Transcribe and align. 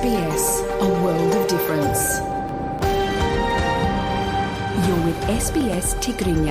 ስስ 0.00 0.44
ትግርኛ 6.04 6.48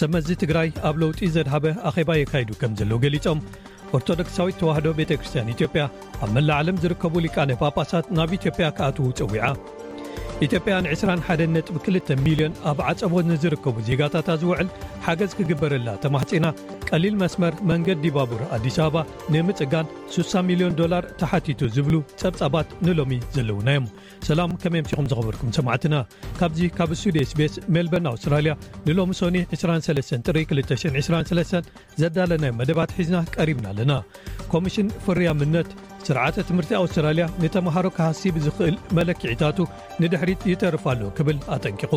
ሰመዝ 0.00 0.26
ትግራይ 0.42 0.68
ኣብ 0.88 0.96
ለውጢ 1.02 1.20
ዘድሃበ 1.36 1.64
ኣኼባ 1.90 2.10
የካይዱ 2.18 2.50
ከም 2.60 2.72
ዘለዉ 2.80 2.98
ገሊፆም 3.04 3.38
ኦርቶዶክሳዊት 3.96 4.58
ተዋህዶ 4.60 4.86
ቤተ 5.00 5.10
ክርስቲያን 5.20 5.52
ኢትዮጵያ 5.54 5.82
ኣብ 6.24 6.28
መላዓለም 6.36 6.80
ዝርከቡ 6.84 7.14
ሊቃነ 7.26 7.52
ጳጳሳት 7.62 8.08
ናብ 8.18 8.30
ኢትዮጵያ 8.38 8.66
ከኣትዉ 8.78 9.06
ጽዊዓ 9.20 9.44
ኢትዮጵያ 10.44 10.72
ን 10.84 10.86
21 10.88 11.66
ጥ2 11.68 12.16
ሚሊዮን 12.24 12.54
ኣብ 12.70 12.78
ዓፀቦ 12.88 13.12
ንዝርከቡ 13.28 13.76
ዜጋታታ 13.86 14.28
ዝውዕል 14.42 14.68
ሓገዝ 15.06 15.32
ክግበረላ 15.38 15.88
ተማሕፂና 16.02 16.46
ቀሊል 16.90 17.14
መስመር 17.22 17.54
መንገዲ 17.70 18.04
ባቡር 18.16 18.42
ኣዲስ 18.56 18.76
ኣበባ 18.86 19.02
ንምፅጋን 19.34 19.86
6ሳ 20.16 20.34
ሚልዮን 20.48 20.76
ዶላር 20.80 21.06
ተሓቲቱ 21.22 21.60
ዝብሉ 21.76 21.94
ጸብጻባት 22.22 22.68
ንሎሚ 22.86 23.14
ዘለውና 23.38 23.68
ዮም 23.78 23.86
ሰላም 24.28 24.52
ከመይ 24.64 24.82
ኣምሲኹም 24.84 25.08
ዘኸበርኩም 25.14 25.54
ሰማዕትና 25.58 25.94
ካብዚ 26.40 26.60
ካብ 26.76 26.92
ስቱዴስቤስ 27.02 27.56
ሜልበርን 27.76 28.10
ኣውስትራልያ 28.12 28.54
ንሎሚ 28.88 29.10
ሶኒ 29.22 29.38
23 29.56 30.28
ጥ 30.28 30.38
223 30.44 31.74
ዘዳለናዮ 32.02 32.54
መደባት 32.60 32.92
ሒዝና 32.98 33.20
ቀሪብና 33.36 33.66
ኣለና 33.74 33.92
ኮሚሽን 34.54 34.94
ፍርያምነት 35.06 35.70
ስርዓተ 36.06 36.36
ትምህርቲ 36.48 36.72
ኣውስትራልያ 36.80 37.24
ንተምሃሮ 37.42 37.86
ካሕሲብ 37.96 38.34
ዝኽእል 38.44 38.76
መለክዒታቱ 38.96 39.58
ንድኅሪት 40.02 40.42
ይተርፋሉ 40.50 41.00
ክብል 41.18 41.38
ኣጠንቂቑ 41.54 41.92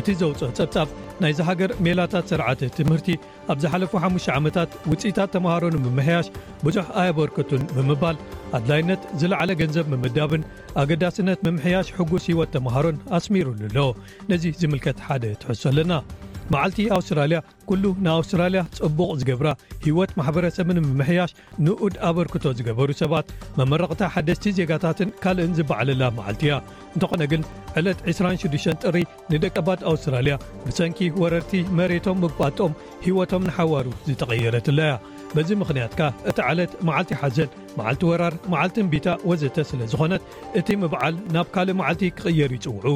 እቲ 0.00 0.06
ዘውፅኦ 0.22 0.48
ጸብጻብ 0.58 0.88
ናይ 1.22 1.32
ዝ 1.38 1.46
ሃገር 1.48 1.70
ሜላታት 1.86 2.28
ሥርዓተ 2.32 2.60
ትምህርቲ 2.78 3.08
ኣብ 3.52 3.58
ዝሓለፉ 3.64 3.92
ሓሙሽተ 4.04 4.28
ዓመታት 4.38 4.72
ውፅኢታት 4.90 5.30
ተምሃሮ 5.36 5.62
ንምምሕያሽ 5.76 6.26
ብዙኅ 6.66 6.86
ኣየበርከቱን 7.02 7.62
ብምባል 7.76 8.18
ኣድላይነት 8.58 9.02
ዝለዕለ 9.22 9.50
ገንዘብ 9.62 9.88
ምምዳብን 9.94 10.44
ኣገዳስነት 10.82 11.40
ምምሕያሽ 11.48 11.88
ሕጉስ 11.98 12.26
ህይወት 12.32 12.52
ተምሃሮን 12.56 12.98
ኣስሚሩሉ 13.18 13.60
ሎ 13.78 13.90
ነዙ 14.32 14.44
ዝምልከት 14.62 15.00
ሓደ 15.08 15.24
ትሕሶ 15.42 15.62
ኣለና 15.72 15.92
መዓልቲ 16.52 16.78
ኣውስትራልያ 16.96 17.38
ኲሉ 17.68 17.84
ንኣውስትራልያ 18.04 18.60
ጽቡቕ 18.76 19.08
ዝገብራ 19.20 19.48
ሂይወት 19.84 20.10
ማሕበረሰብን 20.18 20.78
ምምሕያሽ 20.84 21.32
ንኡድ 21.64 21.94
ኣበርክቶ 22.08 22.44
ዝገበሩ 22.58 22.88
ሰባት 23.02 23.26
መመረቕታ 23.58 24.00
ሓደስቲ 24.14 24.52
ዜጋታትን 24.58 25.10
ካልእን 25.24 25.56
ዝበዓለላ 25.58 26.02
መዓልቲ 26.18 26.44
እያ 26.48 26.56
እንትኾነ 26.94 27.20
ግን 27.32 27.42
ዕለት 27.80 28.00
26 28.12 28.70
ጥሪ 28.84 28.96
ንደቀባት 29.32 29.82
ኣውስትራልያ 29.92 30.36
ብሰንኪ 30.66 30.98
ወረድቲ 31.24 31.54
መሬቶም 31.80 32.20
ምግባጦም 32.24 32.78
ሂወቶም 33.06 33.46
ንሓዋሩ 33.50 33.86
ዝተቐየረትለያ 34.08 34.92
በዚ 35.36 35.48
ምኽንያትካ 35.60 36.02
እቲ 36.30 36.38
ዓለት 36.50 36.70
መዓልቲ 36.88 37.10
ሓዘን 37.22 37.50
መዓልቲ 37.78 38.02
ወራር 38.10 38.34
መዓልቲን 38.52 38.86
ቢታ 38.92 39.08
ወዘተ 39.30 39.56
ስለ 39.70 39.80
ዝኾነት 39.92 40.22
እቲ 40.60 40.68
ምብዓል 40.84 41.16
ናብ 41.34 41.48
ካልእ 41.54 41.76
መዓልቲ 41.80 42.04
ክቕየር 42.18 42.52
ይጽውዑ 42.56 42.94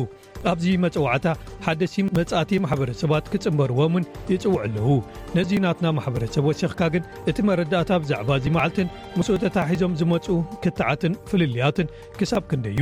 ኣብዚ 0.50 0.66
መፅዋዕታ 0.84 1.26
ሓደሲ 1.64 1.94
መጻእቲ 2.18 2.52
ማሕበረሰባት 2.64 3.24
ክጽምበርዎን 3.32 4.04
ይጽውዕ 4.32 4.56
ኣለዉ 4.64 4.88
ነዙ 5.36 5.50
ናትና 5.64 5.86
ማሕበረሰብ 5.98 6.44
ወሴኽካ 6.50 6.80
ግን 6.94 7.04
እቲ 7.32 7.38
መረዳእታ 7.48 7.90
ብዛዕባ 8.04 8.30
እዙ 8.40 8.46
መዓልትን 8.56 8.88
ምስኡ 9.18 9.36
ተታሒዞም 9.44 9.96
ዝመፁ 10.00 10.26
ክታዓትን 10.64 11.14
ፍልልያትን 11.30 11.92
ክሳብ 12.18 12.44
ክንደዩ 12.52 12.80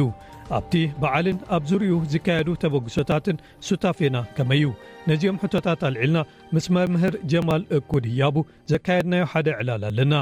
ኣብቲ 0.58 0.74
በዓልን 1.02 1.36
ኣብ 1.56 1.64
ዝርኡ 1.70 1.90
ዝካየዱ 2.12 2.48
ተበግሶታትን 2.62 3.36
ሱታፌና 3.66 4.16
ከመዩ 4.36 4.62
ነዚኦም 5.08 5.36
ሕቶታት 5.42 5.80
ኣልዒልና 5.88 6.18
ምስ 6.54 6.64
መምህር 6.74 7.14
ጀማል 7.32 7.62
እኩድ 7.76 8.04
ያቡ 8.20 8.36
ዘካየድናዮ 8.72 9.24
ሓደ 9.32 9.48
ዕላል 9.60 9.82
ኣለና 9.88 10.14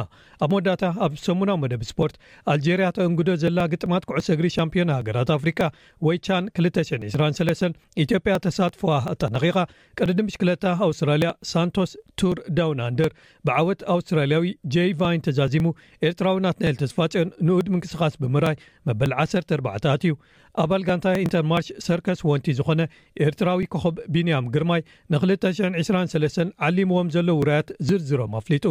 ኣብ 0.45 0.51
መወዳታ 0.53 0.83
ኣብ 1.05 1.13
ሰሙናዊ 1.27 1.57
መደብ 1.63 1.83
ስፖርት 1.91 2.15
ኣልጀርያ 2.53 2.89
ተእንግዶ 2.97 3.29
ዘላ 3.45 3.59
ግጥማት 3.73 4.05
ኩዕሰእግሪ 4.11 4.49
ሻምፒዮና 4.57 4.91
ሃገራት 4.99 5.31
ኣፍሪካ 5.37 5.61
ወይቻን 6.07 6.45
223 6.61 7.75
ኢትዮጵያ 8.05 8.35
ተሳትፎዋ 8.45 8.93
ኣጣነቂቓ 9.15 9.59
ቀዲዲምሽ2ለታ 10.01 10.65
ኣውስትራልያ 10.89 11.33
ሳንቶስ 11.53 11.91
ቱር 12.21 12.39
ዳውናንደር 12.59 13.11
ብዓወት 13.49 13.83
ኣውስትራልያዊ 13.97 14.47
ጄይ 14.77 14.93
ቫይን 15.03 15.25
ተዛዚሙ 15.29 15.67
ኤርትራዊናት 16.11 16.57
ናይል 16.65 16.79
ተስፋጨን 16.85 17.29
ንኡድ 17.49 17.67
ምንቅስቃስ 17.77 18.17
ብምራይ 18.25 18.59
መበል 18.91 19.13
14ታት 19.25 20.03
እዩ 20.09 20.15
ኣባል 20.63 20.83
ጋንታ 20.87 21.07
ኢንተርማርች 21.25 21.69
ሰርከስ 21.87 22.21
ወንቲ 22.29 22.47
ዝኾነ 22.59 22.83
ኤርትራዊ 23.25 23.61
ኮኸብ 23.73 23.97
ቢንያም 24.15 24.49
ግርማይ 24.55 24.81
ን223 25.15 26.41
ዓሊምዎም 26.69 27.11
ዘሎ 27.15 27.29
ውራያት 27.41 27.69
ዝርዝሮም 27.89 28.33
ኣፍሊጡ 28.41 28.67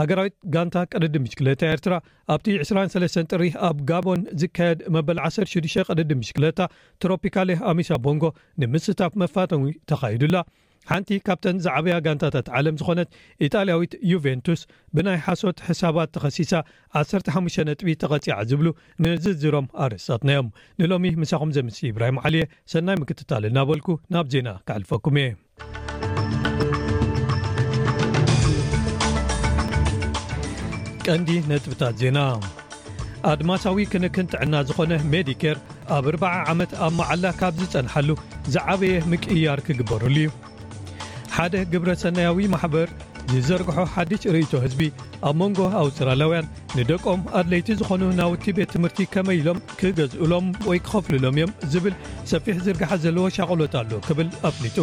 ሃገራዊት 0.00 0.36
ጋንታ 0.56 0.76
ቀደዲ 0.92 1.14
ምሽክለታ 1.24 1.62
ኤርትራ 1.76 1.94
ኣብቲ 2.34 2.46
23 2.66 3.28
ጥሪህ 3.34 3.56
ኣብ 3.68 3.78
ጋቦን 3.90 4.22
ዝካየድ 4.42 4.82
መበል 4.96 5.20
16 5.30 5.84
ቅደዲ 5.92 6.10
ምሽክለታ 6.22 6.60
ትሮፒካሌ 7.04 7.50
ኣሚሳ 7.72 7.90
ቦንጎ 8.06 8.24
ንምስታፍ 8.64 9.14
መፋተዊ 9.24 9.70
ተኻይዱላ 9.92 10.36
ሓንቲ 10.88 11.10
ካብተን 11.26 11.56
ዛዕበያ 11.64 11.94
ጋንታታት 12.06 12.46
ዓለም 12.58 12.74
ዝኾነት 12.80 13.08
ኢጣልያዊት 13.46 13.92
ዩቨንቱስ 14.12 14.60
ብናይ 14.96 15.18
ሓሶት 15.26 15.58
ሕሳባት 15.68 16.10
ተኸሲሳ 16.16 16.52
15 17.02 17.62
ነጥቢ 17.68 17.88
ተቐፂዕ 18.02 18.38
ዝብሉ 18.50 18.66
ንዝዝሮም 19.04 19.68
ኣርእታትናዮም 19.84 20.48
ንሎሚ 20.82 21.06
ምሳኹም 21.22 21.54
ዘምስሊ 21.58 21.84
ይብራሂም 21.90 22.20
ዓልየ 22.24 22.44
ሰናይ 22.74 22.98
ምክትታል 23.04 23.44
እናበልኩ 23.50 23.88
ናብ 24.16 24.28
ዜና 24.36 24.48
ካሕልፈኩም 24.68 25.18
እየ 25.22 25.30
ቀንዲ 31.08 31.30
ነጥብታት 31.50 31.94
ዜና 32.02 32.18
ኣድማሳዊ 33.30 33.82
ክንክንጥዕና 33.92 34.54
ዝኾነ 34.68 34.92
ሜዲኬር 35.12 35.58
ኣብ 35.96 36.06
እር0 36.10 36.24
ዓመት 36.52 36.72
ኣብ 36.86 36.92
መዓላ 37.00 37.24
ካብ 37.40 37.54
ዝጸንሐሉ 37.60 38.08
ዝዓበየ 38.54 38.94
ምቅያር 39.12 39.60
ክግበሩሉ 39.66 40.16
እዩ 40.24 40.30
ሓደ 41.34 41.54
ግብረ 41.70 41.90
ሰናያዊ 42.00 42.40
ማሕበር 42.52 42.88
ዝዘርግሖ 43.32 43.78
ሓድሽ 43.94 44.22
ርእይቶ 44.34 44.52
ሕዝቢ 44.64 44.82
ኣብ 45.28 45.34
መንጎ 45.40 45.58
ኣውስትራላያውያን 45.80 46.50
ንደቆም 46.78 47.22
ኣድለይቲ 47.40 47.68
ዝኾኑ 47.80 48.02
ናውቲ 48.20 48.44
ቤት 48.58 48.70
ትምህርቲ 48.74 49.08
ከመኢሎም 49.14 49.62
ክገዝእሎም 49.80 50.46
ወይ 50.70 50.80
ክኸፍልሎም 50.86 51.36
እዮም 51.38 51.52
ዝብል 51.74 51.96
ሰፊሕ 52.32 52.58
ዝርግሕ 52.68 52.92
ዘለዎ 53.06 53.26
ሻቕሎት 53.40 53.74
ኣሎ 53.82 53.90
ክብል 54.08 54.28
ኣፍሊጡ 54.50 54.76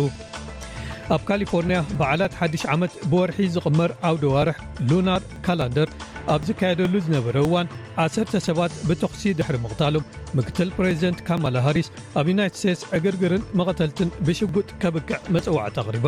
ኣብ 1.14 1.22
ካሊፎርንያ 1.30 1.78
በዓላት 2.00 2.34
ሓድሽ 2.40 2.62
ዓመት 2.74 2.94
ብወርሒ 3.12 3.40
ዝቕመር 3.56 3.92
ዓው 4.08 4.16
ደ 4.22 4.26
ዋርሕ 4.34 4.58
ሉናድ 4.90 5.24
ካላንደር 5.46 5.90
ኣብ 6.34 6.42
ዝካየደሉ 6.50 6.94
ዝነበረ 7.06 7.38
ዋን 7.54 7.68
1ሠርተ 8.04 8.34
ሰባት 8.48 8.74
ብተኽሲ 8.90 9.24
ድሕሪ 9.40 9.58
ምቕታሎም 9.66 10.06
ምክትል 10.40 10.70
ፕሬዚደንት 10.78 11.20
ካማላ 11.30 11.56
ሃርስ 11.68 11.90
ኣብ 12.22 12.28
ዩናይት 12.34 12.58
ስቴትስ 12.62 12.84
ዕግርግርን 13.00 13.46
መቐተልትን 13.62 14.12
ብሽጉጥ 14.28 14.68
ከብክዕ 14.84 15.20
መጽዋዕት 15.38 15.80
ኣቕሪባ 15.84 16.08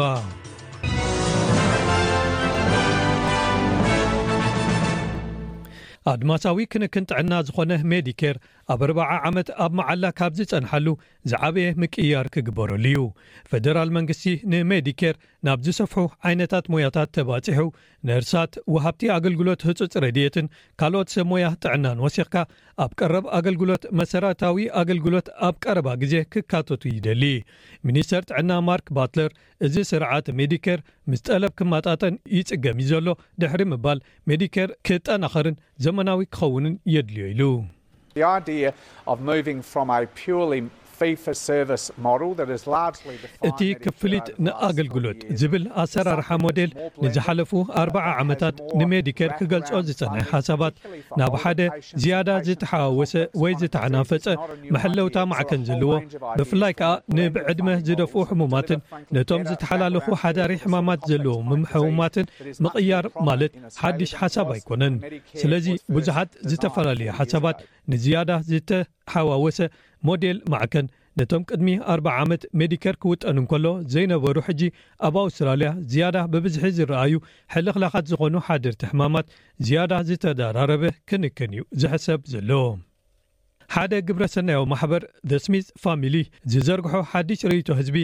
ኣድማሳዊ 6.12 6.62
ክንክን 6.74 7.06
ጥዕና 7.10 7.34
ዝኾነ 7.48 7.72
ሜዲኬር 7.92 8.38
ኣብ 8.72 8.82
ኣርበዓ 8.86 9.06
ዓመት 9.28 9.48
ኣብ 9.64 9.72
መዓላ 9.78 10.04
ካብ 10.20 10.34
ዝፀንሐሉ 10.40 10.88
ዝዓበየ 11.30 11.66
ምቅያር 11.82 12.28
ክግበረሉ 12.34 12.86
እዩ 12.92 13.00
ፈደራል 13.52 13.90
መንግስቲ 13.98 14.26
ንሜዲኬር 14.52 15.16
ናብ 15.48 15.60
ዝሰፍሑ 15.66 16.02
ዓይነታት 16.30 16.66
ሞያታት 16.74 17.10
ተባፂሑ 17.18 17.66
ንእርሳት 18.10 18.54
ወሃብቲ 18.74 19.04
ኣገልግሎት 19.18 19.64
ህፁፅ 19.70 19.96
ረድየትን 20.06 20.48
ካልኦት 20.82 21.12
ሰብ 21.16 21.28
ሞያ 21.32 21.48
ጥዕናን 21.66 22.02
ወሲክካ 22.06 22.36
ኣብ 22.86 22.94
ቀረብ 23.02 23.28
ኣገልግሎት 23.40 23.84
መሰረታዊ 24.02 24.60
ኣገልግሎት 24.84 25.28
ኣብ 25.50 25.58
ቀረባ 25.66 25.88
ግዜ 26.06 26.16
ክካተቱ 26.36 26.82
ይደሊ 26.98 27.24
ሚኒስተር 27.90 28.24
ጥዕና 28.32 28.52
ማርክ 28.70 28.88
ባትለር 29.00 29.32
እዚ 29.68 29.76
ስርዓት 29.94 30.26
ሜዲኬር 30.42 30.80
ምስ 31.12 31.22
ጠለብ 31.30 31.54
ክመጣጠን 31.60 32.16
ይጽገም 32.38 32.80
ዩ 32.86 32.90
ዘሎ 32.94 33.08
ድሕሪ 33.44 33.62
ምባል 33.76 34.02
ሜዲኬር 34.32 34.72
ክጠናኸርን 34.90 35.62
ዘመናዊ 35.88 36.22
ክኸውንን 36.36 36.76
የድልዮ 36.96 37.30
ኢሉ 37.36 37.44
the 38.14 38.24
idea 38.24 38.74
of 39.08 39.22
moving 39.22 39.62
from 39.62 39.90
a 39.90 40.06
purely 40.08 40.70
እቲ 43.50 43.62
ክፍሊጥ 43.84 44.26
ንኣገልግሎት 44.46 45.20
ዝብል 45.40 45.64
ኣሰራርሓ 45.84 46.28
ሞዴልንዝሓለፉ 46.46 47.52
ኣርባ0 47.82 48.04
ዓመታት 48.22 48.56
ንሜዲኬር 48.80 49.32
ክገልፆ 49.40 49.70
ዝፀንሐ 49.88 50.22
ሓሳባት 50.34 50.76
ናብ 51.22 51.34
ሓደ 51.44 51.62
ዝያዳ 52.04 52.30
ዝተሓዋወሰ 52.48 53.14
ወይ 53.44 53.54
ዝተሓናፈፀ 53.62 54.26
መሐለውታ 54.76 55.18
ማዕከን 55.32 55.62
ዘለዎ 55.70 55.92
ብፍላይ 56.40 56.74
ከዓ 56.82 56.92
ንብዕድመ 57.18 57.68
ዝደፍኡ 57.90 58.20
ሕሙማትን 58.32 58.80
ነቶም 59.18 59.44
ዝተሓላለኹ 59.52 60.06
ሓዳሪ 60.24 60.52
ሕማማት 60.66 61.02
ዘለዎምም 61.12 61.64
ሕሙማትን 61.74 62.26
ምቕያር 62.66 63.06
ማለት 63.30 63.54
ሓድሽ 63.84 64.12
ሓሳብ 64.22 64.48
ኣይኮነን 64.58 64.96
ስለዚ 65.44 65.68
ብዙሓት 65.96 66.30
ዝተፈላለዩ 66.52 67.10
ሓሳባት 67.20 67.58
ንዝያዳ 67.92 68.32
ዝተሓዋወሰ 68.52 69.60
ሞደል 70.08 70.38
ማዕከን 70.54 70.88
ነቶም 71.20 71.42
ቅድሚ 71.50 71.70
ኣ 71.94 71.96
ዓመት 72.22 72.44
ሜዲከር 72.60 72.96
ክውጠኑ 73.04 73.36
ንከሎ 73.44 73.66
ዘይነበሩ 73.94 74.36
ሕጂ 74.48 74.62
ኣብ 75.08 75.16
ኣውስትራልያ 75.24 75.70
ዝያዳ 75.92 76.16
ብብዝሒ 76.34 76.64
ዝረኣዩ 76.78 77.14
ሕልክላኻት 77.54 78.06
ዝኮኑ 78.12 78.36
ሓደርቲ 78.48 78.82
ሕማማት 78.92 79.28
ዝያዳ 79.68 79.92
ዝተዘራረበ 80.08 80.84
ክንክን 81.12 81.54
እዩ 81.56 81.64
ዝሕሰብ 81.84 82.20
ዘለዎ 82.34 82.64
ሓደ 83.76 83.94
ግብረ 84.08 84.24
ሰናያዊ 84.36 84.64
ማሕበር 84.72 85.04
ደ 85.30 85.34
ስሚት 85.46 85.68
ፋሚሊ 85.84 86.16
ዝዘርግሖ 86.54 86.96
ሓዱሽ 87.12 87.40
ርእቶ 87.52 87.70
ህዝቢ 87.80 87.96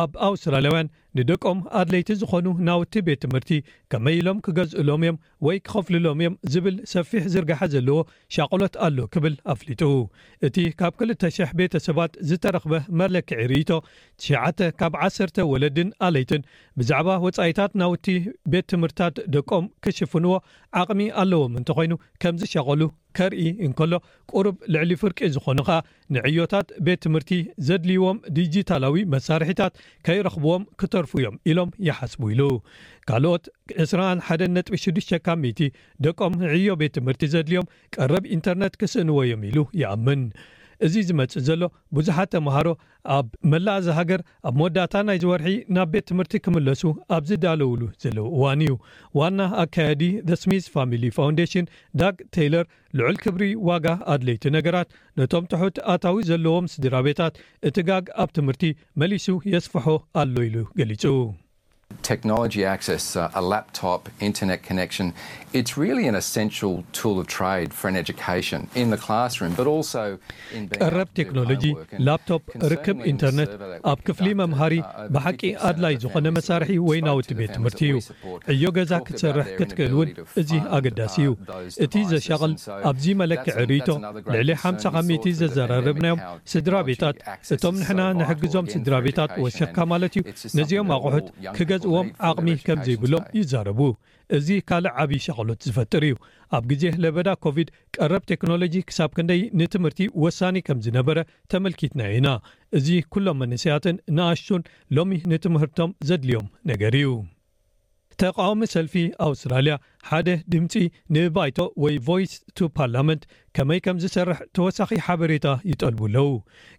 ኣብ 0.00 0.12
ኣውስትራልያውያን 0.26 0.90
ንደቆም 1.18 1.58
ኣድለይቲ 1.80 2.10
ዝኾኑ 2.20 2.46
ናውቲ 2.68 2.94
ቤት 3.06 3.18
ትምህርቲ 3.24 3.50
ከመኢሎም 3.92 4.38
ክገዝእሎም 4.44 5.02
እዮም 5.04 5.16
ወይ 5.46 5.56
ክኸፍልሎም 5.66 6.18
እዮም 6.22 6.34
ዝብል 6.52 6.76
ሰፊሕ 6.92 7.24
ዝርግሐ 7.34 7.60
ዘለዎ 7.74 7.98
ሸቐሎት 8.36 8.76
ኣሎ 8.86 8.96
ክብል 9.16 9.34
ኣፍሊጡ 9.54 9.82
እቲ 10.48 10.56
ካብ 10.80 10.94
200 11.08 11.48
ቤተሰባት 11.60 12.14
ዝተረክበ 12.30 12.74
መለክዒ 13.00 13.42
ርእቶ 13.52 13.70
9 14.28 14.70
ካብ 14.82 14.96
1ሰተ 15.10 15.36
ወለድን 15.52 15.90
ኣለይትን 16.08 16.46
ብዛዕባ 16.80 17.08
ወፃኢታት 17.26 17.74
ናውቲ 17.82 18.06
ቤት 18.54 18.68
ትምህርትታት 18.74 19.18
ደቆም 19.36 19.66
ክሽፍንዎ 19.86 20.34
ዓቕሚ 20.82 21.02
ኣለዎም 21.24 21.54
እንተኮይኑ 21.60 21.94
ከምዚ 22.24 22.42
ሸቀሉ 22.54 22.80
ከርኢ 23.16 23.42
እንከሎ 23.66 23.92
ቁርብ 24.32 24.56
ልዕሊ 24.74 24.90
ፍርቂ 25.02 25.18
ዝኾኑ 25.34 25.58
ኸ 25.68 25.76
ንዕዮታት 26.16 26.68
ቤት 26.86 27.00
ትምህርቲ 27.04 27.30
ዘድልይዎም 27.66 28.18
ዲጅታላዊ 28.38 29.04
መሳርሒታት 29.14 29.74
ከይረኽብዎም 30.08 30.64
ክተርፉ 30.82 31.12
እዮም 31.22 31.36
ኢሎም 31.50 31.70
ይሓስቡ 31.88 32.22
ኢሉ 32.36 32.42
ካልኦት 33.10 33.46
21 33.86 34.64
.6ዱሽካብ 34.84 35.44
ቲ 35.60 35.70
ደቆም 36.06 36.34
ንዕዮ 36.44 36.74
ቤት 36.82 36.94
ትምህርቲ 36.98 37.28
ዘድልዮም 37.36 37.70
ቀረብ 37.96 38.26
ኢንተርነት 38.38 38.76
ክስእንዎ 38.82 39.18
ዮም 39.32 39.44
ኢሉ 39.50 39.58
ይኣምን 39.82 40.22
እዚ 40.86 40.94
ዝመፅ 41.08 41.32
ዘሎ 41.46 41.62
ብዙሓት 41.96 42.28
ተምሃሮ 42.34 42.68
ኣብ 43.16 43.26
መላእዝ 43.52 43.86
ሃገር 43.98 44.20
ኣብ 44.48 44.54
መወዳእታ 44.60 44.94
ናይ 45.08 45.18
ዝወርሒ 45.22 45.48
ናብ 45.76 45.88
ቤት 45.92 46.04
ትምህርቲ 46.10 46.34
ክምለሱ 46.44 46.82
ኣብ 47.16 47.22
ዝዳለውሉ 47.30 47.82
ዘለው 48.04 48.26
እዋን 48.36 48.62
እዩ 48.66 48.74
ዋና 49.18 49.38
ኣካየዲ 49.64 50.02
ደ 50.30 50.38
ስሚት 50.42 50.66
ፋሚሊ 50.76 51.04
ፋውንዴሽን 51.18 51.68
ዳግ 52.02 52.16
ተይለር 52.36 52.66
ልዑል 53.00 53.18
ክብሪ 53.24 53.44
ዋጋ 53.70 53.86
ኣድለይቲ 54.16 54.44
ነገራት 54.56 54.90
ነቶም 55.20 55.46
ትሑት 55.52 55.78
ኣታዊ 55.94 56.18
ዘለዎም 56.30 56.68
ስድራ 56.74 56.94
ቤታት 57.08 57.36
እቲ 57.70 57.76
ጋግ 57.90 58.04
ኣብ 58.24 58.32
ትምህርቲ 58.38 58.70
መሊሱ 59.02 59.28
የስፈሖ 59.54 59.86
ኣሎ 60.22 60.36
ኢሉ 60.48 60.58
ገሊጹ 60.80 61.04
ቀረብ 70.82 71.08
ቴክኖሎጂ 71.22 71.64
ላፕቶፕ 72.06 72.42
ርክብ 72.72 72.98
ኢንተርነት 73.12 73.50
ኣብ 73.92 73.98
ክፍሊ 74.06 74.26
መምሃሪ 74.40 74.74
ብሓቂ 75.16 75.40
ኣድላይ 75.70 75.94
ዝኾነ 76.04 76.26
መሳርሒ 76.36 76.70
ወይ 76.88 77.00
ናውቲ 77.06 77.28
ቤት 77.40 77.50
ትምህርቲ 77.56 77.80
እዩ 77.88 77.94
ዕዮ 78.54 78.64
ገዛ 78.78 78.92
ክትሰርሕ 79.08 79.48
ክክእል 79.58 79.92
ውን 79.98 80.10
እዚ 80.42 80.50
ኣገዳሲ 80.78 81.16
እዩ 81.26 81.36
እቲ 81.86 81.94
ዘሸቅል 82.12 82.52
ኣብዚ 82.92 83.04
መለክዕ 83.22 83.54
ርእቶ 83.72 83.88
ዕሊ 84.42 84.50
50ከ 84.64 85.26
ዘዘረርብናዮም 85.40 86.20
ስድራ 86.54 86.74
ቤታት 86.90 87.16
እቶም 87.56 87.76
ንሕና 87.82 88.00
ንሕግዞም 88.20 88.66
ስድራ 88.76 88.94
ቤታት 89.08 89.32
ወሲካ 89.44 89.76
ማለት 89.92 90.12
እዩ 90.20 90.24
ነዚኦም 90.60 90.88
ኣቁሑትገ 90.98 91.70
ፅዎም 91.84 92.08
ዓቅሚ 92.28 92.48
ከም 92.66 92.78
ዘይብሎም 92.86 93.24
ይዛረቡ 93.38 93.80
እዚ 94.36 94.48
ካልእ 94.68 94.92
ዓብዪ 95.02 95.16
ሸቅሎት 95.24 95.60
ዝፈጥር 95.68 96.02
እዩ 96.08 96.14
ኣብ 96.56 96.64
ግዜ 96.70 96.82
ለበዳ 97.02 97.28
ኮቪድ 97.44 97.68
ቀረብ 97.96 98.22
ቴክኖሎጂ 98.30 98.74
ክሳብ 98.88 99.10
ክንደይ 99.16 99.40
ንትምህርቲ 99.60 100.00
ወሳኒ 100.24 100.56
ከም 100.66 100.78
ዝነበረ 100.86 101.18
ተመልኪትና 101.52 102.02
ኢና 102.16 102.28
እዚ 102.78 102.88
ኩሎም 103.14 103.38
መንስያትን 103.42 103.96
ንኣሽቱን 104.18 104.64
ሎሚ 104.98 105.18
ንትምህርቶም 105.32 105.94
ዘድልዮም 106.10 106.46
ነገር 106.72 106.96
እዩ 107.00 107.08
ተቃዋሚ 108.22 108.62
ሰልፊ 108.74 108.94
ኣውስትራልያ 109.26 109.74
ሓደ 110.08 110.28
ድምፂ 110.52 110.74
ንባይቶ 111.14 111.58
ወይ 111.82 111.94
ይስ 112.22 112.32
ፓርመንት 112.78 113.22
ከመይ 113.56 113.80
ከም 113.86 113.96
ዝሰርሕ 114.02 114.38
ተወሳኺ 114.56 114.90
ሓበሬታ 115.06 115.48
ይጠልብኣለው 115.70 116.30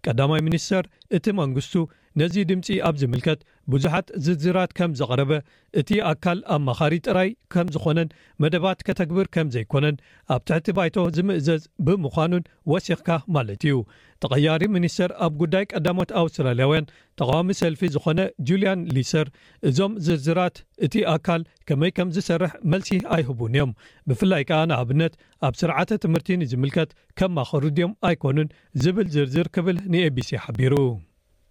ቀዳማይ 0.08 0.42
ሚኒስተር 0.48 0.86
እቲ 1.18 1.26
መንግስቱ 1.42 1.76
ነዚ 2.21 2.36
ድምፂ 2.50 2.65
ኣብ 2.88 2.95
ዝምልከት 3.01 3.39
ብዙሓት 3.74 4.07
ዝርዝራት 4.24 4.71
ከም 4.77 4.92
ዘቕረበ 5.00 5.31
እቲ 5.80 5.89
ኣካል 6.10 6.39
ኣ 6.54 6.56
ማኻሪ 6.65 6.94
ጥራይ 7.07 7.30
ከም 7.54 7.68
ዝኾነን 7.74 8.10
መደባት 8.44 8.80
ከተግብር 8.88 9.27
ከም 9.36 9.48
ዘይኮነን 9.56 9.95
ኣብ 10.36 10.42
ትሕቲ 10.48 10.68
ባይቶ 10.77 10.95
ዝምእዘዝ 11.15 11.63
ብምዃኑን 11.86 12.44
ወሲኽካ 12.71 13.10
ማለት 13.36 13.63
እዩ 13.69 13.77
ተቀያሪ 14.24 14.62
ሚኒስተር 14.75 15.12
ኣብ 15.27 15.33
ጉዳይ 15.42 15.63
ቀዳሞት 15.71 16.12
ኣውስትራልያውያን 16.21 16.89
ተቃዋሚ 17.21 17.50
ሰልፊ 17.62 17.81
ዝኾነ 17.95 18.19
ጁልያን 18.50 18.83
ሊሰር 18.98 19.27
እዞም 19.69 19.95
ዝርዝራት 20.07 20.56
እቲ 20.88 20.94
ኣካል 21.15 21.42
ከመይ 21.69 21.94
ከም 22.00 22.12
ዝሰርሕ 22.18 22.54
መልሲ 22.74 22.89
ኣይህቡን 23.15 23.56
እዮም 23.57 23.71
ብፍላይ 24.12 24.45
ከዓ 24.51 24.60
ንኣብነት 24.74 25.15
ኣብ 25.50 25.56
ስርዓተ 25.63 25.98
ትምህርቲ 26.06 26.38
ንዝምልከት 26.44 26.92
ከም 27.21 27.33
ማኽርድዮም 27.39 27.95
ኣይኮኑን 28.10 28.51
ዝብል 28.83 29.10
ዝርዝር 29.15 29.50
ክብል 29.57 29.80
ንኤbሲ 29.95 30.31
ሓቢሩ 30.45 30.75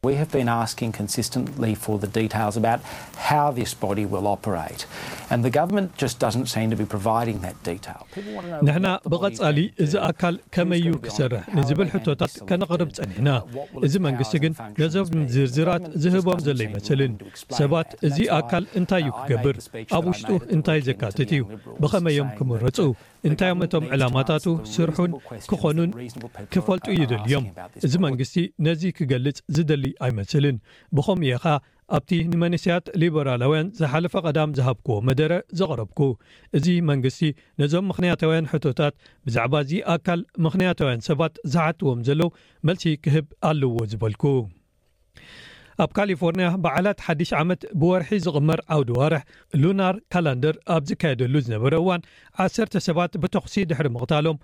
ንሕና 0.05 1.01
ብቐጻሊ 9.11 9.59
እዚ 9.83 10.01
ኣካል 10.09 10.35
ከመይ 10.55 10.81
ዩ 10.87 10.95
ክሰርሕ 11.05 11.45
ንዝብል 11.59 11.89
ሕቶታት 11.95 12.35
ከነቕርብ 12.49 12.91
ጸኒሕና 12.97 13.29
እዚ 13.89 13.95
መንግስቲ 14.09 14.35
ግን 14.47 14.55
ነዞም 14.81 15.23
ዝርዝራት 15.37 15.87
ዝህቦም 16.05 16.43
ዘሎ 16.49 16.59
ይመሰልን 16.69 17.15
ሰባት 17.61 17.91
እዚ 18.11 18.19
ኣካል 18.41 18.67
እንታይ 18.83 19.05
እዩ 19.07 19.13
ክገብር 19.21 19.57
ኣብ 19.99 20.05
ውሽጡ 20.13 20.31
እንታይ 20.59 20.83
ዘካትት 20.91 21.31
እዩ 21.39 21.43
ብኸመይዮም 21.85 22.33
ክምረፁ 22.41 22.77
እንታይዮም 23.29 23.61
እቶም 23.65 23.85
ዕላማታቱ 23.95 24.45
ስርሑን 24.75 25.13
ክኾኑን 25.51 25.91
ክፈልጡ 26.55 26.87
ይደልዮም 27.01 27.45
እዚ 27.87 27.95
መንግስቲ 28.07 28.35
ነዚ 28.67 28.83
ክገልጽ 28.99 29.39
ዝደሊ 29.57 29.85
ኣይመስልን 30.07 30.57
ብኸምኡ 30.99 31.27
እየ 31.29 31.37
ኸ 31.45 31.53
ኣብቲ 31.99 32.11
ንመንስያት 32.33 32.85
ሊበራላውያን 33.03 33.71
ዝሓለፈ 33.81 34.15
ቀዳም 34.27 34.55
ዝሃብክዎ 34.59 34.97
መደረ 35.09 35.33
ዘቕረብኩ 35.61 36.01
እዚ 36.59 36.67
መንግስቲ 36.91 37.23
ነዞም 37.63 37.89
ምኽንያታውያን 37.91 38.51
ሕቶታት 38.55 38.97
ብዛዕባ 39.29 39.55
እዚ 39.67 39.73
ኣካል 39.95 40.23
ምኽንያታውያን 40.47 41.05
ሰባት 41.09 41.37
ዝሓትዎም 41.55 42.03
ዘሎው 42.11 42.33
መልሲ 42.71 42.87
ክህብ 43.07 43.29
ኣለዎ 43.51 43.75
ዝበልኩ 43.93 44.25
ኣብ 45.83 45.91
ካሊፎርንያ 45.97 46.47
በዓላት 46.65 46.99
ሓዲሽ 47.07 47.31
ዓመት 47.43 47.61
ብወርሒ 47.81 48.11
ዝቕመር 48.25 48.61
ዓውዲ 48.75 48.91
ዋርሕ 48.99 49.23
ሉናር 49.63 49.97
ካላንደር 50.13 50.55
ኣብ 50.75 50.83
ዝካየደሉ 50.91 51.35
ዝነበረ 51.47 51.73
እዋን 51.83 52.03
1ሰተ 52.45 52.83
ሰባት 52.89 53.13
ብተኽሲ 53.23 53.55
ድሕሪ 53.71 53.89
ምቕታሎም 53.95 54.41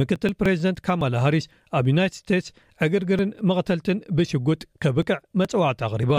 ምክትል 0.00 0.34
ፕሬዚደንት 0.40 0.80
ካማላ 0.88 1.14
ሃርስ 1.24 1.46
ኣብ 1.78 1.86
ዩናይት 1.92 2.16
ስቴትስ 2.20 2.50
ዕግርግርን 2.86 3.32
መቕተልትን 3.50 3.98
ብሽጉጥ 4.18 4.60
ከብቅዕ 4.84 5.18
መፅዋዕት 5.42 5.82
ኣቕሪባ 5.88 6.14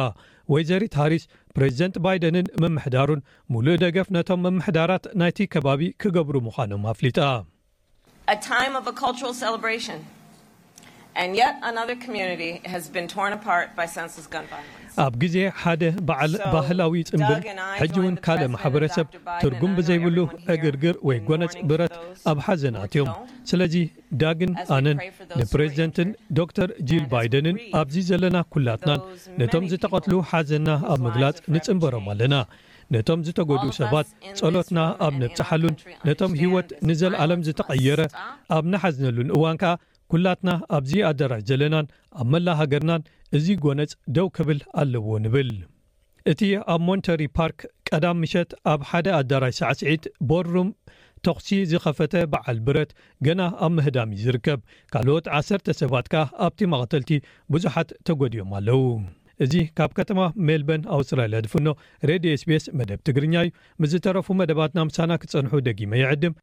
ወይ 0.53 0.63
ዘሪት 0.71 0.95
ሃርስ 1.01 1.25
ፕሬዚደንት 1.57 1.95
ባይደንን 2.07 2.51
መምሕዳሩን 2.65 3.23
ሙሉእ 3.55 3.79
ደገፍ 3.85 4.09
ነቶም 4.17 4.43
መምሕዳራት 4.47 5.05
ናይቲ 5.21 5.39
ከባቢ 5.55 5.81
ክገብሩ 6.03 6.35
ምዃኖም 6.49 6.85
ኣፍሊጣ 6.93 7.19
ኣብ 15.03 15.13
ግዜ 15.23 15.35
ሓደ 15.61 15.83
ባህላዊ 16.53 16.93
ፅምብርሕጂ 17.11 17.95
ውን 18.03 18.15
ካልእ 18.25 18.49
ማሕበረሰብ 18.55 19.07
ትርጉም 19.43 19.71
ብዘይብሉ 19.77 20.17
እግርግር 20.55 20.95
ወይ 21.09 21.17
ጎነፅ 21.27 21.53
ብረት 21.69 21.93
ኣብ 22.31 22.39
ሓዘናት 22.47 22.85
እዮም 22.97 23.09
ስለዚ 23.51 23.75
ዳግን 24.23 24.51
ኣነን 24.77 24.99
ንፕሬዚደንትን 25.41 26.09
ዶ 26.39 26.47
ር 26.67 26.69
ጂል 26.91 27.05
ባይደንን 27.13 27.57
ኣብዙ 27.81 27.95
ዘለና 28.09 28.37
ኩላትናን 28.55 29.01
ነቶም 29.41 29.67
ዝተቐትሉ 29.71 30.13
ሓዘና 30.33 30.69
ኣብ 30.93 30.99
ምግላጽ 31.07 31.39
ንጽንበሮም 31.55 32.07
ኣለና 32.13 32.35
ነቶም 32.93 33.19
ዝተጎድኡ 33.25 33.71
ሰባት 33.81 34.07
ጸሎትና 34.39 34.79
ኣብ 35.05 35.13
ነፅሓሉን 35.23 35.75
ነቶም 36.07 36.31
ሂይወት 36.41 36.69
ንዘለዓለም 36.89 37.43
ዝተቐየረ 37.47 38.01
ኣብ 38.57 38.65
ነሓዝነሉ 38.73 39.17
ንእዋንከ 39.29 39.63
ኩላትና 40.13 40.49
ኣብዚ 40.77 40.91
ኣዳራሽ 41.09 41.39
ዘለናን 41.49 41.85
ኣብ 42.21 42.27
መላ 42.33 42.47
ሃገርናን 42.59 43.05
እዚ 43.37 43.45
ጎነፅ 43.63 43.91
ደው 44.15 44.27
ክብል 44.35 44.59
ኣለዎ 44.81 45.05
ንብል 45.23 45.49
እቲ 46.31 46.41
ኣብ 46.73 46.81
ሞንተሪ 46.87 47.21
ፓርክ 47.37 47.61
ቀዳም 47.89 48.19
ምሸት 48.23 48.51
ኣብ 48.71 48.81
ሓደ 48.89 49.07
ኣዳራሽ 49.19 49.55
ሰዓ 49.61 49.69
ስዒት 49.79 50.03
ቦሩም 50.29 50.69
ተክሲ 51.27 51.49
ዝከፈተ 51.71 52.13
በዓል 52.33 52.57
ብረት 52.67 52.91
ገና 53.27 53.41
ኣብ 53.67 53.71
ምህዳሚ 53.77 54.11
ዝርከብ 54.25 54.59
ካልኦት 54.95 55.27
ዓሰተ 55.37 55.75
ሰባት 55.81 56.07
ከዓ 56.13 56.23
ኣብቲ 56.47 56.61
ማቀተልቲ 56.73 57.09
ብዙሓት 57.55 57.91
ተጎዲኦም 58.09 58.53
ኣለው 58.59 58.83
እዚ 59.45 59.53
ካብ 59.79 59.91
ከተማ 59.99 60.19
ሜልበን 60.49 60.83
ኣውስራልያ 60.97 61.39
ድፍኖ 61.47 61.67
ሬድዮ 62.11 62.33
ስቤስ 62.43 62.65
መደብ 62.81 62.99
ትግርኛ 63.09 63.35
እዩ 63.47 63.53
ምስዝተረፉ 63.83 64.29
መደባትና 64.43 64.85
ምሳና 64.91 65.11
ክፀንሑ 65.23 65.53
ደጊመ 65.69 65.91
ይዕድም 66.01 66.35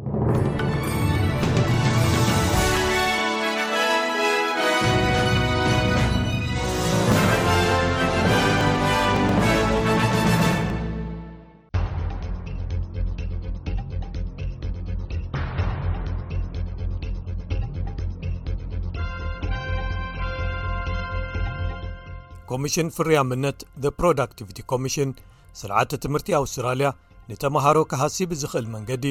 ኮሚሽን 22.50 22.88
ፍርያምነት 22.94 23.58
ዘ 23.82 23.88
ፕሮዳክቲቭቲ 23.98 24.58
ኮሚሽን 24.70 25.10
ስርዓተ 25.58 25.90
ትምህርቲ 26.04 26.28
ኣውስትራልያ 26.38 26.88
ንተምሃሮ 27.30 27.76
ካሃሲብ 27.90 28.30
ዝኽእል 28.40 28.66
መንገዲ 28.74 29.04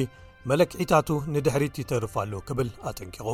መለክዒታቱ 0.50 1.08
ንድሕሪት 1.34 1.78
ይተርፋሉ 1.82 2.32
ክብል 2.48 2.68
ኣጠንቂቑ 2.90 3.28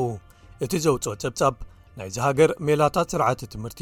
እቲ 0.66 0.72
ዘውፅኦ 0.84 1.14
ጸብጻብ 1.24 1.54
ናይ 1.98 2.08
ዝ 2.16 2.20
ሃገር 2.26 2.50
ሜላታት 2.68 3.12
ስርዓተ 3.14 3.48
ትምህርቲ 3.54 3.80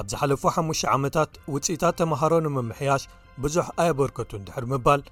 ኣብ 0.00 0.06
ዝሓለፉ 0.12 0.42
5ሽ 0.56 0.80
ዓመታት 0.96 1.30
ውፅኢታት 1.54 1.96
ተምሃሮ 2.00 2.32
ንመምሕያሽ 2.46 3.04
ብዙሕ 3.44 3.66
ኣየበርከቱን 3.84 4.44
ድሕሪ 4.48 4.66
ምባል 4.74 5.02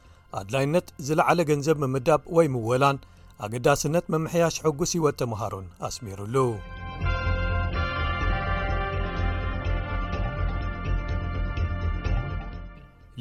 ኣድላይነት 0.40 0.88
ዝለዕለ 1.08 1.38
ገንዘብ 1.52 1.78
ምምዳብ 1.84 2.22
ወይ 2.38 2.48
ምወላን 2.56 2.98
ኣገዳስነት 3.46 4.06
መምሕያሽ 4.16 4.56
ሕጉስ 4.66 4.92
ህወት 5.00 5.18
ተምሃሮን 5.22 5.66
ኣስሚሩሉ 5.90 6.36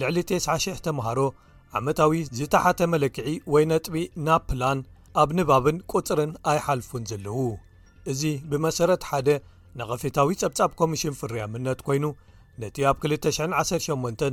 ልዕሊ 0.01 0.17
900 0.29 0.81
ተምሃሮ 0.85 1.19
ዓመታዊ 1.77 2.13
ዝተሓተ 2.37 2.79
መለክዒ 2.93 3.27
ወይ 3.53 3.63
ነጥቢ 3.71 3.95
ናብ 4.27 4.41
ፕላን 4.49 4.79
ኣብ 5.21 5.29
ንባብን 5.37 5.77
ቁፅርን 5.93 6.31
ኣይሓልፉን 6.51 7.03
ዘለዉ 7.09 7.39
እዚ 8.11 8.21
ብመሰረት 8.49 9.03
ሓደ 9.09 9.29
ንቐፊታዊ 9.79 10.31
ጸብጻብ 10.41 10.71
ኮሚሽን 10.81 11.17
ፍርያምነት 11.19 11.79
ኮይኑ 11.87 12.05
ነቲ 12.61 12.77
ኣብ 12.89 12.97
218 13.05 14.27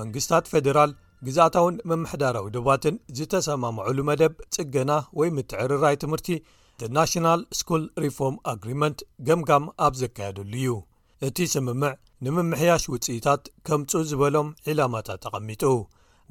መንግስታት 0.00 0.44
ፌደራል 0.52 0.92
ግዛኣታውን 1.26 1.76
መምሕዳራዊ 1.90 2.46
ድባትን 2.56 2.94
ዝተሰማምዐሉ 3.16 3.98
መደብ 4.08 4.32
ጽገና 4.54 4.92
ወይ 5.20 5.28
ምትዕርራይ 5.36 5.96
ትምህርቲ 6.04 6.28
ናሽናል 6.96 7.40
ስኩል 7.58 7.82
ሪፎርም 8.04 8.36
አግሪመንት 8.52 9.00
ገምጋም 9.26 9.64
ኣብ 9.86 9.92
ዘካየደሉ 10.00 10.54
እዩ 10.60 10.70
እቲ 11.26 11.36
ስምምዕ 11.52 11.92
ንምምሕያሽ 12.24 12.82
ውጽኢታት 12.94 13.42
ከምፁ 13.66 13.90
ዝበሎም 14.10 14.48
ዒላማታት 14.66 15.20
ተቐሚጡ 15.24 15.62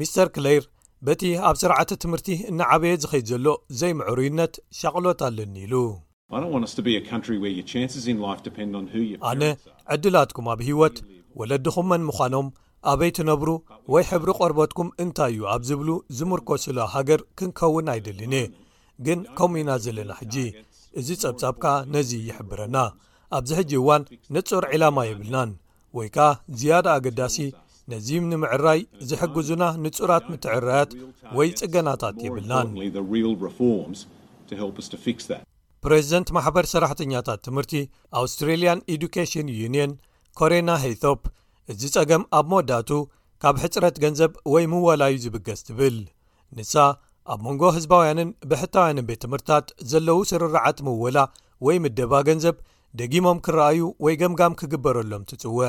ሚስተር 0.00 0.28
ክለር 0.34 0.62
በቲ 1.06 1.22
ኣብ 1.48 1.56
ስርዓተ 1.62 1.90
ትምህርቲ 2.02 2.28
እንዓበየ 2.52 2.92
ዝኸይድ 3.02 3.26
ዘሎ 3.32 3.46
ዘይምዕሩይነት 3.80 4.54
ሻቕሎት 4.78 5.20
ኣለኒ 5.28 5.54
ኢሉ 5.66 5.74
ኣነ 9.32 9.42
ዕድላትኩም 9.96 10.48
ኣብ 10.54 10.60
ህይወት 10.68 10.96
ወለድኹም 11.40 11.88
መን 11.92 12.02
ምዃኖም 12.08 12.48
ኣበይ 12.90 13.10
ትነብሩ 13.20 13.48
ወይ 13.92 14.04
ሕብሪ 14.12 14.28
ቐርበትኩም 14.40 14.88
እንታይ 15.04 15.32
እዩ 15.34 15.42
ኣብ 15.54 15.62
ዚብሉ 15.72 15.88
ዝምርኰስሎ 16.18 16.76
ሃገር 16.94 17.20
ክንከውን 17.38 17.90
ኣይደልን 17.96 18.34
እየ 18.40 18.48
ግን 19.06 19.20
ከምኡ 19.36 19.60
ኢና 19.62 19.70
ዘለና 19.86 20.12
ሕጂ 20.22 20.34
እዚ 21.00 21.08
ጸብጻብካ 21.24 21.64
ነዚ 21.94 22.10
ይሕብረና 22.28 22.76
ኣብዚ 23.38 23.50
ሕጂ 23.58 23.70
እዋን 23.80 24.02
ንጹር 24.34 24.64
ዕላማ 24.74 24.98
የብልናን 25.06 25.50
ወይ 25.96 26.08
ከኣ 26.14 26.28
ዝያዳ 26.60 26.86
ኣገዳሲ 26.98 27.36
ነዚም 27.92 28.24
ንምዕራይ 28.32 28.80
ዝሕግዙና 29.10 29.64
ንጹራት 29.84 30.24
ምትዕራያት 30.32 30.90
ወይ 31.38 31.48
ጽገናታት 31.60 32.16
የብልናን 32.26 32.68
ፕሬዚደንት 35.84 36.28
ማሕበር 36.36 36.64
ሰራሕተኛታት 36.72 37.40
ትምህርቲ 37.46 37.72
ኣውስትሬልን 38.20 38.80
ኢዲኬሽን 38.94 39.50
ዩኒን 39.60 39.92
ኮሬና 40.40 40.70
ሃቶፕ 40.84 41.20
እዚ 41.72 41.80
ጸገም 41.94 42.22
ኣብ 42.38 42.46
መወዳቱ 42.52 42.90
ካብ 43.42 43.56
ሕፅረት 43.62 43.96
ገንዘብ 44.04 44.32
ወይ 44.54 44.64
ምወላዩ 44.72 45.14
ዝብገስ 45.24 45.60
ትብል 45.68 45.96
ንሳ 46.56 46.74
ኣብ 47.32 47.40
መንጎ 47.46 47.62
ህዝባውያንን 47.76 48.34
ብሕታውያንን 48.50 49.06
ቤት 49.10 49.20
ትምህርትታት 49.24 49.66
ዘለዉ 49.92 50.18
ስርራዓት 50.32 50.78
ምወላ 50.88 51.18
ወይ 51.68 51.78
ምደባ 51.84 52.12
ገንዘብ 52.28 52.58
ደጊሞም 52.98 53.38
ክረኣዩ 53.46 53.80
ወይ 54.04 54.14
ገምጋም 54.20 54.54
ክግበረሎም 54.60 55.22
ትጽውዕ 55.30 55.68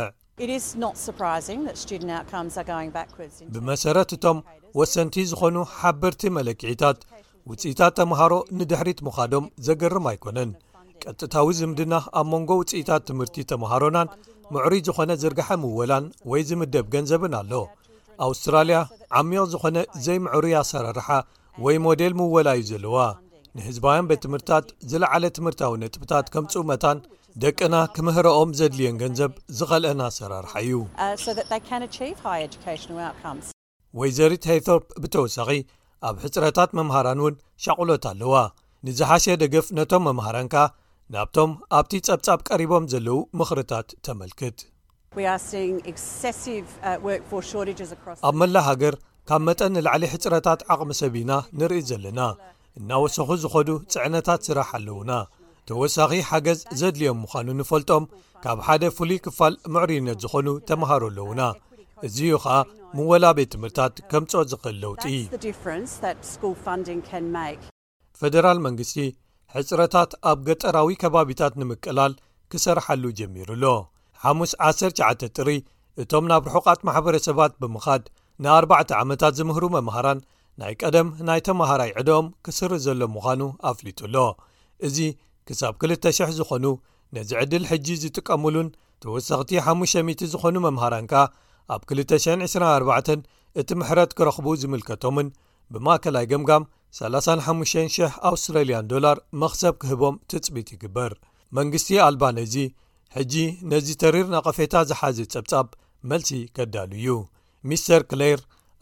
ብመሰረት 3.56 4.12
እቶም 4.16 4.38
ወሰንቲ 4.80 5.16
ዝኾኑ 5.32 5.56
ሓበርቲ 5.78 6.22
መለክዒታት 6.38 7.00
ውጽኢታት 7.52 7.94
ተምሃሮ 8.00 8.34
ንድሕሪት 8.58 9.00
ምዃዶም 9.06 9.46
ዘገርም 9.68 10.06
ኣይኮነን 10.12 10.50
ቀጥታዊ 11.04 11.48
ዝምድና 11.60 11.94
ኣብ 12.20 12.28
መንጎ 12.34 12.50
ውጽኢታት 12.62 13.04
ትምህርቲ 13.10 13.38
ተምሃሮናን 13.52 14.12
ምዕሩ 14.54 14.72
ዝኾነ 14.88 15.12
ዝርግሐ 15.22 15.50
ምውወላን 15.64 16.06
ወይ 16.32 16.42
ዝምደብ 16.50 16.88
ገንዘብን 16.96 17.36
ኣሎ 17.42 17.54
ኣውስትራልያ 18.28 18.80
ዓሚቕ 19.22 19.46
ዝኾነ 19.54 19.78
ዘይምዕሩ 20.08 20.46
ኣሰራርሓ 20.62 21.10
ወይ 21.66 21.78
ሞደል 21.86 22.14
ምወላ 22.20 22.50
እዩ 22.62 22.66
ዘለዋ 22.72 22.98
ንህዝባውያን 23.60 24.06
በትምህርትታት 24.10 24.68
ዝለዓለ 24.92 25.24
ትምህርታዊ 25.38 25.74
ነጥብታት 25.84 26.26
ከምጽውመታን 26.34 27.00
ደቅና 27.44 27.76
ክምህሮኦም 27.96 28.50
ዘድልየን 28.60 29.00
ገንዘብ 29.02 29.32
ዝኸልአናኣሰራርሓ 29.58 30.54
እዩ 30.66 30.76
ወይዘሪት 34.00 34.44
ሃይቶፕ 34.52 34.84
ብተወሳኺ 35.04 35.50
ኣብ 36.10 36.16
ሕፅረታት 36.26 36.70
መምሃራን 36.80 37.20
እውን 37.24 37.36
ሻቑሎት 37.64 38.06
ኣለዋ 38.12 38.36
ንዝሓሸ 38.88 39.26
ደገፍ 39.42 39.68
ነቶም 39.78 40.04
መምሃራን 40.10 40.48
ካ 40.54 40.64
ናብቶም 41.16 41.52
ኣብቲ 41.78 41.94
ጸብጻብ 42.08 42.40
ቀሪቦም 42.50 42.86
ዘለዉ 42.94 43.18
ምኽርታት 43.40 43.90
ተመልክት 44.08 44.60
ኣብ 48.30 48.36
መላህ 48.44 48.66
ሃገር 48.72 48.96
ካብ 49.30 49.42
መጠን 49.50 49.74
ንላዕሊ 49.80 50.04
ሕጽረታት 50.16 50.62
ዓቕሚ 50.76 50.92
ሰብ 51.02 51.14
ኢና 51.24 51.32
ንርኢ 51.60 51.82
ዘለና 51.92 52.20
እናወሰኺ 52.80 53.30
ዝኸዱ 53.44 53.70
ጽዕነታት 53.94 54.42
ስራሕ 54.48 54.70
ኣለዉና 54.78 55.12
ተወሳኺ 55.70 56.12
ሓገዝ 56.30 56.60
ዜድልዮም 56.80 57.20
ምዃኑ 57.24 57.48
ንፈልጦም 57.60 58.04
ካብ 58.44 58.60
ሓደ 58.68 58.84
ፍሉይ 58.98 59.18
ክፋል 59.26 59.54
ምዕሪነት 59.74 60.18
ዝዀኑ 60.24 60.48
ተምሃሮ 60.70 61.04
ኣለዉና 61.12 61.42
እዙዩ 62.08 62.32
ኸኣ 62.44 62.54
ምወላ 62.98 63.26
ቤት 63.38 63.50
ትምህርትታት 63.56 63.96
ከምጾ 64.12 64.32
ዚኽእል 64.52 64.78
ለውጢ 64.84 65.04
ፈደራል 68.22 68.60
መንግስቲ 68.68 68.98
ሕጽረታት 69.56 70.12
ኣብ 70.32 70.40
ገጠራዊ 70.48 70.90
ከባቢታት 71.04 71.54
ንምቅላል 71.62 72.14
ክሰርሓሉ 72.52 73.04
ጀሚሩኣሎ 73.20 73.64
ሓሙስ 74.24 74.52
19 74.72 75.26
ጥሪ 75.38 75.50
እቶም 76.02 76.26
ናብ 76.32 76.44
ርሑቓት 76.50 76.80
ማሕበረሰባት 76.88 77.54
ብምኻድ 77.62 78.04
ን4ዕ 78.46 78.74
ዓመታት 79.02 79.34
ዚምህሩ 79.40 79.64
መምሃራን 79.78 80.20
ናይ 80.62 80.74
ቀደም 80.82 81.08
ናይ 81.28 81.40
ተምሃራይ 81.48 81.92
ዕድም 82.00 82.26
ክስርእ 82.46 82.82
ዘሎ 82.86 83.02
ምዃኑ 83.14 83.42
ኣፍሊጡ 83.70 84.00
ኣሎ 84.08 84.16
እዚ 84.88 84.98
ክሳብ 85.48 85.74
2,000 85.86 86.34
ዝኾኑ 86.40 86.66
ነዚ 87.16 87.30
ዕድል 87.42 87.64
ሕጂ 87.70 87.88
ዝጥቀምሉን 88.02 88.68
ተወሳኽቲ 89.04 89.52
500 89.70 90.28
ዝኾኑ 90.34 90.56
መምሃራንካ 90.68 91.14
ኣብ 91.76 91.82
224 91.94 93.10
እቲ 93.62 93.70
ምሕረት 93.80 94.12
ክረኽቡ 94.18 94.48
ዝምልከቶምን 94.62 95.30
ብማእከላይ 95.74 96.26
ገምጋም 96.32 96.64
35,000 97.00 98.22
ኣውስትራልያን 98.30 98.90
ዶላር 98.94 99.18
መኽሰብ 99.42 99.74
ክህቦም 99.82 100.16
ትፅቢት 100.32 100.70
ይግበር 100.76 101.12
መንግስቲ 101.60 101.90
ኣልባነ 102.08 102.38
እዚ 102.48 102.56
ሕጂ 103.16 103.34
ነዚ 103.72 103.88
ተሪር 104.02 104.28
ናቐፌታ 104.36 104.76
ዝሓዘ 104.92 105.18
ጸብጻብ 105.34 105.68
መልሲ 106.12 106.30
ከዳሉ 106.56 106.92
እዩ 107.02 107.10
ሚስተር 107.70 108.04
ክሌር 108.12 108.40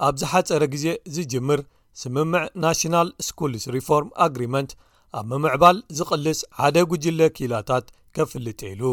ኣብዝሓፀረ 0.08 0.64
ግዜ 0.74 0.86
ዝጅምር 1.16 1.60
ስምምዕ 2.02 2.44
ናሽናል 2.64 3.08
ስኩልስ 3.28 3.64
ሪፎርም 3.76 4.10
ኣግሪመንት 4.26 4.72
ኣብ 5.20 5.26
ምምዕባል 5.32 5.78
ዝቕልስ 5.98 6.40
ሓደ 6.60 6.76
ጉጅለ 6.92 7.20
ኪላታት 7.38 7.86
ከፍልጠኢሉ 8.16 8.84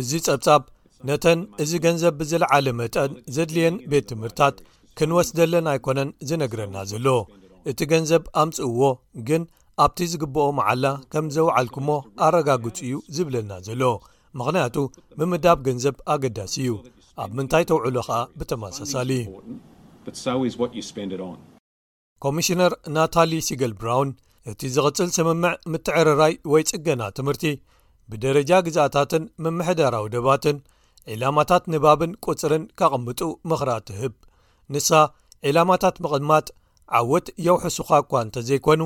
እዚ 0.00 0.10
ጸብጻብ 0.26 0.62
ነተን 1.08 1.40
እዚ 1.62 1.72
ገንዘብ 1.84 2.14
ብዝለዓለ 2.20 2.66
መጠን 2.80 3.12
ዘድልየን 3.36 3.76
ቤት 3.92 4.06
ትምህርትታት 4.10 4.56
ክንወስደለና 4.98 5.66
ኣይኮነን 5.74 6.10
ዝነግረና 6.28 6.76
ዘሎ 6.92 7.06
እቲ 7.70 7.78
ገንዘብ 7.92 8.22
ኣምፅእዎ 8.42 8.82
ግን 9.28 9.42
ኣብቲ 9.84 9.98
ዝግበኦ 10.14 10.48
መዓላ 10.58 10.84
ከም 11.14 11.28
ዘውዓልኩሞ 11.36 11.88
ኣረጋግፁ 12.26 12.76
እዩ 12.88 12.96
ዝብለና 13.16 13.50
ዘሎ 13.68 13.82
ምኽንያቱ 14.40 14.76
ምምዳብ 15.20 15.58
ገንዘብ 15.68 15.96
ኣገዳሲ 16.14 16.54
እዩ 16.64 16.70
ኣብ 17.22 17.30
ምንታይ 17.38 17.64
ተውዕሉ 17.70 17.96
ኸኣ 18.06 18.16
ብተመሳሳሊ 18.38 19.10
ኮሚሽነር 22.24 22.72
ናታሊ 22.94 23.32
ሲግል 23.48 23.72
ብራውን 23.80 24.10
እቲ 24.50 24.60
ዚቕጽል 24.76 25.08
ስምምዕ 25.16 25.52
ምትዕርራይ 25.72 26.34
ወይ 26.52 26.62
ጽገና 26.70 27.02
ትምህርቲ 27.16 27.44
ብደረጃ 28.10 28.50
ግዛኣታትን 28.66 29.22
ምምሕዳራዊ 29.44 30.04
ደባትን 30.14 30.56
ዒላማታት 31.12 31.64
ንባብን 31.72 32.12
ቁጽርን 32.26 32.64
ኬቐምጡ 32.80 33.20
ምኽራ 33.50 33.70
ትህብ 33.88 34.12
ንሳ 34.74 34.90
ዒላማታት 35.46 35.96
ምቕድማጥ 36.04 36.46
ዓውት 36.98 37.26
የውሕሱኻ 37.46 37.90
እኳ 38.02 38.12
እንተ 38.24 38.36
ዘይኰኑ 38.48 38.82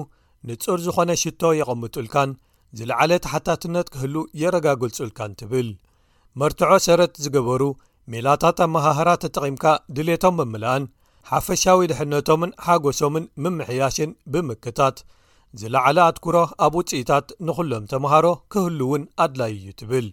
ንጹር 0.49 0.79
ዝዀነ 0.87 1.11
ሽቶ 1.25 1.43
የቐምጡልካን 1.61 2.31
ዝለዓለ 2.79 3.13
ተሓታትነት 3.25 3.87
ኪህሉ 3.95 4.17
የረጋግልጹልካን 4.43 5.37
ትብል 5.41 5.69
መርትዖ 6.41 6.73
ሰረት 6.87 7.15
ዝገበሩ 7.25 7.63
ሜላታት 8.13 8.59
ኣብ 8.65 8.69
መሃሃራ 8.75 9.11
ተጠቒምካ 9.23 9.65
ድሌቶም 9.97 10.37
ብምልአን 10.41 10.85
ሓፈሻዊ 11.31 11.81
ድሕነቶምን 11.91 12.53
ሓጐሶምን 12.67 13.25
ምምሕያሽን 13.45 14.11
ብምክታት 14.33 14.99
ዝለዕለ 15.61 15.99
ኣትኩሮ 16.07 16.37
ኣብ 16.67 16.75
ውፅኢታት 16.79 17.27
ንዅሎም 17.49 17.85
ተምሃሮ 17.93 18.27
ክህሉ 18.55 18.81
እውን 18.87 19.03
ኣድላይ 19.25 19.53
እዩ 19.59 19.67
ትብል 19.81 20.07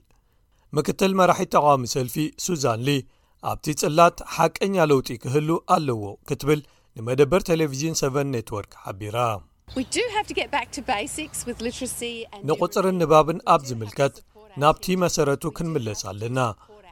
ምክትል 0.77 1.13
መራሒት 1.19 1.51
ተቓዋሚ 1.55 1.85
ሰልፊ 1.95 2.15
ሱዛንሊ 2.47 2.89
ኣብቲ 3.53 3.65
ጽላት 3.81 4.17
ሓቀኛ 4.35 4.75
ለውጢ 4.91 5.09
ክህሉ 5.23 5.49
ኣለዎ 5.77 6.03
ክትብል 6.27 6.61
ንመደበር 6.97 7.41
ቴሌቭዥን 7.49 7.97
7ቨ 8.03 8.17
ኔትወርክ 8.35 8.73
ሓቢራ 8.83 9.23
ንቝጽርን 12.49 12.97
ንባብን 13.03 13.39
ኣብ 13.55 13.61
ዝምልከት 13.71 14.15
ናብቲ 14.61 14.85
መሰረቱ 15.03 15.43
ክንምለስ 15.57 16.01
ኣለና 16.09 16.37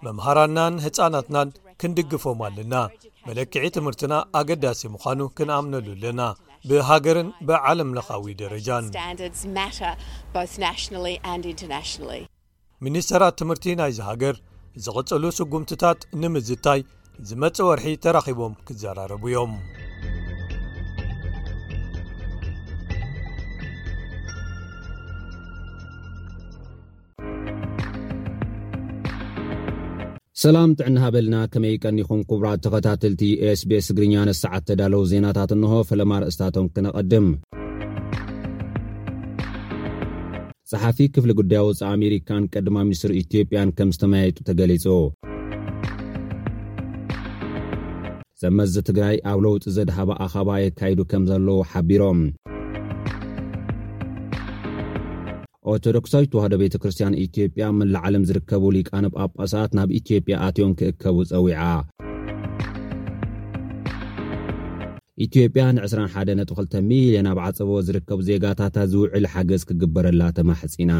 መምሃራናን 0.05 0.75
ሕፃናትናን 0.85 1.49
ክንድግፎም 1.81 2.39
ኣለና 2.47 2.75
መለክዒ 3.27 3.65
ትምህርትና 3.77 4.13
ኣገዳሲ 4.39 4.81
ምዃኑ 4.93 5.19
ክንኣምነሉኣለና 5.37 6.21
ብሃገርን 6.69 7.29
ብዓለምለኻዊ 7.47 8.25
ደረጃን 8.41 8.85
ሚኒስትራት 12.87 13.35
ትምህርቲ 13.41 13.65
ናይዚ 13.81 13.99
ሃገር 14.09 14.35
ዝቕጽሉ 14.87 15.23
ስጉምትታት 15.39 15.99
ንምዝታይ 16.23 16.81
ዝመጽ 17.29 17.57
ወርሒ 17.69 17.87
ተራኺቦም 18.03 18.53
ክዘራረቡ 18.67 19.23
እዮም 19.31 19.51
ሰላም 30.41 30.69
ጥዕናሃ 30.77 31.03
በልና 31.13 31.35
ከመይ 31.53 31.75
ቀኒኹም 31.87 32.21
ክቡራት 32.29 32.59
ተኸታተልቲ 32.65 33.21
ኤስቤስ 33.49 33.87
ትግርኛን 33.89 34.29
ሰዓት 34.39 34.63
ተዳለዉ 34.69 35.01
ዜናታት 35.11 35.51
እንሆ 35.55 35.73
ፈለማ 35.89 36.11
ርእስታቶም 36.23 36.67
ክነቐድም 36.75 37.27
ጸሓፊ 40.71 40.97
ክፍሊ 41.15 41.31
ጉዳይ 41.39 41.61
ውፃ 41.67 41.81
ኣሜሪካን 41.97 42.47
ቀድማ 42.55 42.77
ምኒስሪ 42.87 43.11
ኢትዮጵያን 43.23 43.73
ከም 43.79 43.91
ዝተመያየጡ 43.97 44.37
ተገሊጹ 44.49 44.87
ዘመዚ 48.43 48.75
ትግራይ 48.89 49.17
ኣብ 49.33 49.39
ለውጢ 49.47 49.63
ዘድሃባ 49.77 50.09
ኣኸባ 50.27 50.49
የካይዱ 50.65 50.99
ከም 51.13 51.25
ዘለዉ 51.31 51.59
ሓቢሮም 51.73 52.21
ኦርቶዶክሳዊት 55.71 56.31
ዋህዶ 56.37 56.53
ቤተ 56.61 56.75
ክርስትያን 56.83 57.17
ኢትዮጵያ 57.25 57.65
ምላዓለም 57.79 58.23
ዝርከቡ 58.29 58.63
ሊቃንብ 58.77 59.13
ኣጳሳት 59.25 59.71
ናብ 59.77 59.89
ኢትዮጵያ 59.99 60.35
ኣትዮም 60.47 60.71
ክእከቡ 60.79 61.17
ጸዊዓ 61.31 61.59
ኢትዮጵያ 65.25 65.63
ን212,ልዮን 65.77 67.27
ኣብ 67.31 67.39
ዓፀቦ 67.47 67.71
ዝርከቡ 67.89 68.19
ዜጋታታት 68.29 68.89
ዝውዕል 68.93 69.25
ሓገዝ 69.33 69.63
ክግበረላ 69.69 70.21
ተማሕጺና 70.39 70.91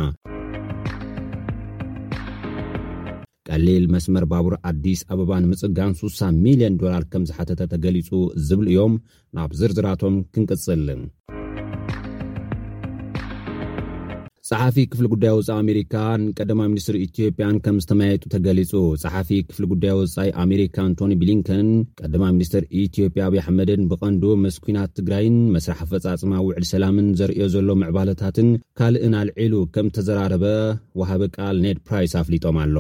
ቀሊል 3.49 3.85
መስመር 3.93 4.25
ባቡር 4.31 4.53
ኣዲስ 4.69 4.99
ኣበባ 5.13 5.31
ንምጽጋን 5.45 5.93
6ሳ 6.03 6.21
ሚልዮን 6.43 6.77
ዶላር 6.83 7.03
ከም 7.13 7.23
ዝሓተተ 7.31 7.61
ተገሊጹ 7.73 8.09
ዝብል 8.47 8.69
እዮም 8.73 8.93
ናብ 9.39 9.51
ዝርዝራቶም 9.61 10.15
ክንቅጽልን 10.35 11.01
ፅሓፊ 14.55 14.75
ክፍሊ 14.89 15.05
ጉዳይ 15.11 15.31
ወፃ 15.37 15.47
ኣሜሪካን 15.61 16.21
ቀዳማ 16.37 16.59
ሚኒስትር 16.71 16.95
ኢትዮጵያን 17.05 17.55
ከም 17.65 17.77
ዝተመያየጡ 17.83 18.23
ተገሊጹ 18.33 18.71
ፀሓፊ 19.03 19.29
ክፍሊ 19.49 19.63
ጉዳይ 19.71 19.93
ወፃይ 19.99 20.29
ኣሜሪካ 20.43 20.75
ኣንቶኒ 20.87 21.11
ቢሊንከንን 21.21 21.69
ቀዳማ 21.99 22.23
ሚኒስትር 22.35 22.63
ኢትዮጵያ 22.83 23.21
ኣብኣሕመድን 23.29 23.85
ብቐንዶ 23.91 24.23
መስ 24.43 24.57
ኩናት 24.65 24.91
ትግራይን 24.97 25.37
መስራሕ 25.55 25.79
ኣፈፃጽማ 25.85 26.33
ውዕድ 26.47 26.65
ሰላምን 26.71 27.07
ዘርዮ 27.21 27.39
ዘሎ 27.55 27.67
ምዕባለታትን 27.81 28.49
ካልእን 28.81 29.15
ኣልዒሉ 29.21 29.55
ከም 29.77 29.87
ዝተዘራረበ 29.93 30.43
ወሃበ 31.01 31.21
ቃል 31.37 31.55
ኔድ 31.65 31.79
ፕራይስ 31.87 32.13
ኣፍሊጦም 32.21 32.59
ኣሎ 32.65 32.77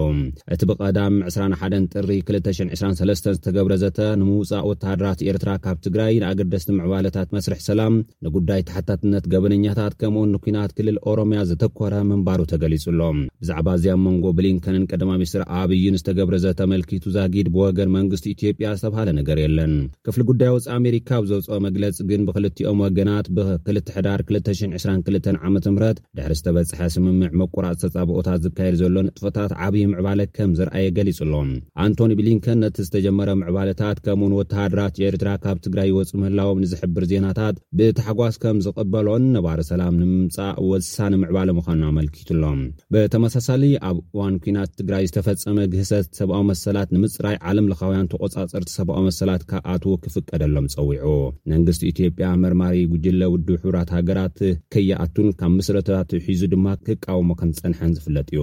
እቲ 0.55 0.61
ብቐዳም 0.73 1.17
21 1.31 1.89
ጥሪ 2.03 2.11
223 2.33 3.31
ዝተገብረዘተ 3.37 3.99
ንምውፃእ 4.21 4.67
ወተሃድራት 4.71 5.25
ኤርትራ 5.31 5.49
ካብ 5.65 5.79
ትግራይ 5.87 6.13
ንኣገደስቲ 6.25 6.71
ምዕባለታት 6.77 7.27
መስርሕ 7.37 7.59
ሰላም 7.71 7.97
ንጉዳይ 8.27 8.61
ተሓታትነት 8.69 9.27
ገበነኛታት 9.35 9.97
ከምኡን 10.03 10.31
ንኩናት 10.37 10.71
ክልል 10.79 10.99
ኦሮምያ 11.13 11.41
ዘ 11.49 11.51
ኮረ 11.77 11.93
ምንባሩ 12.09 12.41
ተገሊፁ 12.51 12.85
ሎም 12.99 13.17
ብዛዕባ 13.41 13.67
እዚኣብ 13.77 13.99
መንጎ 14.07 14.25
ብሊንከንን 14.37 14.83
ቀማ 14.91 15.09
ምኒስትሪ 15.19 15.43
ኣብዩን 15.59 15.97
ዝተገብረዘተመልኪቱ 15.99 17.03
ዛጊድ 17.15 17.47
ብወገን 17.55 17.89
መንግስቲ 17.97 18.25
ኢትዮጵያ 18.35 18.69
ዝተብሃለ 18.79 19.09
ነገር 19.19 19.37
የለን 19.43 19.73
ክፍሊ 20.07 20.21
ጉዳይ 20.31 20.51
ውፅ 20.55 20.65
ኣሜሪካ 20.77 21.09
ብዘውፅኦ 21.25 21.57
መግለፅ 21.67 21.99
ግን 22.11 22.21
ብክልቲኦም 22.29 22.81
ወገናት 22.85 23.27
ብ2ልትሕዳር 23.37 24.21
222 24.29 25.29
ዓመ 25.45 25.53
ምት 25.55 25.99
ድሕሪ 26.19 26.33
ዝተበፅሐ 26.39 26.81
ስምምዕ 26.95 27.31
መቁራፅ 27.41 27.75
ዝተፀብኦታት 27.83 28.39
ዝካየድ 28.45 28.77
ዘሎን 28.81 29.09
እጥፎታት 29.11 29.51
ዓብዪ 29.65 29.83
ምዕባለ 29.93 30.19
ከም 30.37 30.51
ዝርኣየ 30.59 30.87
ገሊፅ 30.97 31.19
ሎም 31.33 31.51
ኣንቶኒ 31.85 32.11
ብሊንከን 32.21 32.59
ነቲ 32.63 32.77
ዝተጀመረ 32.87 33.29
ምዕባለታት 33.41 33.97
ከምውን 34.07 34.35
ወተሃድራት 34.39 34.97
ኤርትራ 35.09 35.29
ካብ 35.45 35.57
ትግራይ 35.67 35.89
ወፅ 35.99 36.11
ምህላዎም 36.21 36.61
ንዝሕብር 36.65 37.03
ዜናታት 37.13 37.55
ብተሓጓስ 37.77 38.35
ከም 38.45 38.57
ዝቅበሎን 38.67 39.23
ነባር 39.37 39.59
ሰላም 39.71 39.95
ንምምፃእ 40.01 40.57
ወሳኒ 40.71 41.13
ምዕባለ 41.23 41.49
ምኳኑ 41.57 41.81
ኣመልኪቱሎም 41.89 42.59
በተመሳሳሊ 42.93 43.63
ኣብ 43.89 43.97
እዋን 44.13 44.35
ኩናት 44.43 44.71
ትግራይ 44.79 45.03
ዝተፈፀመ 45.09 45.57
ግህሰት 45.73 46.07
ሰብኣዊ 46.19 46.41
መሰላት 46.51 46.89
ንምፅራይ 46.95 47.37
ዓለም 47.49 47.67
ለካውያን 47.71 48.09
ተቆፃፅርቲ 48.13 48.69
ሰብኣዊ 48.79 49.01
መሰላት 49.09 49.43
ካ 49.51 49.61
ኣትዉ 49.73 49.93
ክፍቀደሎም 50.05 50.69
ፀዊዑ 50.75 51.13
መንግስቲ 51.53 51.85
ኢትዮጵያ 51.93 52.29
መርማሪ 52.45 52.77
ጉጅለ 52.93 53.21
ውድብ 53.35 53.51
ሕራት 53.65 53.91
ሃገራት 53.97 54.39
ከይኣቱን 54.75 55.29
ካብ 55.41 55.53
ምስረታታት 55.59 56.11
ሒዙ 56.27 56.43
ድማ 56.55 56.67
ክቃወሞ 56.87 57.29
ከም 57.41 57.51
ዝፀንሐን 57.57 57.95
ዝፍለጥ 57.99 58.29
እዩ 58.33 58.41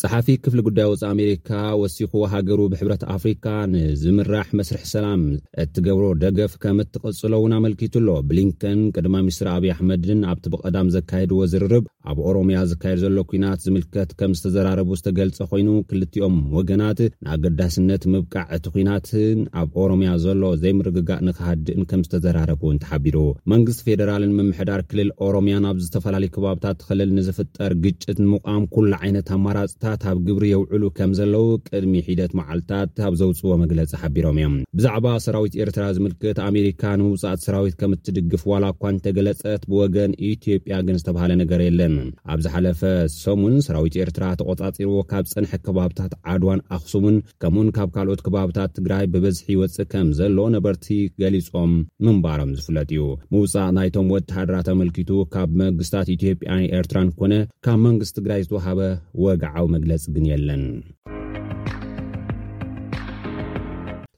ፀሓፊ 0.00 0.26
ክፍሊ 0.44 0.60
ጉዳይ 0.66 0.86
ውፅ 0.90 1.02
ኣሜሪካ 1.10 1.50
ወሲኹ 1.80 2.12
ሃገሩ 2.30 2.60
ብሕብረት 2.70 3.02
ኣፍሪካ 3.16 3.44
ንዝምራሕ 3.74 4.48
መስርሕ 4.58 4.80
ሰላም 4.92 5.20
እትገብሮ 5.62 6.06
ደገፍ 6.22 6.52
ከም 6.62 6.78
እትቕፅሎ 6.84 7.30
እውን 7.40 7.52
ኣመልኪቱ 7.58 7.94
ኣሎ 8.00 8.08
ብሊንከን 8.28 8.80
ቅድማ 8.96 9.14
ምኒስትሪ 9.26 9.48
ኣብይ 9.56 9.70
ኣሕመድን 9.74 10.22
ኣብቲ 10.30 10.46
ብቐዳም 10.54 10.88
ዘካየድዎ 10.94 11.38
ዝርርብ 11.52 11.84
ኣብ 12.12 12.18
ኦሮምያ 12.30 12.64
ዝካየድ 12.72 12.98
ዘሎ 13.04 13.16
ኩናት 13.32 13.60
ዝምልከት 13.66 14.10
ከም 14.22 14.34
ዝተዘራረቡ 14.38 14.90
ዝተገልፀ 15.00 15.38
ኮይኑ 15.52 15.68
ክልትኦም 15.92 16.34
ወገናት 16.56 16.98
ንኣገዳስነት 17.26 18.02
ምብቃዕ 18.14 18.44
እቲ 18.58 18.66
ኩናትን 18.78 19.38
ኣብ 19.62 19.70
ኦሮምያ 19.84 20.10
ዘሎ 20.26 20.42
ዘይምርግጋእ 20.64 21.22
ንክሃድእን 21.28 21.86
ከም 21.92 22.02
ዝተዘራረቡውን 22.08 22.82
ተሓቢሩ 22.86 23.16
መንግስቲ 23.54 23.80
ፌደራልን 23.92 24.34
ምምሕዳር 24.40 24.82
ክልል 24.90 25.08
ኦሮምያን 25.28 25.68
ኣብ 25.72 25.78
ዝተፈላለዩ 25.86 26.32
ከባብታት 26.38 26.76
ትክልል 26.82 27.08
ንዝፍጠር 27.20 27.72
ግጭት 27.86 28.18
ንምቓም 28.26 28.66
ኩሉ 28.76 28.92
ዓይነት 29.02 29.28
ኣማራፅ 29.38 29.80
ኣብ 30.10 30.18
ግብሪ 30.26 30.44
የውዕሉ 30.50 30.82
ከም 30.98 31.10
ዘለው 31.18 31.44
ቅድሚ 31.68 31.92
ሒደት 32.06 32.32
መዓልታት 32.38 32.98
ኣብ 33.06 33.14
ዘውፅዎ 33.20 33.52
መግለፂ 33.62 33.90
ሓቢሮም 34.00 34.36
እዮም 34.40 34.54
ብዛዕባ 34.78 35.06
ሰራዊት 35.24 35.54
ኤርትራ 35.62 35.84
ዝምልክት 35.96 36.38
ኣሜሪካ 36.48 36.82
ንምውፃእት 37.00 37.42
ሰራዊት 37.46 37.74
ከም 37.80 37.92
ትድግፍ 38.06 38.42
ዋላ 38.50 38.64
ኳንተገለፀት 38.82 39.62
ብወገን 39.70 40.12
ኢትዮጵያ 40.32 40.76
ግን 40.86 40.98
ዝተባሃለ 41.00 41.32
ነገር 41.42 41.60
የለን 41.66 41.94
ኣብ 42.34 42.40
ዝሓለፈ 42.46 42.80
ሰሙን 43.22 43.56
ሰራዊት 43.66 43.96
ኤርትራ 44.04 44.24
ተቆፃፂርዎ 44.42 44.98
ካብ 45.12 45.26
ፅንሐ 45.34 45.52
ከባብታት 45.66 46.12
ዓድዋን 46.32 46.62
ኣክሱምን 46.78 47.18
ከምውን 47.44 47.70
ካብ 47.78 47.88
ካልኦት 47.96 48.22
ከባብታት 48.28 48.70
ትግራይ 48.78 49.04
ብበዝሒ 49.14 49.46
ይወፅእ 49.56 49.88
ከም 49.94 50.08
ዘሎ 50.20 50.38
ነበርቲ 50.56 50.86
ገሊፆም 51.22 51.74
ምንባሮም 52.06 52.52
ዝፍለጥ 52.58 52.88
እዩ 52.94 53.02
ምውፃእ 53.34 53.70
ናይቶም 53.78 54.10
ወተሃድራት 54.16 54.66
ኣምልክቱ 54.74 55.10
ካብ 55.36 55.50
መንግስታት 55.64 56.08
ኢትዮጵያ 56.16 56.50
ኤርትራን 56.80 57.10
ኮነ 57.20 57.34
ካብ 57.66 57.78
መንግስቲ 57.88 58.12
ትግራይ 58.20 58.40
ዝተውሃበ 58.46 58.80
ወግዓም 59.24 59.73
መግለጽ 59.76 60.04
ግን 60.14 60.24
የለን 60.32 60.64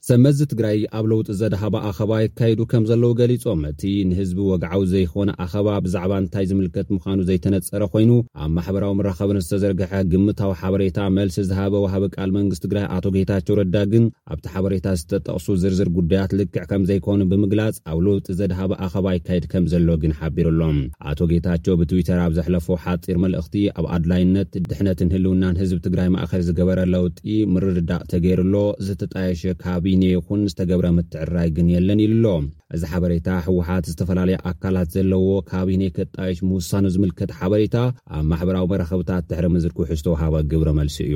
ሰመዚ 0.09 0.38
ትግራይ 0.51 0.77
ኣብ 0.97 1.05
ለውጢ 1.11 1.29
ዘድሃበ 1.38 1.75
ኣኸባ 1.88 2.11
ይካይዱ 2.23 2.61
ከም 2.71 2.83
ዘለዉ 2.88 3.09
ገሊፆም 3.21 3.61
እቲ 3.71 3.81
ንህዝቢ 4.11 4.37
ወግዓዊ 4.51 4.83
ዘይኮነ 4.92 5.31
ኣኸባ 5.45 5.69
ብዛዕባ 5.85 6.12
እንታይ 6.23 6.45
ዝምልከት 6.51 6.88
ምዃኑ 6.95 7.19
ዘይተነፀረ 7.29 7.85
ኮይኑ 7.92 8.11
ኣብ 8.42 8.51
ማሕበራዊ 8.57 8.92
ምራኸብን 8.99 9.38
ዝተዘርግሐ 9.45 9.90
ግምታዊ 10.12 10.53
ሓበሬታ 10.61 10.99
መልሲ 11.16 11.38
ዝሃበ 11.49 11.75
ውሃበ 11.85 12.05
ቃል 12.19 12.31
መንግስት 12.37 12.62
ትግራይ 12.66 12.85
ኣቶ 12.97 13.05
ጌታቸው 13.16 13.57
ረዳ 13.61 13.75
ግን 13.95 14.05
ኣብቲ 14.35 14.45
ሓበሬታ 14.55 14.87
ዝተጠቕሱ 15.01 15.49
ዝርዝር 15.62 15.90
ጉዳያት 15.97 16.35
ልክዕ 16.40 16.61
ከም 16.73 16.85
ዘይኮኑ 16.90 17.21
ብምግላጽ 17.33 17.77
ኣብ 17.95 17.99
ለውጢ 18.09 18.29
ዘድሃበ 18.42 18.71
ኣኸባ 18.87 19.07
ይካይድ 19.16 19.45
ከም 19.55 19.66
ዘሎ 19.75 19.88
ግን 20.05 20.14
ሓቢሩኣሎም 20.21 20.79
ኣቶ 21.12 21.19
ጌታቸ 21.35 21.66
ብትዊተር 21.83 22.21
ኣብ 22.29 22.33
ዘሕለፉ 22.38 22.69
ሓጢር 22.87 23.21
መልእኽቲ 23.27 23.57
ኣብ 23.79 23.88
ኣድላይነት 23.97 24.55
ድሕነት 24.71 25.03
ንህልውናን 25.09 25.61
ህዝቢ 25.64 25.81
ትግራይ 25.88 26.09
ማእኸል 26.19 26.45
ዝገበረ 26.51 26.79
ለውጢ 26.95 27.21
ምርዳቅ 27.57 28.01
ተገይሩሎ 28.14 28.57
ዝተጣየሸ 28.87 29.45
ካባብ 29.64 29.92
እዩ 29.96 29.96
ን 30.01 30.07
ኹን 30.27 30.41
ዝተገብረ 30.51 30.87
ምትዕራይ 30.97 31.49
ግን 31.57 31.67
የለን 31.73 32.01
ኢሉ 32.07 32.23
ኣሎ 32.37 32.45
እዚ 32.77 32.83
ሓበሬታ 32.93 33.29
ሕወሓት 33.47 33.85
ዝተፈላለዩ 33.93 34.37
ኣካላት 34.51 34.89
ዘለዎ 34.95 35.25
ካቢነ 35.51 35.83
ክጣይሽ 35.97 36.41
ምውሳኑ 36.49 36.85
ዝምልከት 36.95 37.31
ሓበሬታ 37.39 37.77
ኣብ 38.17 38.25
ማሕበራዊ 38.33 38.67
መራኸብታት 38.73 39.25
ድሕሪ 39.31 39.49
ምዝርክሕ 39.55 39.89
ዝተወሃበ 40.01 40.35
ግብሪ 40.51 40.69
መልሲ 40.81 40.99
እዩ 41.07 41.15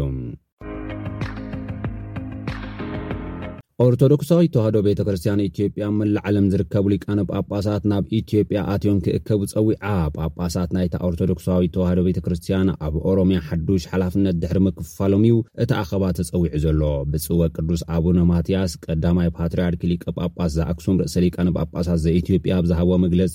ኦርቶዶክሳዊት 3.84 4.50
ተዋህዶ 4.54 4.78
ቤተ 4.86 5.00
ክርስትያን 5.06 5.42
ኢትዮጵያ 5.48 5.84
መላዓለም 5.98 6.46
ዝርከቡ 6.52 6.84
ሊቃነ 6.92 7.20
ጳጳሳት 7.32 7.84
ናብ 7.90 8.10
ኢትዮጵያ 8.18 8.58
ኣትዮም 8.72 8.98
ክእከቡ 9.04 9.38
ፀዊዓ 9.52 9.92
ጳጳሳት 10.16 10.70
ናይታ 10.76 10.94
ኦርቶዶክሳዊት 11.08 11.72
ተዋህዶ 11.76 12.00
ቤተ 12.08 12.18
ክርስትያን 12.24 12.68
ኣብ 12.86 12.96
ኦሮምያ 13.10 13.38
ሓዱሽ 13.46 13.84
ሓላፍነት 13.92 14.36
ድሕሪ 14.42 14.58
ምክፋሎም 14.66 15.22
እዩ 15.28 15.36
እቲ 15.64 15.70
ኣኸባ 15.82 16.02
ተፀዊዑ 16.18 16.50
ዘሎ 16.64 16.82
ብፅወ 17.12 17.40
ቅዱስ 17.58 17.82
ኣቡነማትያስ 17.98 18.74
ቀዳማይ 18.86 19.30
ፓትርያርኪ 19.38 19.80
ሊቀ 19.92 20.04
ጳጳስ 20.18 20.52
ዘኣክሱን 20.58 20.98
ርእሰ 21.04 21.16
ሊቃነ 21.26 21.48
ጳጳሳት 21.62 22.02
ዘ 22.04 22.14
ኢትዮጵያ 22.20 22.58
ብዝሃቦ 22.66 22.90
መግለጺ 23.06 23.34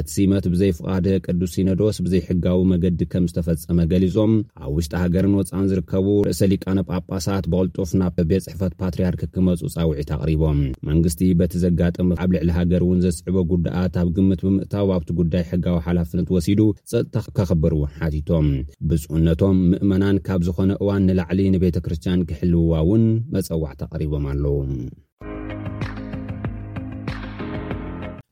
እቲ 0.00 0.06
ሲመት 0.16 0.44
ብዘይፍቓደ 0.54 1.06
ቅዱስ 1.28 1.54
ሲነዶስ 1.58 1.96
ብዘይሕጋዊ 2.08 2.60
መገዲ 2.72 3.00
ከም 3.14 3.28
ዝተፈጸመ 3.32 3.78
ገሊፆም 3.94 4.34
ኣብ 4.64 4.68
ውሽጢ 4.80 4.94
ሃገርን 5.04 5.36
ወፃን 5.42 5.70
ዝርከቡ 5.72 6.08
ርእሰ 6.30 6.42
ሊቃነ 6.54 6.78
ጳጳሳት 6.90 7.44
ብቕልጡፍ 7.54 7.92
ናብ 8.02 8.20
ቤት 8.32 8.44
ጽሕፈት 8.48 8.74
ፓትርያርኪ 8.82 9.22
ክመፁ 9.36 9.62
ፃ 9.76 9.82
ውዒት 9.90 10.10
ኣቅሪቦም 10.14 10.58
መንግስቲ 10.88 11.20
በቲ 11.40 11.52
ዘጋጥመ 11.64 12.08
ኣብ 12.24 12.30
ልዕሊ 12.34 12.48
ሃገር 12.58 12.82
እውን 12.86 12.98
ዘስዕበ 13.06 13.36
ጉዳኣት 13.52 13.94
ኣብ 14.02 14.08
ግምት 14.16 14.40
ብምእታው 14.46 14.92
ኣብቲ 14.96 15.10
ጉዳይ 15.20 15.44
ሕጋዊ 15.52 15.76
ሓላፍነት 15.86 16.30
ወሲዱ 16.36 16.60
ፀጥታ 16.92 17.16
ከከበር 17.38 17.74
ውን 17.80 17.92
ሓቲቶም 17.98 18.48
ብፅእነቶም 18.90 19.56
ምእመናን 19.72 20.18
ካብ 20.28 20.42
ዝኾነ 20.48 20.72
እዋን 20.84 21.04
ንላዕሊ 21.10 21.40
ንቤተክርስትያን 21.56 22.26
ክሕልውዋ 22.30 22.74
እውን 22.86 23.04
መፀዋዕት 23.36 23.82
ኣቅሪቦም 23.88 24.26
ኣለዉ 24.32 24.56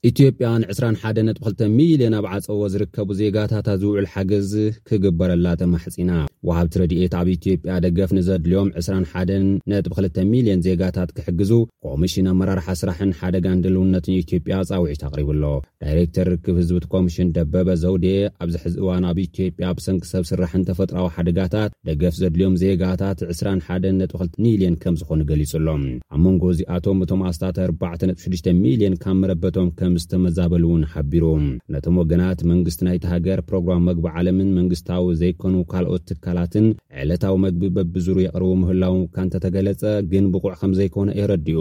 ኢትዮ 0.08 0.24
ያ 0.44 0.48
ን212ሚልዮን 0.60 2.14
ኣብ 2.18 2.24
ዓፀዎ 2.30 2.62
ዝርከቡ 2.72 3.08
ዜጋታታት 3.18 3.76
ዝውዕል 3.82 4.06
ሓገዝ 4.12 4.52
ክግበረላ 4.88 5.46
ተመሕፂና 5.60 6.10
ወሃብቲ 6.48 6.74
ረድኤት 6.80 7.12
ኣብ 7.18 7.28
ኢትዮጵያ 7.34 7.74
ደገፍ 7.84 8.10
ንዘድልዮም 8.16 8.68
212ሚልዮን 8.78 10.62
ዜጋታት 10.66 11.10
ክሕግዙ 11.18 11.50
ኮሚሽን 11.86 12.28
ኣመራርሓ 12.32 12.66
ስራሕን 12.80 13.12
ሓደጋን 13.20 13.62
ድልውነትን 13.66 14.16
ኢትዮጵያ 14.22 14.56
ኣፃውዒት 14.64 15.04
ኣቕሪብ 15.08 15.28
ሎ 15.42 15.52
ዳይረክተር 15.84 16.26
ርክብ 16.34 16.56
ህዝብቲ 16.62 16.88
ኮሚሽን 16.94 17.30
ደበበ 17.36 17.68
ዘውደ 17.84 18.06
ኣብዚሕዚ 18.46 18.74
እዋን 18.82 19.06
ኣብ 19.12 19.20
ኢትዮጵያ 19.28 19.70
ብሰንቂ 19.78 20.02
ሰብ 20.12 20.26
ስራሕን 20.32 20.66
ተፈጥራዊ 20.72 21.06
ሓደጋታት 21.18 21.70
ደገፍ 21.90 22.16
ዘድልዮም 22.22 22.58
ዜጋታት 22.64 23.22
212ሚልዮን 23.30 24.76
ከም 24.82 24.98
ዝኾኑ 25.02 25.20
ገሊፁኣሎም 25.30 25.86
ኣብ 26.16 26.20
መንጎ 26.26 26.44
እዚኣቶም 26.56 27.00
እቶም 27.06 27.22
ኣስታ46 27.30 28.52
ሚልዮን 28.66 28.98
ካመረበቶም 29.04 29.70
ምዝ 29.92 30.04
ተመዛበሉ 30.10 30.64
እውን 30.68 30.82
ሓቢሩ 30.92 31.24
ነቶም 31.72 31.96
ወገናት 32.00 32.40
መንግስቲ 32.50 32.78
ናይቲ 32.86 33.04
ሃገር 33.12 33.38
ፕሮግራም 33.48 33.82
መግቢዓለምን 33.88 34.48
መንግስታዊ 34.58 35.02
ዘይኮኑ 35.20 35.54
ካልኦት 35.72 36.04
ትካላትን 36.10 36.66
ዕለታዊ 37.02 37.34
መግቢ 37.46 37.62
በብዙር 37.78 38.18
የቕርቡ 38.24 38.50
ምህላው 38.62 38.96
ካእንተተገለጸ 39.16 39.82
ግን 40.12 40.24
ብቑዕ 40.34 40.52
ከም 40.60 40.72
ዘይኮነ 40.78 41.08
የረዲኡ 41.20 41.60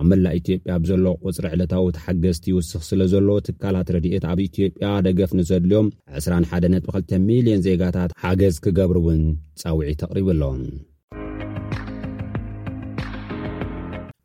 ኣብ 0.00 0.06
መላእ 0.12 0.36
ኢትዮጵያ 0.40 0.74
ብዘሎ 0.84 1.06
ቁፅሪ 1.26 1.46
ዕለታዊ 1.56 1.86
ተሓገዝቲ 1.98 2.44
ይውስኽ 2.54 2.82
ስለ 2.90 3.00
ዘሎዎ 3.14 3.38
ትካላት 3.48 3.90
ረድኤት 3.96 4.26
ኣብ 4.32 4.40
ኢትዮጵያ 4.48 4.90
ደገፍ 5.08 5.32
ንዘድልዮም 5.40 5.88
212ሚልዮን 6.20 7.64
ዜጋታት 7.68 8.14
ሓገዝ 8.24 8.56
ክገብርውን 8.66 9.22
ፀውዒ 9.62 9.90
ተቕሪቡ 10.02 10.28
ኣሎ 10.52 10.54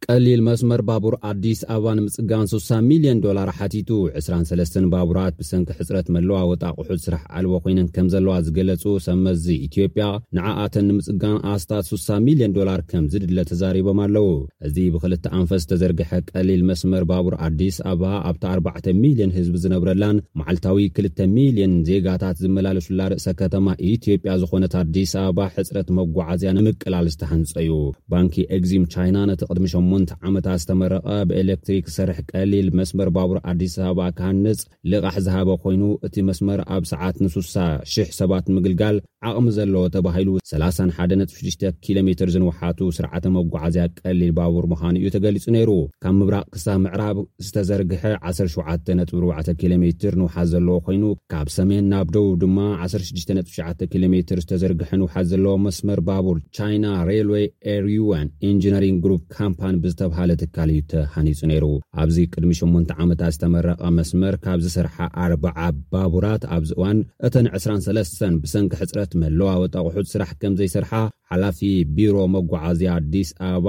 ቀሊል 0.09 0.41
መስመር 0.47 0.81
ባቡር 0.87 1.13
ኣዲስ 1.29 1.59
ኣበባ 1.73 1.91
ንምፅጋን 1.97 2.43
6ሚልዮን 2.53 3.19
ዶላር 3.23 3.49
ሓቲቱ 3.57 3.89
23 4.19 4.75
ባቡራት 4.93 5.33
ብሰንኪ 5.39 5.69
ሕፅረት 5.77 6.07
መለዋ 6.15 6.39
ወጣ 6.49 6.63
ቑሑዝ 6.79 6.99
ስራሕ 7.05 7.21
ዓልወ 7.37 7.53
ኮይነን 7.63 7.87
ከም 7.95 8.07
ዘለዋ 8.13 8.33
ዝገለጹ 8.47 8.83
ሰመዚ 9.05 9.45
ኢትዮጵያ 9.67 10.05
ንዓኣተን 10.37 10.85
ንምፅጋን 10.89 11.37
ኣስታት 11.53 11.87
6ሚልዮን 11.93 12.53
ዶላር 12.57 12.81
ከም 12.91 13.05
ዝድለ 13.13 13.37
ተዛሪቦም 13.51 14.01
ኣለው 14.05 14.27
እዚ 14.69 14.77
ብክልተ 14.95 15.25
ኣንፈስ 15.39 15.63
ዝተዘርግሐ 15.65 16.11
ቀሊል 16.31 16.61
መስመር 16.69 17.05
ባቡር 17.13 17.37
ኣዲስ 17.47 17.79
ኣባ 17.93 18.03
ኣብቲ 18.29 18.43
4ዕሚልዮን 18.53 19.33
ህዝቢ 19.39 19.57
ዝነብረላን 19.65 20.21
መዓልታዊ 20.41 20.77
2ሚልዮን 21.21 21.75
ዜጋታት 21.89 22.39
ዝመላለሹላ 22.43 23.01
ርእሰ 23.15 23.27
ከተማ 23.41 23.67
ኢትዮጵያ 23.93 24.31
ዝኾነት 24.43 24.77
ኣዲስ 24.83 25.11
ኣበባ 25.23 25.41
ሕፅረት 25.57 25.89
መጓዓዝያ 26.01 26.51
ንምቅላል 26.59 27.07
ዝተሃንፀ 27.15 27.51
እዩ 27.65 27.73
ባንኪ 28.13 28.35
ግዚም 28.65 28.85
ቻይና 28.95 29.17
ነተቅድሚ 29.33 29.63
ሙ 29.89 29.93
ዓመታት 30.29 30.57
ዝተመረቐ 30.63 31.07
ብኤሌክትሪክ 31.29 31.85
ዝሰርሕ 31.91 32.17
ቀሊል 32.31 32.67
መስመር 32.79 33.09
ባቡር 33.15 33.37
ኣዲስ 33.51 33.73
ኣበባ 33.87 34.05
ካህንፅ 34.17 34.59
ልቓሕ 34.91 35.15
ዝሃበ 35.25 35.49
ኮይኑ 35.63 35.83
እቲ 36.07 36.15
መስመር 36.29 36.59
ኣብ 36.75 36.83
ሰዓት 36.91 37.15
ንስሳ 37.23 37.55
00 37.93 38.17
ሰባት 38.19 38.45
ንምግልጋል 38.51 38.97
ዓቕሚ 39.29 39.47
ዘለዎ 39.57 39.83
ተባሂሉ 39.95 40.29
316 40.51 41.67
ኪሎ 41.85 41.97
ሜር 42.07 42.29
ዝንውሓቱ 42.35 42.79
ስርዓተ 42.97 43.25
መጓዓዝያ 43.37 43.85
ቀሊል 44.01 44.31
ባቡር 44.39 44.65
ምዃኑ 44.73 44.95
እዩ 45.01 45.09
ተገሊጹ 45.15 45.45
ነይሩ 45.57 45.71
ካብ 46.03 46.15
ምብራቅ 46.21 46.45
ክሳብ 46.55 46.77
ምዕራብ 46.85 47.17
ዝተዘርግሐ 47.45 48.03
17. 48.31 49.51
ኪ 49.59 49.63
ሜር 49.83 50.13
ንውሓዝ 50.19 50.47
ዘለዎ 50.53 50.75
ኮይኑ 50.85 51.05
ካብ 51.31 51.47
ሰሜን 51.57 51.85
ናብ 51.91 52.07
ደቡብ 52.15 52.33
ድማ 52.43 52.57
167 52.83 53.85
ኪ 53.93 54.03
ሜር 54.13 54.39
ዝተዘርግሐ 54.43 54.89
ንውሓዝ 55.01 55.25
ዘለዎ 55.33 55.53
መስመር 55.67 55.99
ባቡር 56.09 56.37
ቻይና 56.57 56.85
ሬልወይ 57.09 57.45
ኤርዩ 57.73 58.01
ኢንጅነሪንግ 58.49 59.03
ሩፕ 59.11 59.23
ካምፓን 59.39 59.75
ዝተብሃለ 59.91 60.31
ትካልዩ 60.41 60.79
ተሃኒፁ 60.91 61.39
ነይሩ 61.51 61.65
ኣብዚ 62.03 62.17
ቅድሚ 62.33 62.51
8 62.65 62.93
ዓመታት 63.03 63.33
ዝተመረቐ 63.35 63.81
መስመር 63.97 64.35
ካብ 64.45 64.59
ዝስርሓ 64.65 64.95
ኣ0 65.23 65.51
ባቡራት 65.91 66.43
ኣብዚ 66.55 66.69
እዋን 66.77 66.99
እተን 67.27 67.47
23 67.57 68.25
ብሰንኪ 68.43 68.71
ሕፅረት 68.81 69.11
መለዋወ 69.23 69.63
ጠኣቑሑት 69.75 70.11
ስራሕ 70.13 70.31
ከም 70.41 70.55
ዘይስርሓ 70.61 70.91
ሓላፊ 71.33 71.59
ቢሮ 71.97 72.15
መጓዓዝያ 72.37 72.89
ኣዲስ 73.01 73.29
ኣበባ 73.49 73.67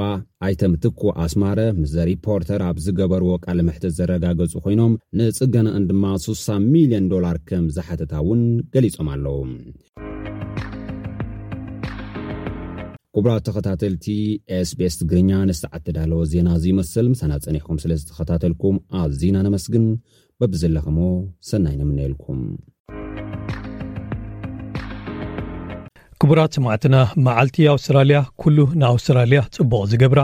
ኣይተምትኩ 0.49 1.03
ኣስማረ 1.25 1.61
ምስ 1.81 1.91
ዘሪፖርተር 1.97 2.63
ኣብ 2.69 2.77
ዝገበርዎ 2.87 3.31
ቃል 3.47 3.61
ምሕትት 3.69 3.95
ዘረጋገፁ 4.01 4.55
ኮይኖም 4.67 4.95
ንፅገንእን 5.21 5.87
ድማ 5.93 6.05
6 6.37 6.51
ሚልዮን 6.73 7.09
ዶላር 7.15 7.39
ከም 7.51 7.65
ዝሓተታ 7.79 8.13
እውን 8.25 8.43
ገሊፆም 8.77 9.11
ኣለዉ 9.15 9.39
ክቡራ 13.19 13.33
ተኸታተልቲ 13.47 14.07
ኤስቤስ 14.57 14.95
ትግርኛ 15.01 15.31
ነሳዓተዳለዎ 15.51 16.19
ዜና 16.33 16.49
እዙ 16.59 16.65
ይመሰል 16.71 17.07
ምሳና 17.13 17.33
ፀኒሕኩም 17.45 17.79
ስለ 17.83 17.93
ዝተኸታተልኩም 18.01 18.77
ኣብዚና 19.03 19.37
ነመስግን 19.47 19.85
በቢዘለኸሞ 20.41 20.99
ሰናይ 21.51 21.77
ንምንኤልኩም 21.81 22.41
ክቡራት 26.23 26.53
ሰማዕትና 26.57 26.97
መዓልቲ 27.25 27.57
ኣውስትራልያ 27.73 28.19
ኩሉ 28.43 28.59
ንኣውስትራልያ 28.81 29.41
ፅቡቅ 29.57 29.83
ዝገብራ 29.93 30.21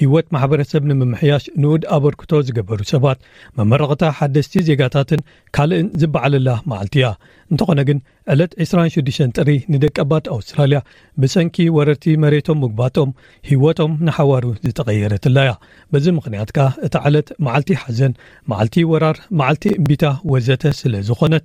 ሂወት 0.00 0.26
ማሕበረሰብ 0.34 0.84
ንምምሕያሽ 0.90 1.44
ንኡድ 1.62 1.82
ኣበርክቶ 1.96 2.32
ዝገበሩ 2.46 2.80
ሰባት 2.92 3.18
መመረቕታ 3.58 4.02
ሓደስቲ 4.18 4.54
ዜጋታትን 4.68 5.20
ካልእን 5.56 5.88
ዝበዓለላ 6.02 6.48
መዓልቲ 6.72 6.96
እያ 7.00 7.10
እንተኾነ 7.52 7.80
ግን 7.88 7.98
ዕለት 8.32 8.52
26 8.64 9.28
ጥሪ 9.38 9.50
ንደቀ 9.72 9.96
ባት 10.10 10.26
ኣውስትራልያ 10.36 10.78
ብፀንኪ 11.22 11.56
ወረርቲ 11.76 12.06
መሬቶም 12.22 12.58
ሙግባጦም 12.64 13.10
ሂወቶም 13.50 13.92
ንሓዋሩ 14.06 14.44
ዝተቀየረትላያ 14.66 15.50
በዚ 15.94 16.06
ምክንያት 16.18 16.50
ከ 16.56 16.66
እቲ 16.86 16.94
ዓለት 17.10 17.28
ማዓልቲ 17.46 17.70
ሓዘን 17.82 18.14
ማዓልቲ 18.52 18.78
ወራር 18.92 19.18
መዓልቲ 19.40 19.64
እምቢታ 19.78 20.04
ወዘተ 20.32 20.64
ስለ 20.80 20.94
ዝኮነት 21.10 21.44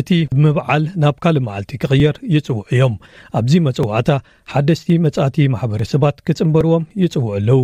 እቲ 0.00 0.08
ምብዓል 0.44 0.84
ናብ 1.04 1.16
ካልእ 1.24 1.44
መዓልቲ 1.48 1.70
ክቅየር 1.84 2.14
ይፅውዕ 2.34 2.62
እዮም 2.74 2.94
ኣብዚ 3.40 3.52
መፅዋዕታ 3.66 4.10
ሓደስቲ 4.54 4.88
መጻእቲ 5.08 5.36
ማሕበረሰባት 5.56 6.16
ክፅምበርዎም 6.28 6.86
ይፅውዕ 7.04 7.32
ኣለው 7.40 7.60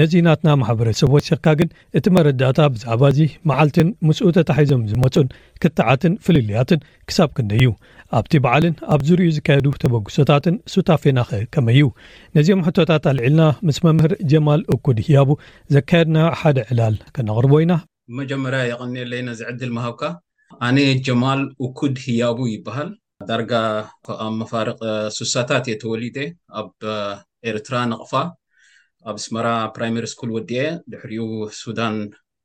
ነዚ 0.00 0.12
ናትና 0.28 0.48
ማሕበረሰብ 0.64 1.10
ወሲካ 1.16 1.46
ግን 1.60 1.70
እቲ 2.00 2.06
መረዳእታ 2.18 2.58
ብዛዕባ 2.76 3.02
እዚ 3.14 3.20
መዓልትን 3.50 3.88
ምስኡ 4.08 4.28
ተታሒዞም 4.38 4.84
ዝመፁን 4.92 5.28
ክተዓትን 5.62 6.12
ፍልልያትን 6.24 6.80
ክሳብ 7.08 7.29
ክንደዩ 7.36 7.66
ኣብቲ 8.18 8.32
በዓልን 8.44 8.74
ኣብ 8.94 9.00
ዝሪኦ 9.08 9.30
ዝካየዱ 9.36 9.66
ተበግሶታትን 9.82 10.56
ስታፌናኸ 10.72 11.30
ከመእዩ 11.54 11.82
ነዚኦም 12.36 12.62
ሕቶታት 12.68 13.04
ኣልዕልና 13.12 13.42
ምስ 13.68 13.78
መምህር 13.86 14.12
ጀማል 14.30 14.62
እኩድ 14.74 14.98
ሂያቡ 15.06 15.30
ዘካየድናዮ 15.74 16.28
ሓደ 16.40 16.58
ዕላል 16.72 16.96
ክነቅርቦ 17.16 17.52
ኢና 17.64 17.74
ብመጀመርያ 18.12 18.60
የቀኒየለዩና 18.70 19.30
ዝዕድል 19.40 19.70
ምሃብካ 19.76 20.02
ኣነ 20.68 20.78
ጀማል 21.08 21.42
እኩድ 21.66 21.96
ሂያቡ 22.06 22.38
ይበሃል 22.54 22.90
ዳርጋ 23.28 23.52
ኣብ 24.24 24.32
መፋርቅ 24.40 24.78
ስሳታት 25.18 25.64
እየተወሊደ 25.70 26.16
ኣብ 26.60 26.68
ኤርትራ 27.50 27.76
ንቕፋ 27.90 28.12
ኣብ 29.10 29.16
እስመራ 29.20 29.46
ፕራይሜሪ 29.76 30.06
ስኩል 30.14 30.30
ወዲኤ 30.36 30.62
ድሕሪኡ 30.92 31.26
ሱዳን 31.62 31.94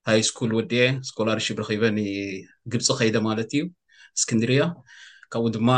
ሃይ 0.10 0.22
ስኩል 0.30 0.52
ወዲ 0.58 0.74
ስኮላር 1.10 1.40
ሽብርኺበ 1.46 1.84
ግብፂ 2.72 2.86
ከይደ 3.00 3.16
ማለት 3.28 3.52
እዩ 3.58 3.64
እስክንድርያ 4.20 4.62
ካብኡ 5.34 5.48
ድማ 5.56 5.70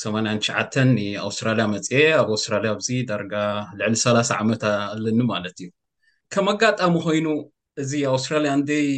8ሸ 0.00 0.48
ንኣውስትራልያ 0.94 1.64
መፅየ 1.74 2.02
ኣብ 2.22 2.28
ኣውስትራልያ 2.34 2.70
ኣዚ 2.78 2.88
ዳርጋ 3.10 3.34
ልዕሊ 3.78 3.94
30 4.02 4.32
ዓመት 4.42 4.62
ኣኣለኒ 4.70 5.18
ማለት 5.32 5.56
እዩ 5.62 5.68
ከም 6.34 6.46
ኣጋጣሚ 6.52 6.94
ኮይኑ 7.06 7.26
እዚ 7.82 7.92
ኣውስትራልያን 8.14 8.60
ደይ 8.70 8.88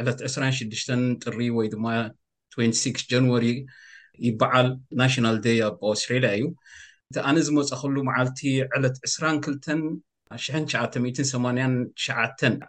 ዕለት 0.00 0.18
26 0.28 0.90
ጥሪ 1.22 1.38
ወይ 1.56 1.66
ድማ 1.74 1.86
26 2.58 3.10
ጃንዋሪ 3.12 3.44
ይበዓል 4.26 4.68
ናሽናል 5.00 5.36
ደይ 5.46 5.58
ኣብ 5.68 5.76
ኣውስትራልያ 5.92 6.30
እዩ 6.38 6.44
እቲ 7.10 7.16
ኣነ 7.28 7.36
ዝመፃከሉ 7.46 7.94
መዓልቲ 8.08 8.40
ዕለት 8.76 8.96
2298ሸ 9.14 12.04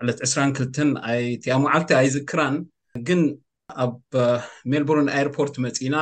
ዕለት 0.01 0.19
22 0.29 0.77
እቲኣብ 1.37 1.59
ማዓልቲ 1.65 1.89
ኣይዝክራን 2.01 2.55
ግን 3.09 3.19
ኣብ 3.83 3.93
ሜልቡርን 4.71 5.09
ኣይርፖርት 5.17 5.55
መፂና 5.65 5.95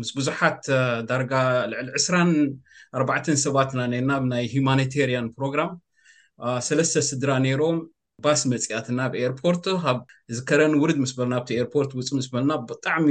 ምስ 0.00 0.10
ብዙሓት 0.18 0.62
ዳረጋ 1.08 1.32
ልዕሊ 1.72 1.88
24 1.98 3.32
ሰባትና 3.46 3.80
ነና 3.92 4.10
ብናይ 4.22 4.44
ሂማኒታሪያን 4.54 5.26
ፕሮግራም 5.36 5.72
ሰለስተ 6.68 6.96
ስድራ 7.10 7.30
ነይሮም 7.46 7.78
ባስ 8.24 8.40
መፅያትና 8.52 9.00
ብኤርፖርት 9.12 9.64
ካብ 9.84 10.00
ዝከረን 10.36 10.74
ውርድ 10.82 10.98
ምስ 11.04 11.12
በልና 11.18 11.36
ብቲ 11.42 11.52
ኤርፖርት 11.62 11.92
ውፅ 11.98 12.10
ምስ 12.18 12.28
በልና 12.32 12.52
ብጣዕሚ 12.70 13.08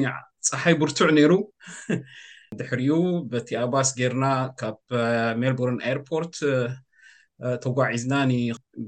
ፀሓይ 0.49 0.75
ብርቱዕ 0.83 1.09
ነይሩ 1.17 1.33
ድሕሪኡ 2.59 2.95
በቲኣ 3.31 3.59
ባስ 3.73 3.89
ገይርና 3.99 4.25
ካብ 4.61 4.77
ሜልቡርን 5.41 5.77
ኣርፖርት 5.91 6.35
ተጓዒዝና 7.63 8.15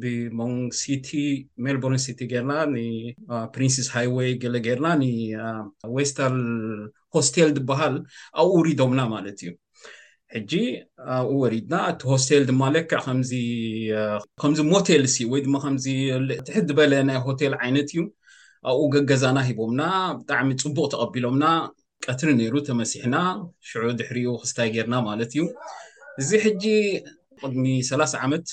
ብሞን 0.01 0.55
ሲቲ 0.81 1.07
ሜልቦርን 1.65 1.99
ሲቲ 2.05 2.19
ገርና 2.33 2.53
ን 2.73 2.81
ፕሪንስስ 3.53 3.87
ሃይወይ 3.95 4.29
ገለገርና 4.43 4.87
ን 5.01 5.03
ወስታር 5.97 6.33
ሆስቴል 7.17 7.49
ዝበሃል 7.57 7.95
ኣብኡ 8.41 8.51
ውሪዶምና 8.59 9.01
ማለት 9.15 9.37
እዩ 9.43 9.51
ሕጂ 10.35 10.51
ኣብኡ 11.17 11.31
ወሪድና 11.41 11.75
እቲ 11.93 12.01
ሆስቴል 12.11 12.43
ድማለክ 12.51 12.87
ከምዚ 13.05 14.59
ሞቴልሲዩ 14.73 15.25
ወይ 15.33 15.41
ድማ 15.47 15.55
ከምዚ 15.65 15.85
ትሕ 16.47 16.57
ድበለ 16.69 16.93
ናይ 17.09 17.19
ሆቴል 17.27 17.53
ዓይነት 17.65 17.89
እዩ 17.93 18.01
ኣብኡ 18.71 18.81
ገገዛና 18.95 19.37
ሂቦምና 19.49 19.81
ብጣዕሚ 20.21 20.49
ፅቡቅ 20.63 20.85
ተቀቢሎምና 20.93 21.45
ቀትሪ 22.07 22.29
ነይሩ 22.39 22.55
ተመሲሕና 22.69 23.15
ሽዑ 23.69 23.85
ድሕሪኡ 23.99 24.31
ክስታይ 24.41 24.69
ገይርና 24.77 24.95
ማለት 25.09 25.31
እዩ 25.37 25.43
እዚ 26.21 26.29
ሕጂ 26.47 26.63
ቅድሚ 27.45 27.65
3ላ0 27.89 28.17
ዓመት 28.25 28.47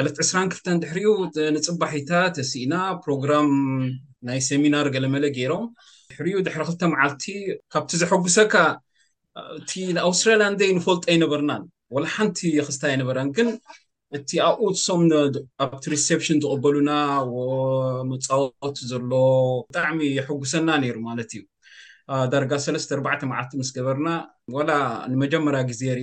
ዕለት 0.00 0.16
2 0.26 0.54
2ተ 0.58 0.66
ድሕሪኡ 0.82 1.08
ንፅባሒታ 1.56 2.10
ተሲኢና 2.36 2.74
ፕሮግራም 3.04 3.50
ናይ 4.28 4.40
ሰሚናር 4.50 4.86
ገለመለ 4.94 5.24
ገይሮም 5.36 5.64
ድሕርኡ 6.12 6.40
ድሕሪ 6.46 6.60
ክልተ 6.68 6.82
መዓልቲ 6.92 7.24
ካብቲ 7.72 7.90
ዘሐጉሰካ 8.02 8.54
እቲ 9.58 9.70
ኣውስትራልያ 10.08 10.46
ንዘይ 10.54 10.70
ንፈልጦ 10.78 11.04
ኣይነበርናን 11.14 11.62
ወላ 11.94 12.04
ሓንቲ 12.16 12.38
ክስታ 12.66 12.82
ይነበረን 12.94 13.28
ግን 13.36 13.48
እቲ 14.16 14.30
ኣብኡ 14.48 14.68
ሶም 14.86 15.02
ኣብቲ 15.64 15.84
ሪሰፕሽን 15.94 16.38
ዝቀበሉና 16.44 16.90
መፃወት 18.10 18.76
ዘሎ 18.90 19.10
ብጣዕሚ 19.70 19.98
የሐጉሰና 20.18 20.68
ነይሩ 20.84 20.96
ማለት 21.08 21.30
እዩ 21.36 21.42
ዳርጋ 22.32 22.52
3ለተ4 22.64 23.20
መዓልቲ 23.30 23.50
ምስ 23.60 23.68
ገበርና 23.76 24.08
ወላ 24.56 24.70
ንመጀመርያ 25.12 25.60
ግዜ 25.70 25.82
ር 25.98 26.00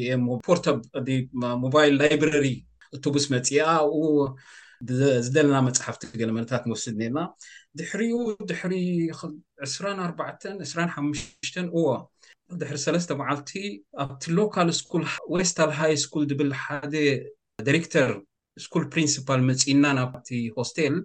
ፖርታ 0.48 0.66
ሞባይል 1.64 1.94
ላይብራሪ 2.02 2.46
ኦቶቡስ 2.98 3.26
መፂኣ 3.34 3.68
ዝደለና 5.26 5.58
መፅሓፍቲ 5.68 6.02
ገለመታት 6.22 6.64
ንወስድ 6.68 6.96
እነና 6.98 7.18
ድሕሪኡ 7.80 8.16
ድሕሪ 8.52 8.74
2ኣ 9.74 10.00
2ሓሽ 10.72 11.56
እዎ 11.68 11.86
ድሕሪ 12.62 12.78
ሰለስተ 12.86 13.12
መዓልቲ 13.22 13.52
ኣብቲ 14.04 14.24
ሎካል 14.40 14.70
ስ 14.80 15.04
ወስታል 15.34 15.72
ሃይ 15.80 15.94
ስኩል 16.06 16.24
ብል 16.40 16.52
ሓደ 16.64 16.94
ዳረክተር 17.68 18.10
ስኩል 18.64 18.84
ፕሪንስፓል 18.96 19.42
መፂና 19.52 19.84
ናብቲ 20.00 20.28
ሆስቴል 20.58 20.96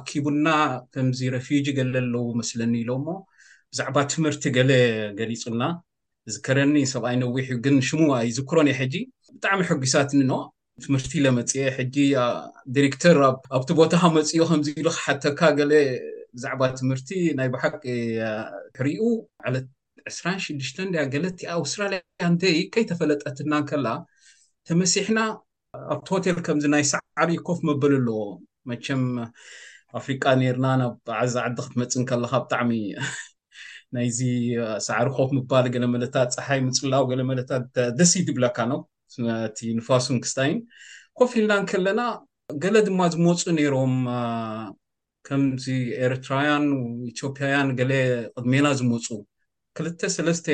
ኣኪቡና 0.00 0.46
ከምዚ 0.94 1.20
ረፊጂ 1.36 1.66
ገለ 1.78 1.94
ኣለው 2.04 2.24
መስለኒ 2.42 2.74
ኢሎ 2.82 2.90
እሞ 3.00 3.08
ብዛዕባ 3.72 3.96
ትምህርቲ 4.12 4.42
ገለ 4.56 4.70
ገሊፁና 5.20 5.62
እዚከረኒ 6.30 6.74
ሰብኣይ 6.92 7.16
ነዊሕ 7.22 7.46
እዩ 7.50 7.56
ግን 7.64 7.76
ሽሙ 7.88 8.00
ኣይዝክሮኒእየ 8.18 8.76
ሕጂ 8.80 8.94
ብጣዕሚ 9.34 9.60
ሕጉሳት 9.70 10.10
ንኖ 10.18 10.32
ትምህርቲ 10.84 11.12
ለመፅአ 11.24 11.64
ሕጂ 11.78 11.96
ዲሬክተር 12.76 13.16
ኣብቲ 13.56 13.68
ቦታ 13.78 13.92
ካ 14.02 14.10
መፅኡ 14.16 14.40
ከምዚኢሉ 14.50 14.86
ክሓተካ 14.96 15.40
ገለ 15.58 15.72
ብዛዕባ 16.36 16.62
ትምህርቲ 16.80 17.08
ናይ 17.38 17.48
ባሓቂ 17.54 17.72
ክሪኡ 18.76 19.02
ዓለት 19.48 19.66
26ድሽተን 20.16 20.88
ገለቲ 21.14 21.38
ኣውስትራልያ 21.56 22.00
እንይ 22.30 22.58
ከይተፈለጠትናን 22.74 23.64
ከላ 23.70 23.86
ተመሲሕና 24.68 25.18
ኣብቲ 25.94 26.08
ሆቴል 26.14 26.38
ከምዚ 26.48 26.64
ናይ 26.74 26.84
ሰዓቢ 26.92 27.30
ኮፍ 27.46 27.58
መበል 27.68 27.94
ኣለዎ 28.00 28.18
መቸም 28.70 29.02
ኣፍሪቃ 29.98 30.24
ነርና 30.40 30.66
ናብ 30.82 30.92
ዓዛ 31.20 31.34
ዓዲ 31.46 31.56
ክትመፅን 31.66 32.04
ከለካ 32.10 32.32
ብጣዕሚ 32.44 32.70
ናይዚ 33.94 34.20
ሳዕሪኮፍ 34.86 35.30
ምባል 35.36 35.66
ገለ 35.74 35.84
መለታት 35.94 36.30
ፀሓይ 36.36 36.60
ምፅላው 36.68 37.02
ገለ 37.10 37.20
መለታት 37.30 37.66
ደስ 37.98 38.12
ድብላካ 38.28 38.58
ኖ 38.70 38.76
እቲ 39.48 39.58
ንፋሱን 39.78 40.18
ክስታይን 40.24 40.58
ኮፍ 41.18 41.30
ኢልና 41.38 41.52
ንከለና 41.64 42.00
ገለ 42.64 42.76
ድማ 42.88 43.00
ዝመፁ 43.14 43.38
ነይሮም 43.58 43.94
ከምዚ 45.26 45.64
ኤርትራውያን 46.06 46.66
ኢትዮጵያውያን 47.12 47.70
ገለ 47.78 47.92
ቅድሜና 48.34 48.66
ዝመፁ 48.80 49.06
ክልተሰለስተ 49.78 50.46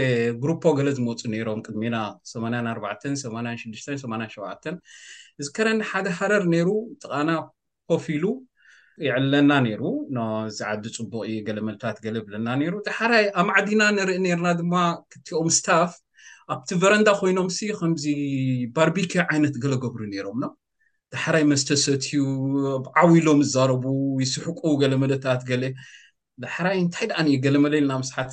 ግሩፖ 0.43 0.63
ገለ 0.79 0.89
ዝመፁ 0.99 1.21
ነይሮም 1.35 1.59
ቅድሜና 1.67 1.97
84 2.35 3.27
86 3.27 4.07
8ሸ 4.13 4.67
እዚከረኒ 5.41 5.81
ሓደ 5.91 6.07
ሃረር 6.19 6.45
ነይሩ 6.55 6.69
ጥቃና 7.03 7.31
ኮፍ 7.91 8.05
ኢሉ 8.17 8.25
ይዕለና 9.05 9.53
ነይሩ 9.67 9.83
ዚ 10.57 10.59
ዓዲ 10.71 10.85
ፅቡቕዩ 10.97 11.33
ገለ 11.49 11.59
መለታት 11.67 11.97
ገለ 12.05 12.17
ብለና 12.27 12.47
ነይሩ 12.63 12.75
ዳሓራይ 12.89 13.25
ኣብማዓዲና 13.41 13.83
ንርኢ 13.97 14.19
ነርና 14.25 14.49
ድማ 14.61 14.75
ክትኦም 15.13 15.49
ስታፍ 15.59 15.93
ኣብቲ 16.55 16.69
ቨረንዳ 16.83 17.09
ኮይኖምሲ 17.21 17.59
ከምዚ 17.79 18.05
ባርቢኪ 18.77 19.13
ዓይነት 19.31 19.55
ገለ 19.63 19.75
ገብሩ 19.85 20.01
ነይሮም 20.13 20.39
ና 20.43 20.47
ዳሕራይ 21.15 21.45
መስተሰትዩ 21.53 22.13
ኣዓብሎም 23.03 23.41
ዝዛረቡ 23.47 23.85
ይስሕቁ 24.25 24.61
ገለመለታት 24.83 25.41
ገለ 25.51 25.65
ዳሕራይ 26.45 26.77
እንታይ 26.83 27.07
ድኣ 27.11 27.19
ገለመለ 27.45 27.73
ኢልና 27.81 27.93
መስሓት 28.03 28.33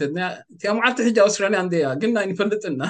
እቲ 0.54 0.62
ኣብማዓልቲ 0.74 1.00
ሕጂ 1.08 1.17
ኣውስትራልያ 1.28 1.62
ንዴያ 1.67 1.86
ግን 2.02 2.12
ናይ 2.17 2.26
ንፈልጥና 2.32 2.82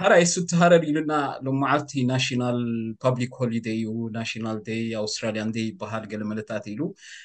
ሓርይሱ 0.00 0.34
ተሃረር 0.50 0.82
ኢሉና 0.90 1.12
ሎም 1.46 1.56
ማዓልቲ 1.62 1.92
ናሽናል 2.10 2.58
ፓብሊክ 3.02 3.32
ሆሊደይ 3.40 3.76
ዩ 3.84 3.88
ናሽናል 4.16 4.58
ይ 4.76 4.88
ኣውስትራልያን 5.02 5.50
ይ 5.58 5.62
ይበሃል 5.70 6.04
ገለ 6.12 6.22
መለታት 6.30 6.64
ኢሉ 6.72 6.80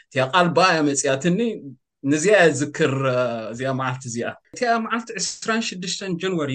እቲያ 0.07 0.23
ቓል 0.33 0.47
በኣያ 0.57 0.79
መፅያትኒ 0.89 1.39
ንዚኣየ 2.13 2.49
ዝክር 2.59 2.93
እዚኣ 3.53 3.69
መዓልቲ 3.79 4.03
እዚኣ 4.11 4.27
እቲኣ 4.57 4.69
መዓልቲ 4.85 5.07
2ስራ6ሽተ 5.27 6.11
ጀንዋሪ 6.23 6.51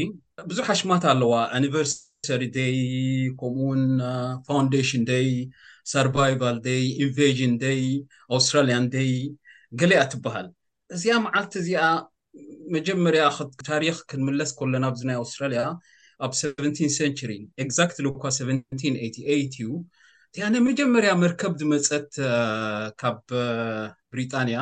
ብዙሕ 0.51 0.67
ሓሽማት 0.71 1.05
ኣለዋ 1.13 1.33
ኣኒቨርስታሪ 1.59 2.43
ደይ 2.59 2.79
ከምኡውን 3.41 3.83
ፋንደሽን 4.49 5.03
ደይ 5.11 5.29
ሰርቫይቫል 5.95 6.57
ደይ 6.69 6.85
ኢንቨዥን 7.07 7.55
ደይ 7.65 7.83
ኣውስትራልያን 8.37 8.87
ደይ 8.95 9.13
ገሊያ 9.83 10.01
ትበሃል 10.15 10.49
እዚኣ 10.97 11.15
መዓልቲ 11.27 11.53
እዚኣ 11.65 11.83
መጀመርያ 12.77 13.23
ክታሪክ 13.59 13.99
ክንምለስ 14.11 14.51
ኮሎና 14.61 14.87
ዚናይ 15.03 15.19
ኣውስትራልያ 15.25 15.63
ኣብ 16.25 16.33
17 16.41 16.91
ሰንሪ 16.99 17.33
ግዛክትሊ 17.71 18.07
ኳ 18.23 18.31
788 18.39 19.21
እዩ 19.35 19.57
እቲያነ 20.29 20.55
መጀመርያ 20.69 21.11
መርከብ 21.25 21.53
ዝመፀት 21.61 22.11
ካብ 23.01 23.19
ብሪጣንያ 24.13 24.59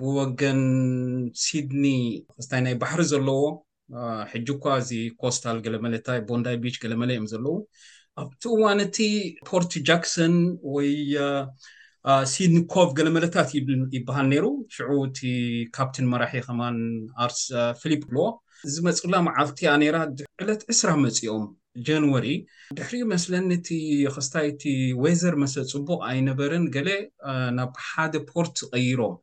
ብወገን 0.00 0.60
ሲድኒ 1.44 1.84
እስታይ 2.40 2.60
ናይ 2.66 2.74
ባሕሪ 2.82 3.00
ዘለዎ 3.12 3.40
ሕጂ 4.32 4.48
እኳ 4.56 4.64
እዚ 4.82 4.90
ኮስታል 5.22 5.58
ገለመለታይ 5.64 6.20
ቦንዳይ 6.28 6.56
ቢች 6.62 6.76
ገለመለ 6.82 7.10
እዮም 7.14 7.26
ዘለው 7.32 7.56
ኣብቲ 8.22 8.42
እዋን 8.56 8.78
እቲ 8.86 8.98
ፖርት 9.50 9.72
ጃክሶን 9.88 10.34
ወይ 10.74 10.90
ስድንኮቭ 12.32 12.88
ገለ 12.98 13.08
መለታት 13.16 13.48
ይበሃል 13.96 14.26
ነይሩ 14.32 14.44
ሽዑ 14.74 14.92
እቲ 15.08 15.18
ካፕቴን 15.76 16.06
መራሒ 16.12 16.34
ከማን 16.46 16.76
ኣርስ 17.24 17.40
ፊሊፕ 17.80 18.02
ሎ 18.16 18.18
እዚ 18.68 18.74
መፅላ 18.86 19.14
መዓልቲ 19.26 19.58
እያ 19.64 19.72
ነይራ 19.82 19.96
ዕለት 20.42 20.62
ዕስራ 20.72 20.90
መፂኦም 21.04 21.44
ጃንዋሪ 21.86 22.26
ድሕሪ 22.78 22.96
መስለኒቲ 23.12 23.68
ክስታይ 24.14 24.46
እቲ 24.52 24.62
ወዘር 25.02 25.34
መስ 25.42 25.54
ፅቡቅ 25.72 26.00
ኣይነበረን 26.10 26.64
ገለ 26.76 26.88
ናብ 27.58 27.72
ሓደ 27.88 28.14
ፖርት 28.30 28.54
ዝቀይሮም 28.62 29.14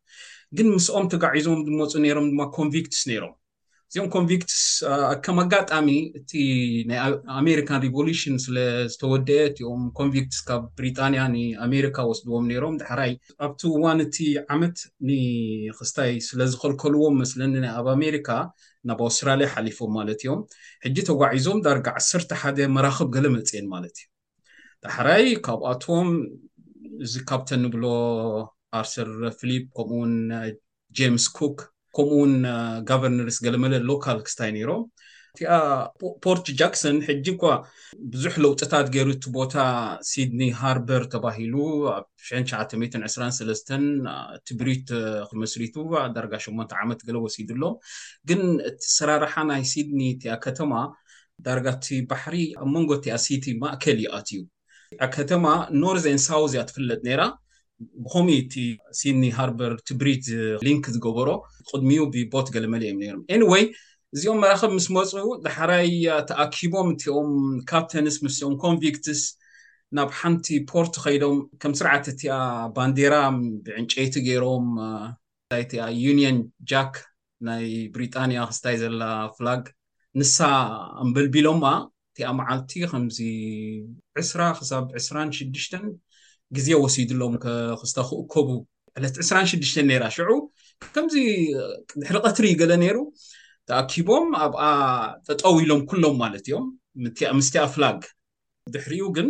ግን 0.58 0.68
ምስኦም 0.76 1.08
ተጋዒዞም 1.13 1.62
ዝመፁ 1.68 1.92
ነይሮም 2.06 2.28
ድማ 2.34 2.42
ኮንቪክትስ 2.58 3.02
ነይሮም 3.12 3.34
እዚኦም 3.89 4.08
ኮንቪክትስ 4.15 4.58
ኣከም 5.12 5.38
ኣጋጣሚ 5.43 5.89
እቲ 6.19 6.32
ናይ 6.89 7.00
ኣሜሪካን 7.41 7.80
ሪቨሉሽን 7.86 8.36
ስለዝተወደአ 8.45 9.43
እትኦም 9.50 9.84
ኮንቪክትስ 10.00 10.39
ካብ 10.47 10.63
ብሪጣንያ 10.80 11.19
ንኣሜሪካ 11.36 11.97
ወስድዎም 12.10 12.45
ነይሮም 12.52 12.76
ዳሕራይ 12.82 13.12
ኣብቲ 13.45 13.62
እዋን 13.78 14.00
እቲ 14.06 14.15
ዓመት 14.56 14.76
ንክስታይ 15.10 16.12
ስለዝከልከልዎም 16.28 17.15
መስለኒ 17.21 17.54
ኣብ 17.78 17.88
ኣሜሪካ 17.95 18.28
ናብ 18.91 19.00
ኣውስትራልያ 19.08 19.47
ሓሊፎም 19.54 19.93
ማለት 20.00 20.19
እዮም 20.26 20.41
ሕጂ 20.88 20.97
ተጓዒዞም 21.12 21.63
ዳርጋ 21.69 21.88
ዓሰተ 22.02 22.32
ሓደ 22.43 22.58
መራክብ 22.76 23.10
ገለ 23.15 23.26
መፅአን 23.38 23.67
ማለት 23.76 23.95
እዩ 24.04 24.08
ዳሕራይ 24.86 25.26
ካብኣቶም 25.47 26.10
እዚ 27.06 27.13
ካፕተን 27.32 27.63
ንብሎ 27.67 27.86
ኣርሰር 28.82 29.10
ፊሊፕ 29.39 29.63
ከምኡውን 29.78 30.13
ጃምስ 30.97 31.26
ኩክ 31.39 31.58
ከምኡእውን 31.97 32.33
ጋቨርነርስ 32.89 33.38
ገለመለ 33.45 33.73
ሎካል 33.91 34.17
ክስታይ 34.25 34.49
ነይሮም 34.55 34.81
እቲኣ 35.36 35.51
ፖርት 36.25 36.45
ጃክሶን 36.60 36.97
ሕጂ 37.07 37.25
እኳ 37.33 37.43
ብዙሕ 38.12 38.33
ለውጥታት 38.45 38.88
ገይሩ 38.95 39.10
ቲ 39.23 39.31
ቦታ 39.38 39.55
ሲድኒ 40.10 40.41
ሃርበር 40.60 41.03
ተባሂሉ 41.13 41.55
ኣብ 41.95 42.05
923 42.29 43.73
እቲብሪት 44.39 44.88
ክመስሉቱ 45.31 45.75
ዳረጋ 46.15 46.33
8 46.47 46.77
ዓመት 46.83 47.01
ገለ 47.07 47.17
ወሲድ 47.25 47.51
ኣሎም 47.57 47.75
ግን 48.31 48.41
እቲ 48.69 48.79
ሰራርሓ 48.97 49.36
ናይ 49.51 49.63
ሲድኒ 49.73 50.01
እቲያ 50.15 50.36
ከተማ 50.45 50.73
ዳረጋቲ 51.47 51.86
ባሕሪ 52.12 52.38
ኣብ 52.62 52.69
መንጎ 52.77 52.89
እቲኣ 52.99 53.17
ሲቲ 53.25 53.45
ማእከል 53.63 53.99
እዩኣትእዩ 54.03 54.39
ከተማ 55.17 55.45
ኖርዘን 55.83 56.19
ሳውዝያ 56.29 56.62
ትፈለጥ 56.69 56.99
ነይራ 57.07 57.23
ብከሚ 58.04 58.28
እቲ 58.42 58.54
ሲድኒ 59.00 59.24
ሃርበር 59.38 59.72
ትብሪድ 59.88 60.26
ሊንክ 60.68 60.84
ዝገብሮ 60.94 61.30
ቅድሚዩ 61.70 62.00
ብቦት 62.13 62.48
ገለመሊ 62.56 62.84
ዮም 62.92 63.00
ነም 63.10 63.20
አኒወይ 63.36 63.63
እዚኦም 64.16 64.40
መራከብ 64.44 64.72
ምስ 64.78 64.88
መፁ 64.96 65.12
ዳሕራይ 65.48 65.90
ተኣኪቦም 66.30 66.88
እንትኦም 66.94 67.30
ካፕቴንስ 67.72 68.16
ምስትኦም 68.26 68.56
ኮንቪክትስ 68.63 69.22
ናብ 69.98 70.10
ሓንቲ 70.20 70.48
ፖርት 70.72 70.94
ከይዶም 71.04 71.38
ከም 71.62 71.74
ስርዓት 71.80 72.06
እቲኣ 72.13 72.32
ባንዴራ 72.78 73.16
ብዕንጨይቲ 73.66 74.16
ገይሮም 74.28 74.66
ታይ 75.52 75.62
እቲያ 75.66 75.84
ዩኒን 76.04 76.38
ጃክ 76.72 76.94
ናይ 77.48 77.68
ብሪጣንያ 77.94 78.40
ክስታይ 78.52 78.78
ዘላ 78.84 79.02
ፍላግ 79.38 79.63
ንሳ 80.20 80.38
እምበልቢሎማ 81.04 81.63
እቲያ 82.10 82.28
መዓልቲ 82.40 82.72
ከምዚ 82.94 83.20
2ስራ 84.20 84.42
ክሳብ 84.60 84.86
2ስራ 85.00 85.16
ሽድሽተን 85.38 85.86
ግዜ 86.55 86.67
ወሲድሎም 86.81 87.33
ክስ 87.43 87.91
ክእከቡ 88.07 88.49
ዕለት 88.97 89.15
26ሽ 89.29 89.73
ነይራ 89.89 90.03
ሽዑ 90.15 90.29
ከምዚ 90.93 91.15
ድሕሪ 92.01 92.15
ቀትሪዩ 92.27 92.53
ገለ 92.62 92.71
ነይሩ 92.83 92.97
ተኣኪቦም 93.67 94.25
ኣብኣ 94.45 94.62
ተጠው 95.27 95.53
ኢሎም 95.63 95.81
ኩሎም 95.89 96.15
ማለት 96.23 96.45
እዮም 96.49 96.65
ምስትኣ 97.39 97.63
ፍላግ 97.73 97.99
ድሕሪኡ 98.75 99.03
ግን 99.17 99.29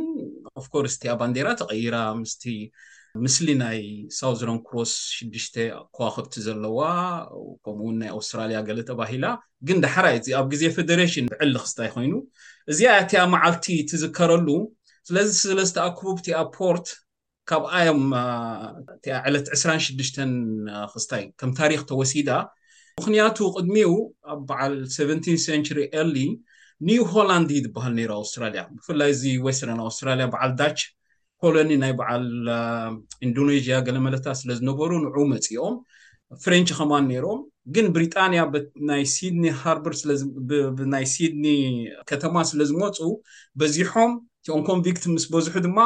ኣፍኮርስ 0.59 0.93
እቲኣ 0.97 1.11
ባንዴራ 1.21 1.47
ተቀይራ 1.61 1.95
ምስቲ 2.21 2.43
ምስሊ 3.23 3.47
ናይ 3.61 3.79
ሳውዘረን 4.17 4.59
ክሮስ 4.67 4.91
6ሽ 5.17 5.47
ከዋከብቲ 5.95 6.33
ዘለዋ 6.47 6.79
ከምኡውን 7.63 7.97
ናይ 8.01 8.09
ኣውስትራልያ 8.17 8.57
ገለ 8.67 8.79
ተባሂላ 8.89 9.25
ግን 9.67 9.77
ዳሓራይ 9.85 10.17
እ 10.21 10.35
ኣብ 10.39 10.45
ግዜ 10.53 10.63
ፌደሬሽን 10.77 11.29
ብዕሊ 11.33 11.55
ክስታ 11.63 11.79
ይኮይኑ 11.89 12.13
እዚኣ 12.71 12.89
ያቲያ 13.01 13.21
መዓልቲ 13.35 13.67
ትዝከረሉ 13.91 14.47
ስለዚ 15.09 15.29
ስለ 15.43 15.59
ዝተኣክቡ 15.69 16.05
ብቲያ 16.19 16.37
ፖርት 16.57 16.87
ካብኣዮም 17.49 18.01
እ 18.19 18.23
ዕለት 19.27 19.45
2ራ6ሽ 19.61 19.95
ክስታይ 20.93 21.23
ከም 21.39 21.51
ታሪክ 21.59 21.81
ተወሲዳ 21.89 22.29
ምክንያቱ 22.99 23.37
ቅድሚኡ 23.55 23.89
ኣብ 24.31 24.39
በዓል 24.49 24.73
ሰ 24.95 25.05
ሰንሪ 25.45 25.79
ኤርሊ 25.99 26.17
ኒው 26.87 27.03
ሆላንድ 27.13 27.49
ዝበሃል 27.65 27.93
ነይሩ 27.99 28.11
ኣውስትራልያ 28.21 28.61
ብፍላይ 28.77 29.09
እዚ 29.15 29.23
ወስረን 29.45 29.79
ኣውስትራልያ 29.87 30.25
በዓል 30.33 30.51
ዳች 30.61 30.79
ፖሎኒ 31.43 31.71
ናይ 31.83 31.93
በዓል 31.99 32.25
ኢንዶኔዥያ 33.27 33.75
ገለመለታት 33.87 34.37
ስለዝነበሩ 34.41 34.91
ንዑ 35.05 35.17
መፂኦም 35.33 35.75
ፍሬንች 36.43 36.69
ከማን 36.77 37.05
ነይሮም 37.11 37.39
ግን 37.75 37.85
ብሪጣንያ 37.95 38.41
ይ 39.01 39.05
ሲድኒ 39.13 39.45
ሃርር 39.61 39.95
ብናይ 40.79 41.05
ሲድኒ 41.13 41.45
ከተማ 42.11 42.35
ስለዝመፁ 42.51 42.99
በዚሖም 43.61 44.11
እቲኦንኮንቪክት 44.41 45.05
ምስ 45.13 45.25
በዝሑ 45.35 45.55
ድማ 45.67 45.79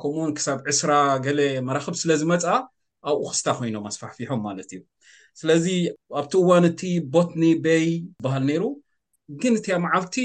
ከምኡውን 0.00 0.32
ክሳብ 0.38 0.58
ዕስራ 0.72 0.90
ገለ 1.26 1.40
መራክብ 1.68 1.94
ስለዝመፃ 2.02 2.44
ኣብኡ 3.10 3.22
ክስታ 3.34 3.46
ኮይኖም 3.58 3.84
ኣስፋሕፊሖም 3.90 4.40
ማለት 4.46 4.68
እዩ 4.76 4.82
ስለዚ 5.40 5.66
ኣብቲ 6.20 6.32
እዋን 6.42 6.64
እቲ 6.70 6.80
ቦትኒ 7.14 7.42
ቤይ 7.64 7.86
ዝበሃል 8.16 8.42
ነይሩ 8.50 8.62
ግን 9.42 9.54
እቲኣብ 9.58 9.80
መዓውቲ 9.84 10.16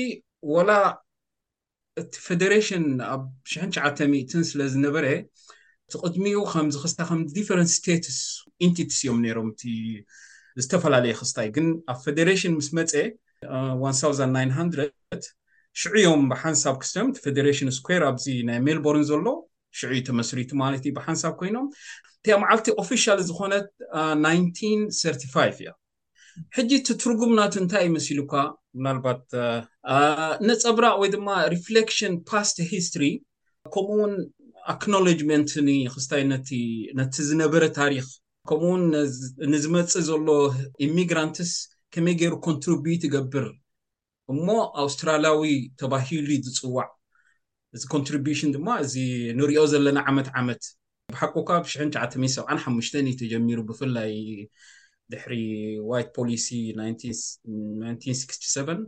ወላ 0.54 0.72
እቲ 2.02 2.12
ፌደሬሽን 2.28 2.86
ኣብ 3.14 3.24
ሽ9 3.54 4.04
ስለ 4.52 4.60
ዝነበረ 4.74 5.06
እቲቅድሚኡ 5.90 6.40
ከምዚ 6.54 6.76
ክስታ 6.84 7.00
ከም 7.10 7.22
ዲፈን 7.38 7.64
ስቴትስ 7.78 8.20
ኢንቲትስ 8.68 9.00
እዮም 9.04 9.20
ሮም 9.38 9.50
እ 9.74 9.76
ዝተፈላለየ 10.64 11.14
ክስታእይ 11.20 11.50
ግን 11.56 11.68
ኣብ 11.92 11.98
ፌደሬሽን 12.06 12.54
ምስ 12.60 12.70
መፀ 12.80 12.92
10 13.92 14.84
ሽዑ 15.82 15.94
እዮም 16.02 16.22
ብሓንሳብ 16.34 16.76
ክስትም 16.84 17.08
ቲ 17.16 17.22
ፌደሬሽን 17.26 17.70
ስኩር 17.80 18.02
ኣዚ 18.12 18.26
ናይ 18.50 18.58
ሜልቦርን 18.68 19.04
ዘሎ 19.12 19.26
ሽዑዩ 19.80 20.00
ተመስሪቱ 20.10 20.50
ማለት 20.64 20.82
እዩ 20.88 20.92
ብሓንሳብ 20.98 21.34
ኮይኖም 21.40 21.68
እ 22.32 22.36
መዓልቲ 22.44 22.66
ኦፊሻል 22.84 23.20
ዝኮነት 23.30 23.68
935 24.24 25.64
እያ 25.64 25.70
ሕጂ 26.56 26.70
እቲ 26.80 26.88
ትርጉም 27.02 27.32
ናት 27.38 27.54
እንታይ 27.62 27.84
ይመሲሉካ 27.90 28.34
ናልባት 28.86 29.24
ነፀብራቅ 30.50 30.96
ወይ 31.02 31.10
ድማ 31.16 31.28
ሪፍሌሽን 31.54 32.14
ፓስት 32.30 32.58
ሂስቶሪ 32.72 33.04
ከምኡውን 33.74 34.14
ኣክኖለጅመንት 34.74 35.50
ክስታይ 35.94 36.24
ነቲ 37.00 37.16
ዝነበረ 37.30 37.64
ታሪክ 37.80 38.06
ከምኡውን 38.50 38.84
ንዝመፅ 39.54 39.94
ዘሎ 40.10 40.28
ኢሚግራንትስ 40.88 41.52
ከመይ 41.96 42.16
ገይሩ 42.22 42.34
ኮንትሪብት 42.48 43.02
ይገብር 43.10 43.46
እሞ 44.34 44.46
ኣውስትራላያዊ 44.84 45.44
ተባሂሉ 45.82 46.28
ዝፅዋዕ 46.48 46.88
እዚ 47.76 47.84
ኮንትሪብሽን 47.94 48.50
ድማ 48.56 48.68
እዚ 48.84 48.96
እንሪኦ 49.34 49.62
ዘለና 49.74 49.98
ዓመት 50.12 50.28
ዓመት 50.40 50.62
ባሓቁካ 51.14 51.50
ብ975 51.66 52.72
እዩ 53.10 53.14
ተጀሚሩ 53.22 53.60
ብፍላይ 53.70 54.12
ድሕሪ 55.12 55.34
ዋይት 55.92 56.10
ፖሊሲ 56.18 56.48
67 56.82 58.84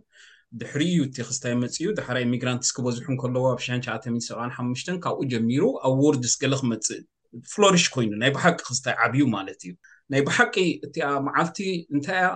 ድሕሪ 0.61 0.81
እዩ 0.93 0.99
እቲ 1.07 1.15
ክስታይ 1.29 1.53
መፅ 1.61 1.75
እዩ 1.79 1.87
ዳሕራ 1.99 2.15
ኢሚግራንትስ 2.27 2.69
ክበዝሑ 2.77 3.07
ከለዋ 3.21 3.45
ብ975 3.59 4.99
ካብኡ 5.05 5.19
ጀሚሩ 5.33 5.63
ኣብ 5.87 5.95
ወርድስ 6.05 6.33
ገለ 6.43 6.53
ክመፅእ 6.61 6.99
ፍሎሪሽ 7.53 7.85
ኮይኑ 7.95 8.11
ናይ 8.23 8.29
ባሓቂ 8.35 8.57
ክስታይ 8.67 8.95
ዓብዩ 9.05 9.21
ማለት 9.35 9.59
እዩ 9.65 9.71
ናይ 10.13 10.21
ብሓቂ 10.27 10.55
እቲኣ 10.87 11.05
መዓልቲ 11.27 11.57
እንታይ 11.95 12.17
እያ 12.21 12.27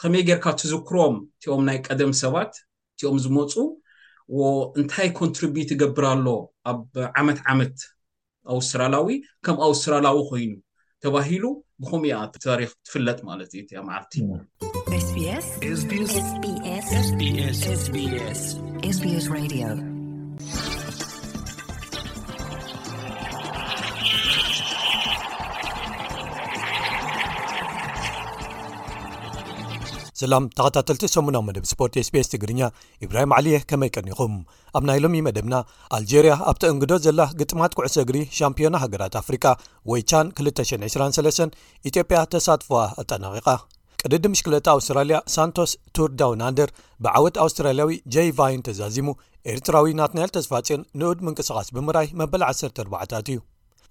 ከመይ 0.00 0.22
ጌይርካ 0.28 0.46
ትዝክሮም 0.60 1.14
እቲኦም 1.36 1.62
ናይ 1.70 1.76
ቀደም 1.88 2.12
ሰባት 2.24 2.52
እቲኦም 2.94 3.16
ዝመፁ 3.24 3.52
እንታይ 4.78 5.08
ኮንትሪብት 5.20 5.68
ይገብርሎ 5.74 6.26
ኣብ 6.70 6.78
ዓመት 7.20 7.38
ዓመት 7.52 7.76
ኣውስትራላዊ 8.54 9.08
ከም 9.44 9.56
ኣውስትራላዊ 9.68 10.16
ኮይኑ 10.30 10.52
ተባሂሉ 11.04 11.44
ብኸምታሪክ 11.82 12.70
ትፍለጥ 12.86 13.18
ማለት 13.26 13.50
ዓልቲ 13.74 14.28
ስላም 30.20 30.44
ተኸታተልቲ 30.58 31.04
ሰሙናዊ 31.14 31.42
መደብ 31.48 31.64
ስፖርት 31.72 31.94
sቢስ 32.06 32.28
ትግርኛ 32.32 32.60
ኢብራሂም 33.04 33.32
ዓሊየ 33.36 33.58
ከመይ 33.70 33.90
ቀኒኹም 33.96 34.32
ኣብ 34.78 34.84
ናይ 34.88 34.98
ሎሚ 35.04 35.16
መደብና 35.26 35.54
ኣልጀርያ 35.96 36.32
ኣብቲእንግዶ 36.50 36.92
ዘላ 37.06 37.20
ግጥማት 37.40 37.74
ኩዕሶ 37.78 37.96
እግሪ 38.04 38.18
ሻምፒዮና 38.38 38.76
ሃገራት 38.84 39.14
ኣፍሪካ 39.22 39.46
ወይ 39.90 40.02
ቻን 40.12 40.26
223 40.42 41.58
ኢትዮጵያ 41.90 42.20
ተሳትፈዋ 42.34 42.80
ኣጠናቂቓ 43.02 43.48
ቅድዲ 44.04 44.26
ምሽክለቲ 44.34 44.66
ኣውስትራልያ 44.76 45.16
ሳንቶስ 45.34 45.72
ቱር 45.96 46.10
ዳውናንደር 46.22 46.70
ብዓወት 47.06 47.38
ኣውስትራልያዊ 47.44 47.92
j 48.16 48.26
ቫይን 48.40 48.64
ተዛዚሙ 48.68 49.08
ኤርትራዊ 49.54 49.92
ናትናኤል 50.00 50.32
ተስፋፅን 50.38 50.82
ንእድ 51.02 51.20
ምንቅስቓስ 51.28 51.70
ብምራይ 51.78 52.08
መበል 52.22 52.44
14ታት 52.50 53.30
እዩ 53.34 53.38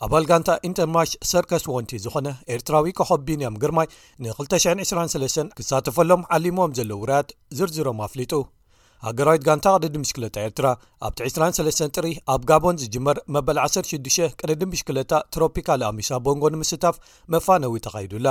ኣባል 0.05 0.25
ጋንታ 0.29 0.49
ኢንተርማሽ 0.67 1.09
ሰርካስ 1.29 1.63
ወንቲ 1.71 1.91
ዝኾነ 2.03 2.27
ኤርትራዊ 2.55 2.91
ከኸቢንያም 2.97 3.57
ግርማይ 3.63 3.87
ን223 4.25 5.49
ክሳተፈሎም 5.57 6.21
ዓሊሞም 6.35 6.75
ዘለዉ 6.77 6.97
ውርያት 7.01 7.33
ዝርዝሮም 7.57 7.99
ኣፍሊጡ 8.07 8.31
ሃገራዊት 9.07 9.43
ጋንታ 9.47 9.67
ቅደ 9.77 9.89
ዲምሽክለጣ 9.95 10.35
ኤርትራ 10.47 10.69
ኣብቲ 11.07 11.19
23 11.31 11.83
ጥሪ 11.97 12.07
ኣብ 12.35 12.41
ጋቦን 12.51 12.79
ዝጅመር 12.83 13.19
መበል 13.37 13.59
16 13.65 14.23
ቀደዲምሽ2ለታ 14.41 15.13
ትሮፒካል 15.35 15.83
ኣሚሳ 15.91 16.11
ቦንጎ 16.27 16.45
ንምስታፍ 16.55 16.95
መፋነዊ 17.35 17.75
ተኻይዱላ 17.87 18.27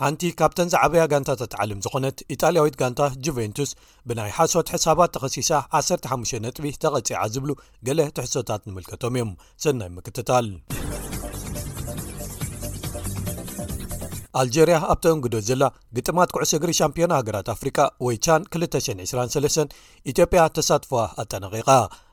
ሓንቲ 0.00 0.20
ካብተን 0.38 0.68
ዝዕበያ 0.72 1.02
ጋንታኣትዓለም 1.12 1.80
ዝኾነት 1.84 2.18
ኢጣልያዊት 2.34 2.76
ጋንታ 2.80 3.00
ጁቨንቱስ 3.24 3.70
ብናይ 4.08 4.30
ሓሶት 4.36 4.70
ሕሳባት 4.74 5.12
ተኸሲሳ 5.16 5.50
15 5.80 6.36
ነጥቢ 6.44 6.66
ተቐጺዓ 6.84 7.18
ዝብሉ 7.34 7.50
ገለ 7.88 8.00
ትሕሶታት 8.18 8.62
ንምልከቶም 8.68 9.16
እዮም 9.20 9.32
ሰናይ 9.64 9.90
ምክትታል 9.96 10.48
ኣልጀርያ 14.40 14.76
ኣብቲእንግዶት 14.92 15.44
ዘላ 15.48 15.64
ግጥማት 15.96 16.30
ኩዕሰእግሪ 16.34 16.70
ሻምፒዮና 16.78 17.12
ሃገራት 17.18 17.48
ኣፍሪቃ 17.54 17.78
ወይ 18.04 18.16
ቻን 18.24 18.42
223 18.54 19.74
ኢትዮጵያ 20.10 20.42
ተሳትፈዋ 20.58 21.00
ኣጠነቂቓ 21.22 21.68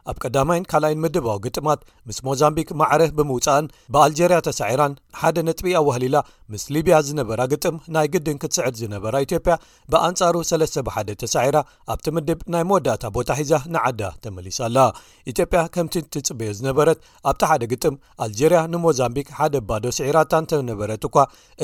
ኣብ 0.10 0.18
ቀዳማይን 0.24 0.66
ካልኣይን 0.72 1.02
ምድባዊ 1.04 1.38
ግጥማት 1.46 1.80
ምስ 2.08 2.18
ሞዛምቢክ 2.28 2.70
ማዕርህ 2.80 3.12
ብምውፃእን 3.18 3.66
ብኣልጀርያ 3.94 4.38
ተሳዒራን 4.48 4.94
ሓደ 5.20 5.38
ነጥቢ 5.48 5.68
ኣዋህሊ 5.82 6.06
ላ 6.16 6.20
ምስ 6.52 6.64
ሊብያ 6.76 6.98
ዝነበራ 7.08 7.42
ግጥም 7.54 7.76
ናይ 7.96 8.08
ግድን 8.14 8.38
ክትስዕድ 8.42 8.76
ዝነበራ 8.82 9.16
ኢትዮጵያ 9.26 9.56
ብኣንጻሩ 9.94 10.36
ሰለስ 10.52 10.76
ብሓደ 10.90 11.10
ተሳዒራ 11.24 11.58
ኣብቲ 11.96 12.08
ምድብ 12.18 12.40
ናይ 12.56 12.64
መወዳእታ 12.70 13.04
ቦታ 13.18 13.30
ሒዛ 13.40 13.54
ንዓዳ 13.76 14.02
ተመሊሳኣላ 14.26 14.78
ኢትዮጵያ 15.34 15.62
ከምቲ 15.76 15.96
ትጽበየ 16.16 16.52
ዝነበረት 16.60 17.02
ኣብቲ 17.32 17.42
ሓደ 17.52 17.62
ግጥም 17.74 17.98
ኣልጀርያ 18.28 18.62
ንሞዛምቢክ 18.76 19.28
ሓደ 19.40 19.56
ባዶ 19.72 19.86
ስዒራታን 20.00 20.48
ተነበረት 20.54 21.04
እኳ 21.10 21.16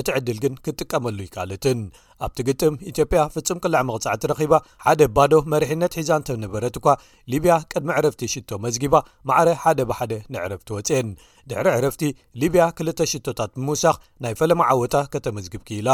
እቲ 0.02 0.08
ዕድል 0.20 0.40
ግን 0.46 0.56
ክትጥቀመሉ 0.66 1.18
ይካለትን 1.28 1.80
ኣብቲ 2.26 2.40
ግጥም 2.48 2.76
ኢትዮጵያ 2.92 3.22
ፍጹም 3.36 3.60
ቅልዕ 3.64 3.80
መቕጻዕቲ 3.88 4.24
ረኺባ 4.32 4.54
ሓደ 4.84 5.02
ባዶ 5.16 5.34
መርሕነት 5.52 5.96
ሒዛን 6.00 6.26
ተንበረት 6.28 6.76
እኳ 6.80 6.88
ሊብያ 7.32 7.54
ቅድሚ 7.72 7.90
ዕረፍቲ 8.00 8.22
ሽቶ 8.34 8.50
መዝጊባ 8.66 8.96
ማዕረ 9.30 9.48
ሓደ 9.64 9.80
ብሓደ 9.90 10.14
ንዕረፍቲ 10.36 10.68
ወፅአን 10.76 11.10
ድሕሪ 11.50 11.68
ዕረፍቲ 11.80 12.04
ሊብያ 12.42 12.64
ክልተ 12.78 13.02
ሽቶታት 13.14 13.52
ብምውሳኽ 13.58 13.98
ናይ 14.26 14.34
ፈለማ 14.40 14.62
ዓወታ 14.74 14.96
ከተመዝግብ 15.14 15.62
ክኢላ 15.68 15.90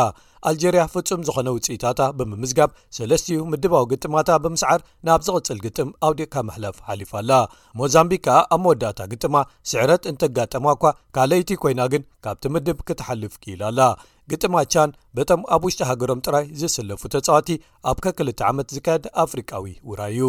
ኣልጀርያ 0.49 0.83
ፍጹም 0.93 1.23
ዝኾነ 1.27 1.47
ውፅኢታታ 1.55 1.99
ብምምዝጋብ 2.19 2.69
ሰለስትዩ 2.97 3.41
ምድባዊ 3.53 3.83
ግጥማታ 3.93 4.29
ብምስዓር 4.43 4.79
ናብ 5.07 5.23
ዝቕፅል 5.27 5.59
ግጥም 5.65 5.89
ኣውዲቕካ 6.07 6.35
መሕለፍ 6.49 6.77
ሓሊፋኣላ 6.87 7.31
ሞዛምቢካ 7.81 8.27
ኣብ 8.55 8.61
መወዳእታ 8.65 8.99
ግጥማ 9.13 9.35
ስዕረት 9.71 10.05
እንተጋጠማ 10.13 10.65
እኳ 10.77 10.85
ካለይቲ 11.17 11.49
ኮይና 11.65 11.81
ግን 11.95 12.03
ካብቲ 12.25 12.45
ምድብ 12.55 12.79
ክትሓልፍ 12.87 13.35
ክኢላ 13.43 13.61
ኣላ 13.71 13.81
ግጥማ 14.31 14.57
ቻን 14.73 14.91
በቶም 15.17 15.41
ኣብ 15.55 15.63
ውሽጢ 15.67 15.81
ሃገሮም 15.91 16.21
ጥራይ 16.25 16.45
ዝሰለፉ 16.59 17.01
ተጻዋቲ 17.13 17.49
ኣብ 17.91 17.97
ከክል 18.05 18.29
ዓመት 18.49 18.67
ዝካየድ 18.77 19.05
አፍሪቃዊ 19.23 19.65
ውራይ 19.91 20.13
እዩ 20.17 20.27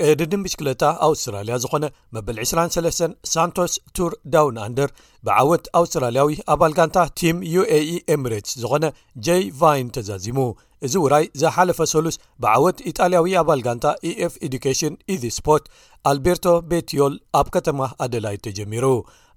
ቀዲ 0.00 0.20
ድንብሽክለታ 0.32 0.84
ኣውስትራልያ 1.06 1.54
ዝኾነ 1.62 1.84
መበል 2.16 2.36
23 2.42 3.30
ሳንቶስ 3.32 3.72
ቱር 3.98 4.12
ዳውን 4.34 4.58
ኣንደር 4.66 4.90
ብዓወት 5.26 5.64
ኣውስትራልያዊ 5.80 6.28
ኣባል 6.54 6.72
ጋንታ 6.78 6.98
ቲም 7.20 7.38
ዩae 7.54 7.80
ኤምሬት 8.14 8.48
ዝኾነ 8.62 8.84
j 9.26 9.38
ቫይን 9.62 9.88
ተዛዚሙ 9.96 10.38
እዚ 10.86 10.94
ውራይ 11.04 11.24
ዘሓለፈ 11.42 11.78
ሰሉስ 11.94 12.16
ብዓወት 12.44 12.78
ኢጣልያዊ 12.90 13.26
ኣባል 13.42 13.62
ጋንታ 13.66 13.86
eኤf 14.10 14.34
ኤዲኬሽን 14.48 14.94
ኢh 15.14 15.24
ስፖርት 15.38 15.64
ኣልቤርቶ 16.12 16.46
ቤትዮል 16.72 17.16
ኣብ 17.40 17.48
ከተማ 17.56 17.80
ኣደላይ 18.06 18.38
ተጀሚሩ 18.46 18.86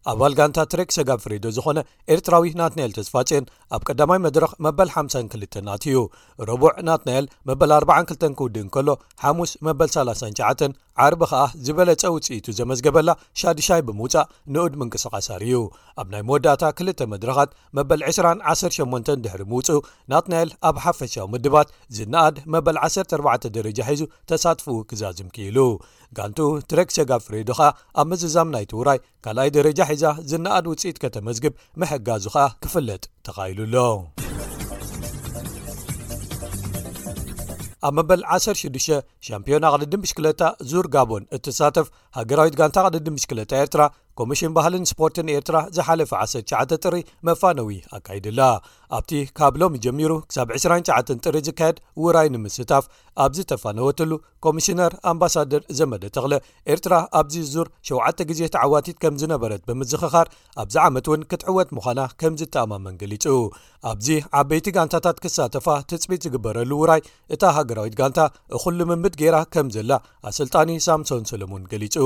ኣባል 0.10 0.34
ጋንታ 0.38 0.60
ትሬክ 0.72 0.90
ሰጋብ 0.96 1.20
ፍሬዶ 1.24 1.46
ዝኾነ 1.56 1.80
ኤርትራዊ 2.14 2.44
ናትናኤል 2.60 2.94
ተስፋጽን 2.96 3.44
ኣብ 3.76 3.82
ቀዳማይ 3.88 4.20
መድረኽ 4.26 4.52
መበል 4.66 4.90
502 4.94 5.58
ኣትዩ 5.74 5.98
ረቡዕ 6.50 6.72
ናትናኤል 6.88 7.26
መበል 7.50 7.72
42 7.78 8.26
ክውድእ 8.40 8.70
ከሎ 8.76 8.90
ሓሙስ 9.24 9.52
መበል39 9.68 10.72
ዓርቢ 11.06 11.22
ከዓ 11.32 11.44
ዝበለፀ 11.66 12.02
ውፅኢቱ 12.16 12.46
ዘመዝገበላ 12.58 13.10
ሻዲሻይ 13.42 13.82
ብምውፃእ 13.88 14.28
ንኡድ 14.54 14.74
ምንቅስቓሳር 14.80 15.44
እዩ 15.48 15.56
ኣብ 16.02 16.08
ናይ 16.14 16.24
መወዳእታ 16.30 16.64
ክል 16.80 16.88
መድረኻት 17.14 17.52
መበል 17.78 18.02
218 18.10 19.14
ድሕሪ 19.26 19.44
ምውፁእ 19.54 19.84
ናትናኤል 20.14 20.50
ኣብ 20.70 20.76
ሓፈሻዊ 20.86 21.26
ምድባት 21.36 21.70
ዝነኣድ 21.98 22.36
መበል 22.56 22.80
14 22.90 23.48
ደረጃ 23.60 23.80
ሒዙ 23.92 24.02
ተሳትፉኡ 24.32 24.78
ክዛዝም 24.90 25.30
ኪኢሉ 25.38 25.58
ጋንቱ 26.18 26.40
ትረክቸጋብ 26.70 27.22
ፍሬዱ 27.26 27.50
ኸ 27.60 27.68
ኣብ 28.00 28.08
መዝዛም 28.12 28.50
ናይትውራይ 28.54 29.00
ካልኣይ 29.26 29.50
ደረጃ 29.58 29.80
ሒዛ 29.92 30.06
ዝነኣድ 30.32 30.66
ውጽኢት 30.72 30.98
ከተመዝግብ 31.04 31.54
መሕጋዙ 31.82 32.24
ኸኣ 32.36 32.46
ክፍለጥ 32.64 33.04
ተኻኢሉኣሎ 33.28 33.76
ኣብ 37.88 37.94
መበል 37.98 38.22
16 38.32 38.98
ሻምፕዮና 39.28 39.66
ቅድዲምሽክለጣ 39.76 40.42
ዙር 40.72 40.88
ጋቦን 40.96 41.24
እተሳተፍ 41.36 41.88
ሃገራዊት 42.18 42.56
ጋንታ 42.60 42.78
ቅድዲምሽክለጣ 42.90 43.52
ኤርትራ 43.62 43.82
ኮሚሽን 44.20 44.52
ባህልን 44.56 44.84
ስፖርትን 44.92 45.32
ኤርትራ 45.36 45.58
ዝሓለፈ 45.76 46.12
199 46.26 46.78
ጥሪ 46.86 46.96
መፋነዊ 47.28 47.72
ኣካይድላ 47.98 48.40
ኣብቲ 48.98 49.12
ካብ 49.38 49.54
ሎሚ 49.62 49.76
ጀሚሩ 49.86 50.12
ሳብ 50.36 50.48
29 50.58 51.14
ጥሪ 51.26 51.36
ዝካየድ 51.48 51.78
ውራይ 52.04 52.28
ንምስህታፍ 52.34 52.86
ኣብዚ 53.24 53.40
ተፋነወትሉ 53.52 54.12
ኮሚሽነር 54.46 54.92
ኣምባሳደር 55.12 55.62
ዘመደ 55.78 56.04
ተክለ 56.16 56.34
ኤርትራ 56.74 56.94
ኣብዚ 57.20 57.36
ዙር 57.54 57.68
7ተ 57.90 58.20
ግዜ 58.30 58.42
ተዓዋቲት 58.56 58.98
ከምዝነበረት 59.04 59.62
ብምዝኽኻር 59.70 60.28
ኣብዚ 60.64 60.76
ዓመት 60.88 61.08
እውን 61.10 61.22
ክትዕወት 61.32 61.70
ምዃና 61.78 62.02
ከምዚ 62.22 62.42
ተኣማመን 62.56 62.96
ገሊጹ 63.02 63.26
ኣብዚ 63.92 64.08
ዓበይቲ 64.40 64.66
ጋንታታት 64.78 65.18
ክሳተፋ 65.26 65.68
ትፅቢት 65.92 66.24
ዝግበረሉ 66.28 66.72
ውራይ 66.82 67.02
እታ 67.36 67.44
ሃገራዊት 67.58 67.96
ጋንታ 68.02 68.20
እኩሉ 68.58 68.80
ምምድ 68.92 69.14
ገይራ 69.24 69.38
ከም 69.56 69.70
ዘላ 69.76 69.92
ኣሰልጣኒ 70.30 70.70
ሳምሶን 70.88 71.24
ሰሎሞን 71.32 71.64
ገሊጹ 71.74 71.98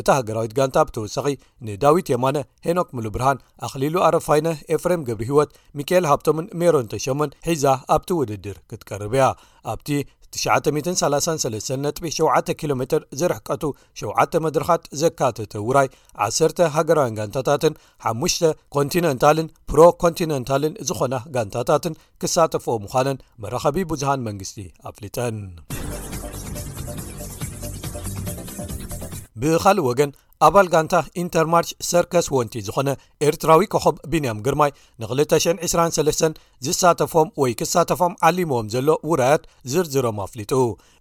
እታ 0.00 0.08
ሃገራዊት 0.18 0.52
ጋንታ 0.60 0.76
ብተወሳኺ 0.88 1.26
ንዳዊት 1.68 2.06
የማነ 2.14 2.36
ሄኖክ 2.68 2.88
ሙሉብርሃን 2.98 3.40
ኣኽሊሉ 3.68 3.94
ኣረፋይነ 4.08 4.48
ኤፍሬም 4.76 5.04
ግብሪ 5.10 5.28
ሂወት 5.34 5.52
ሚካኤልሃብ 5.80 6.20
ምሜሮን 6.38 6.88
ተሸመን 6.92 7.30
ሒዛ 7.48 7.64
ኣብቲ 7.94 8.10
ውድድር 8.20 8.56
ክትቀርብያ 8.70 9.24
ኣብቲ 9.72 9.88
933 10.36 12.00
ጥ7 12.06 12.50
ኪሎ 12.60 12.72
ሜ 12.78 12.82
ዝርሕቀቱ 13.18 13.62
7ተ 14.00 14.32
መድረካት 14.46 14.82
ዘካተተ 15.02 15.54
ውራይ 15.68 15.88
1 16.26 16.62
ሃገራን 16.76 17.16
ጋንታታትን 17.18 17.76
5ሽ 18.24 18.34
ኮንቲነንታልን 18.76 19.48
ፕሮኮንቲነንታልን 19.72 20.74
ዝኾና 20.88 21.14
ጋንታታትን 21.36 21.96
ክሳተፍዎ 22.22 22.76
ምዃነን 22.86 23.22
መራኸቢ 23.44 23.86
ብዙሃን 23.92 24.26
መንግስቲ 24.28 24.58
ኣፍልጠን 24.90 25.38
ብካልእ 29.40 29.86
ወገን 29.88 30.10
ኣባልጋንታ 30.46 30.94
ኢንተርማርች 31.20 31.68
ሰርካስ 31.90 32.26
ወንቲ 32.36 32.54
ዝኾነ 32.66 32.88
ኤርትራዊ 33.26 33.62
ከኾብ 33.72 33.96
ብንያም 34.12 34.42
ግርማይ 34.46 34.70
ን223 35.00 36.24
ዝሳተፎም 36.64 37.28
ወይ 37.42 37.52
ክሳተፎም 37.60 38.12
ዓሊሞዎም 38.28 38.70
ዘሎ 38.74 38.88
ውራያት 39.10 39.42
ዝርዝሮም 39.72 40.20
ኣፍሊጡ 40.26 40.52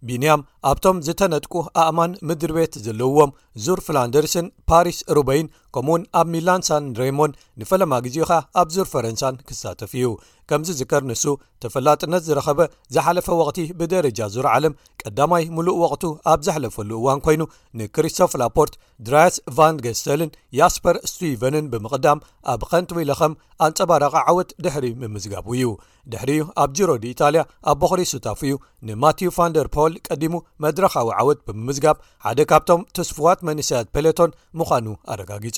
ቢንያም 0.07 0.41
ኣብቶም 0.71 0.97
ዝተነጥቁ 1.07 1.53
ኣእማን 1.83 2.11
ምድሪ 2.27 2.51
ቤት 2.57 2.73
ዘለውዎም 2.85 3.31
ዙር 3.65 3.79
ፍላንደርስን 3.85 4.47
ፓሪስ 4.69 4.97
ሩበይን 5.17 5.47
ከምኡ 5.75 5.89
እውን 5.91 6.03
ኣብ 6.19 6.27
ሚላንሳን 6.33 6.83
ድሬሞን 6.95 7.31
ንፈለማ 7.61 7.93
ግዜኡ 8.05 8.25
ካ 8.29 8.35
ኣብ 8.61 8.67
ዙር 8.75 8.87
ፈረንሳን 8.91 9.39
ክሳተፍ 9.47 9.91
እዩ 9.99 10.07
ከምዚ 10.49 10.69
ዝከር 10.79 11.03
ንሱ 11.09 11.23
ተፈላጥነት 11.63 12.23
ዝረኸበ 12.27 12.59
ዝሓለፈ 12.95 13.27
ወቕቲ 13.39 13.59
ብደረጃ 13.79 14.19
ዙር 14.35 14.47
ዓለም 14.53 14.73
ቀዳማይ 15.01 15.45
ሙሉእ 15.55 15.79
ወቅቱ 15.83 16.03
ኣብ 16.33 16.39
ዘሓለፈሉ 16.47 16.91
እዋን 17.01 17.21
ኮይኑ 17.27 17.41
ንክሪስቶፈላፖርት 17.81 18.75
ድራስ 19.09 19.37
ቫን 19.59 19.81
ገስተልን 19.87 20.31
ጃስፐር 20.59 20.99
ስትቨንን 21.11 21.69
ብምቕዳም 21.73 22.21
ኣብ 22.53 22.61
ከንቲ 22.71 22.91
ወኢለኸም 22.99 23.39
ኣንፀባረቂ 23.67 24.13
ዓወት 24.31 24.51
ድሕሪ 24.65 24.85
ምምዝጋብ 25.03 25.44
ዩ 25.61 25.69
ድሕሪኡ 26.13 26.43
ኣብ 26.61 26.69
ጅሮ 26.77 26.89
ዲኢታልያ 27.03 27.41
ኣብ 27.69 27.77
በክሪ 27.81 28.01
ስታፍ 28.09 28.39
እዩ 28.47 28.53
ንማትው 28.87 29.31
ቫንደርፖል 29.37 29.93
ቀዲሙ 30.07 30.33
መድረካዊ 30.63 31.07
ዓወት 31.21 31.39
ብምምዝጋብ 31.47 31.95
ሓደ 32.25 32.39
ካብቶም 32.51 32.81
ተስፍዋት 32.97 33.39
መንስያት 33.47 33.87
ፕለቶን 33.95 34.31
ምዃኑ 34.59 34.87
ኣረጋጊጹ 35.13 35.57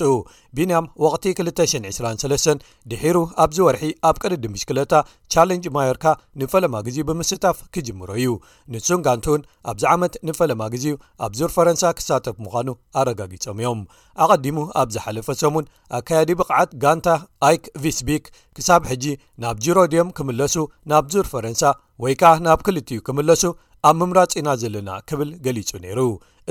ቢንያም 0.58 0.86
ወቅቲ 1.04 1.26
223 1.40 2.64
ድሒሩ 2.92 3.16
ኣብዚ 3.44 3.58
ወርሒ 3.66 3.84
ኣብ 4.10 4.16
ቅድዲ 4.22 4.44
ምሽክለታ 4.54 4.92
ቻለንጅ 5.34 5.66
ማዮርካ 5.76 6.06
ንፈለማ 6.42 6.74
ግዜ 6.86 6.98
ብምስታፍ 7.10 7.60
ክጅምሮ 7.76 8.10
እዩ 8.22 8.32
ንሱንጋንቱን 8.74 9.40
ኣብዚ 9.72 9.84
ዓመት 9.94 10.14
ንፈለማ 10.30 10.62
ግዜ 10.76 10.86
ኣብ 11.26 11.32
ዙር 11.40 11.52
ፈረንሳ 11.56 11.84
ክሳተፍ 12.00 12.36
ምዃኑ 12.46 12.68
ኣረጋጊፆም 13.02 13.60
እዮም 13.62 13.82
ኣቀዲሙ 14.24 14.56
ኣብዝሓለፈ 14.84 15.28
ሰሙን 15.42 15.66
ኣከያዲ 15.98 16.30
ብቕዓት 16.40 16.70
ጋንታ 16.84 17.08
ኣይክ 17.48 17.64
ቪስቢክ 17.84 18.24
ክሳብ 18.58 18.82
ሕጂ 18.90 19.04
ናብ 19.42 19.56
ጅሮ 19.64 19.78
ድዮም 19.92 20.08
ክምለሱ 20.18 20.54
ናብ 20.90 21.04
ዙር 21.12 21.26
ፈረንሳ 21.32 21.62
ወይ 22.02 22.14
ከዓ 22.20 22.30
ናብ 22.46 22.60
ክልቲኡ 22.66 23.00
ክምለሱ 23.06 23.42
ኣብ 23.88 23.94
ምምራጺኢና 23.98 24.48
ዘለና 24.62 24.90
ክብል 25.08 25.28
ገሊጹ 25.44 25.70
ነይሩ 25.84 26.00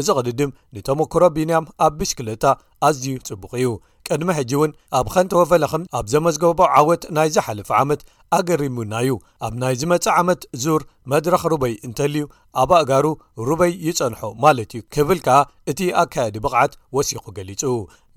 እዚ 0.01 0.07
ቕሊድም 0.17 0.51
ንተሞክሮ 0.75 1.23
ቢንያም 1.37 1.65
ኣብ 1.85 1.93
ብሽክለታ 1.99 2.45
ኣዝዩ 2.87 3.07
ጽቡቕ 3.27 3.51
እዩ 3.61 3.69
ቅድሚ 4.07 4.29
ሕጂ 4.39 4.51
እውን 4.57 4.71
ኣብ 4.97 5.07
ከንተወ 5.13 5.41
ፈለኸም 5.51 5.83
ኣብ 5.99 6.05
ዘመዝገቦ 6.13 6.59
ዓወት 6.79 7.03
ናይ 7.17 7.29
ዝሓለፈ 7.35 7.69
ዓመት 7.81 8.01
ኣገሪሙናዩ 8.37 9.09
ኣብ 9.47 9.53
ናይ 9.63 9.73
ዝመፅእ 9.81 10.13
ዓመት 10.21 10.41
ዙር 10.63 10.81
መድረኽ 11.13 11.43
ሩበይ 11.53 11.73
እንተልዩ 11.87 12.23
ኣብ 12.61 12.71
ኣእጋሩ 12.79 13.05
ሩበይ 13.49 13.73
ይፀንሖ 13.87 14.21
ማለት 14.45 14.71
እዩ 14.77 14.83
ክብል 14.95 15.19
ከኣ 15.25 15.39
እቲ 15.73 15.79
ኣካየዲ 16.03 16.37
ብቕዓት 16.45 16.73
ወሲኹ 16.97 17.23
ገሊጹ 17.39 17.63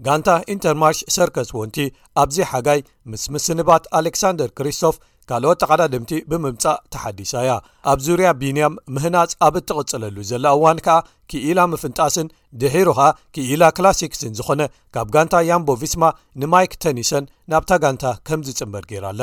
ጋንታ 0.06 0.28
ኢንተርማርሽ 0.52 0.98
ሰርከት 1.14 1.48
ወንቲ 1.58 1.76
ኣብዚ 2.22 2.36
ሓጋይ 2.50 2.80
ምስ 3.10 3.22
ምስንባት 3.34 3.84
ኣሌክሳንደር 3.98 4.50
ክሪስቶፍ 4.58 4.96
ካልኦት 5.30 5.58
ተቓዳድምቲ 5.62 6.12
ብምምፃእ 6.30 6.78
ተሓዲሳያ 6.92 7.50
ኣብ 7.90 7.98
ዙርያ 8.06 8.28
ቢንያም 8.40 8.78
ምህናፅ 8.94 9.32
ኣብ 9.46 9.54
እትቕጽለሉ 9.60 10.16
ዘላ 10.30 10.44
እዋን 10.56 10.78
ከዓ 10.86 10.96
ክኢላ 11.30 11.60
ምፍንጣስን 11.72 12.28
ድሒሩ 12.60 12.88
ኸዓ 12.98 13.08
ክኢላ 13.36 13.62
ክላሲክስን 13.76 14.32
ዝኾነ 14.38 14.62
ካብ 14.96 15.10
ጋንታ 15.16 15.34
ያምቦ 15.50 15.68
ቪስማ 15.82 16.02
ንማይክ 16.42 16.74
ተኒሰን 16.84 17.28
ናብታ 17.52 17.70
ጋንታ 17.84 18.06
ከምዝጭበድ 18.28 18.86
ገይራ 18.92 19.06
ኣለ 19.12 19.22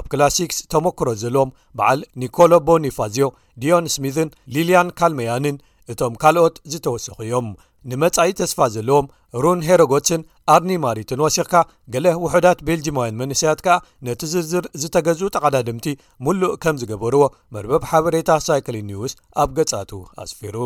ኣብ 0.00 0.04
ክላሲክስ 0.12 0.58
ተመክሮ 0.74 1.08
ዘለዎም 1.24 1.50
በዓል 1.80 2.02
ኒኮሎ 2.22 2.52
ቦኒፋዝዮ 2.68 3.28
ዲዮን 3.62 3.88
ስሚትን 3.96 4.30
ሊልያን 4.56 4.94
ካልሜያንን 5.00 5.58
እቶም 5.92 6.14
ካልኦት 6.22 6.56
ዝተወሰኺ 6.72 7.16
እዮም 7.26 7.48
ንመጻኢት 7.90 8.36
ተስፋ 8.40 8.58
ዘለዎም 8.74 9.06
ሩን 9.42 9.60
ሄሮጎስን 9.68 10.22
ኣርኒማሪትን 10.54 11.22
ወሲኽካ 11.24 11.54
ገለ 11.94 12.06
ውሑዳት 12.24 12.58
ቤልጂማውያን 12.68 13.18
መንስያት 13.20 13.60
ከኣ 13.66 13.76
ነቲ 14.06 14.20
ዝርዝር 14.32 14.64
ዝተገዝኡ 14.82 15.28
ጠቓዳድምቲ 15.36 15.86
ምሉእ 16.26 16.52
ከም 16.62 16.76
ዝገበርዎ 16.80 17.22
መርበብ 17.56 17.84
ሓበሬታ 17.90 18.30
ሳይክሊ 18.46 18.76
ኒውስ 18.90 19.14
ኣብ 19.42 19.50
ገጻቱ 19.58 19.90
ኣስፊሩ 20.24 20.56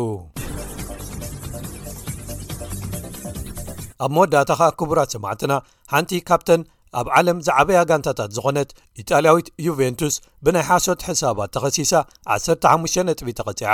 ኣብ 4.05 4.11
መወዳእታ 4.15 4.51
ከ 4.59 4.63
ክቡራት 4.79 5.11
ሰማዕትና 5.15 5.53
ሓንቲ 5.93 6.11
ካፕተን 6.29 6.61
ኣብ 6.99 7.07
ዓለም 7.17 7.37
ዝዓበያ 7.45 7.79
ጋንታታት 7.91 8.29
ዝኾነት 8.35 8.69
ኢጣልያዊት 9.03 9.47
ዩቨንቱስ 9.67 10.15
ብናይ 10.43 10.65
ሓሶት 10.71 10.99
ሕሳባት 11.07 11.51
ተኸሲሳ 11.55 11.93
15 12.35 12.99
ነጥቢ 13.07 13.29
ተቐፂዓ 13.39 13.73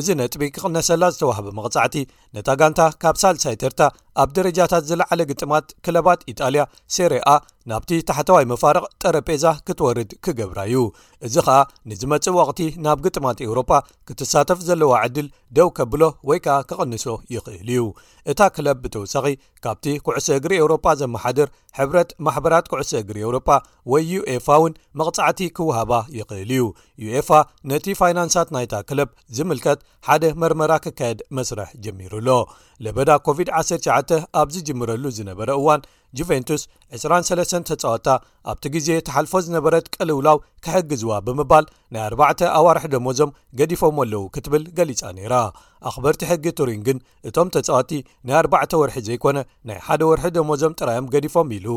እዚ 0.00 0.08
ነጥቢ 0.20 0.42
ክቕነሰላ 0.56 1.04
ዝተዋህበ 1.14 1.46
መቕጻዕቲ 1.56 1.94
ነታ 2.34 2.48
ጋንታ 2.60 2.80
ካብ 3.02 3.16
ሳል 3.22 3.36
ሳይተርታ 3.44 3.80
ኣብ 4.20 4.30
ደረጃታት 4.36 4.84
ዝለዓለ 4.90 5.20
ግጥማት 5.30 5.66
ክለባት 5.84 6.20
ኢጣልያ 6.32 6.62
ሴሬኣ 6.96 7.28
ናብቲ 7.70 7.90
ታሕተዋይ 8.08 8.44
መፋርቕ 8.52 8.84
ጠረጴዛ 9.02 9.44
ክትወርድ 9.66 10.10
ክገብራ 10.24 10.60
እዩ 10.68 10.80
እዚ 11.26 11.34
ከኣ 11.46 11.58
ንዝ 11.90 12.00
መፅብ 12.12 12.34
ወቕቲ 12.38 12.60
ናብ 12.84 12.98
ግጥማት 13.04 13.40
ኤውሮጳ 13.46 13.70
ክትሳተፍ 14.08 14.58
ዘለዋ 14.68 14.90
ዕድል 15.08 15.28
ደው 15.56 15.68
ከብሎ 15.76 16.02
ወይ 16.28 16.38
ከኣ 16.44 16.56
ክቕንሶ 16.70 17.04
ይኽእል 17.34 17.68
እዩ 17.74 17.84
እታ 18.32 18.40
ክለብ 18.56 18.78
ብተወሳኺ 18.86 19.26
ካብቲ 19.66 19.84
ኩዕሶ 20.06 20.26
እግሪ 20.38 20.52
ኤውሮጳ 20.62 20.86
ዘመሓድር 21.02 21.48
ሕብረት 21.78 22.10
ማሕበራት 22.26 22.66
ኩዕሶ 22.72 22.90
እግሪ 23.02 23.18
ኤውሮፓ 23.26 23.48
ወይ 23.92 24.02
ዩኤፋ 24.14 24.46
እውን 24.58 24.74
መቕጻዕቲ 25.00 25.40
ክውሃባ 25.58 25.92
ይኽእል 26.18 26.50
እዩ 26.56 26.64
ዩፋ 27.16 27.30
ነቲ 27.72 27.86
ፋይናንሳት 28.00 28.48
ናይታ 28.56 28.74
ክለብ 28.90 29.08
ዝምልከት 29.36 29.80
ሓደ 30.08 30.22
መርመራ 30.42 30.72
ክካየድ 30.86 31.20
መስረሕ 31.38 31.70
ጀሚሩ 31.84 32.12
ሎ 32.28 32.30
ለበዳ 32.84 33.10
ኮቪድ-19 33.26 33.92
ኣብ 34.40 34.48
ዝጅምረሉ 34.54 35.04
ዝነበረ 35.16 35.48
እዋን 35.58 35.80
ጁቨንቱስ 36.18 36.62
23 36.96 37.54
ተጻወታ 37.68 38.08
ኣብቲ 38.50 38.64
ግዜ 38.74 38.88
ተሓልፎ 39.06 39.32
ዝነበረት 39.46 39.86
ቀልውላው 39.96 40.38
ክሕግዝዋ 40.64 41.12
ብምባል 41.26 41.66
ናይ 41.94 42.02
ኣባዕተ 42.08 42.40
ኣዋርሒ 42.58 42.84
ደሞዞም 42.94 43.34
ገዲፎም 43.60 43.98
ኣለው 44.04 44.24
ክትብል 44.36 44.64
ገሊጻ 44.78 45.00
ነይራ 45.18 45.34
ኣኽበርቲ 45.90 46.22
ሕጊ 46.30 46.44
ቱሪን 46.60 46.80
ግን 46.88 46.98
እቶም 47.30 47.50
ተጻወቲ 47.56 47.92
ናይ 48.30 48.36
4ባዕተ 48.42 48.72
ወርሒ 48.82 48.98
ዘይኮነ 49.10 49.38
ናይ 49.70 49.78
ሓደ 49.88 50.00
ወርሒ 50.10 50.26
ደሞዞም 50.38 50.76
ጥራዮም 50.80 51.10
ገዲፎም 51.16 51.52
ኢሉ 51.58 51.68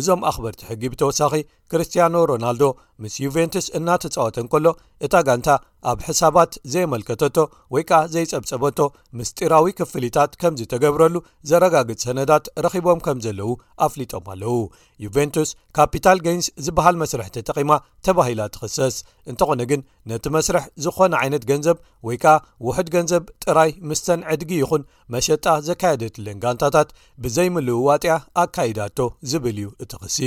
እዞም 0.00 0.20
ኣኽበርቲ 0.30 0.60
ሕጊ 0.70 0.82
ብተወሳኺ 0.90 1.32
ክርስትያኖ 1.70 2.14
ሮናልዶ 2.30 2.64
ምስ 3.02 3.14
ዩቨንቱስ 3.24 3.66
እናተፃወተን 3.78 4.46
ከሎ 4.52 4.66
እታ 5.06 5.14
ጋንታ 5.26 5.50
ኣብ 5.90 5.98
ሕሳባት 6.06 6.52
ዘየመልከተቶ 6.72 7.36
ወይ 7.74 7.82
ከዓ 7.88 8.00
ዘይፀብፀበቶ 8.14 8.78
ምስጢራዊ 9.18 9.66
ክፍሊታት 9.78 10.32
ከምዚ 10.40 10.60
ተገብረሉ 10.72 11.14
ዘረጋግፅ 11.50 12.00
ሰነዳት 12.06 12.48
ረኪቦም 12.64 12.98
ከም 13.06 13.18
ዘለው 13.26 13.50
ኣፍሊጦም 13.86 14.26
ኣለው 14.32 14.56
ዩቨንቱስ 15.04 15.50
ካፒታል 15.78 16.18
ገንስ 16.26 16.48
ዝበሃል 16.66 16.96
መስረሕቲ 17.02 17.36
ጠቒማ 17.52 17.70
ተባሂላ 18.08 18.40
ትክሰስ 18.56 18.98
እንተኾነ 19.30 19.60
ግን 19.70 19.82
ነቲ 20.12 20.26
መስረሕ 20.36 20.66
ዝኾነ 20.86 21.14
ዓይነት 21.22 21.46
ገንዘብ 21.52 21.80
ወይ 22.08 22.18
ከዓ 22.24 22.34
ውሕድ 22.66 22.90
ገንዘብ 22.96 23.24
ጥራይ 23.46 23.72
ምስተን 23.88 24.20
ዕድጊ 24.34 24.52
ይኹን 24.62 24.84
መሸጣ 25.14 25.46
ዘካየደትለን 25.70 26.38
ጋንታታት 26.44 26.88
ብዘይምልውዋጢያ 27.22 28.14
ኣካይዳቶ 28.44 28.98
ዝብል 29.32 29.56
እዩ 29.62 29.68
እትኽሲ 29.86 30.18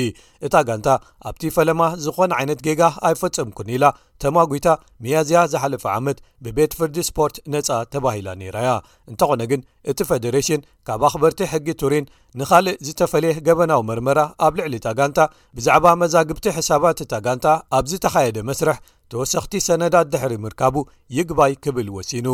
እታ 0.45 0.55
ጋንታ 0.69 0.89
ኣብቲ 1.29 1.43
ፈለማ 1.57 1.81
ዝኾነ 2.07 2.31
ዓይነት 2.41 2.59
ጌጋ 2.65 2.81
ኣይፈፅምኩን 3.07 3.69
ኢላ 3.75 3.85
ተማጉታ 4.23 4.67
መያዝያ 5.03 5.39
ዝሓለፈ 5.51 5.83
ዓመት 5.99 6.17
ብቤት 6.45 6.75
ፍርዲ 6.79 6.97
ስፖርት 7.09 7.35
ነፃ 7.53 7.69
ተባሂላ 7.93 8.29
ነይራያ 8.41 8.69
እንተኾነ 9.11 9.41
ግን 9.51 9.61
እቲ 9.93 9.99
ፌደሬሽን 10.09 10.65
ካብ 10.89 11.01
ኣክበርቲ 11.09 11.47
ሕጊ 11.53 11.67
ቱሪን 11.83 12.05
ንኻልእ 12.41 12.79
ዝተፈለየ 12.87 13.35
ገበናዊ 13.47 13.81
መርመራ 13.91 14.19
ኣብ 14.47 14.53
ልዕሊ 14.59 14.73
እታጋንጣ 14.81 15.17
ብዛዕባ 15.57 15.85
መዛግብቲ 16.03 16.45
ሕሳባት 16.59 17.01
እታጋንጣ 17.07 17.45
ኣብ 17.79 17.87
ዝተካየደ 17.93 18.37
መስርሕ 18.51 18.77
ተወሰኽቲ 19.13 19.55
ሰነዳት 19.69 20.09
ድሕሪ 20.15 20.35
ምርካቡ 20.45 20.77
ይግባይ 21.19 21.55
ክብል 21.65 21.89
ወሲኑ 21.97 22.27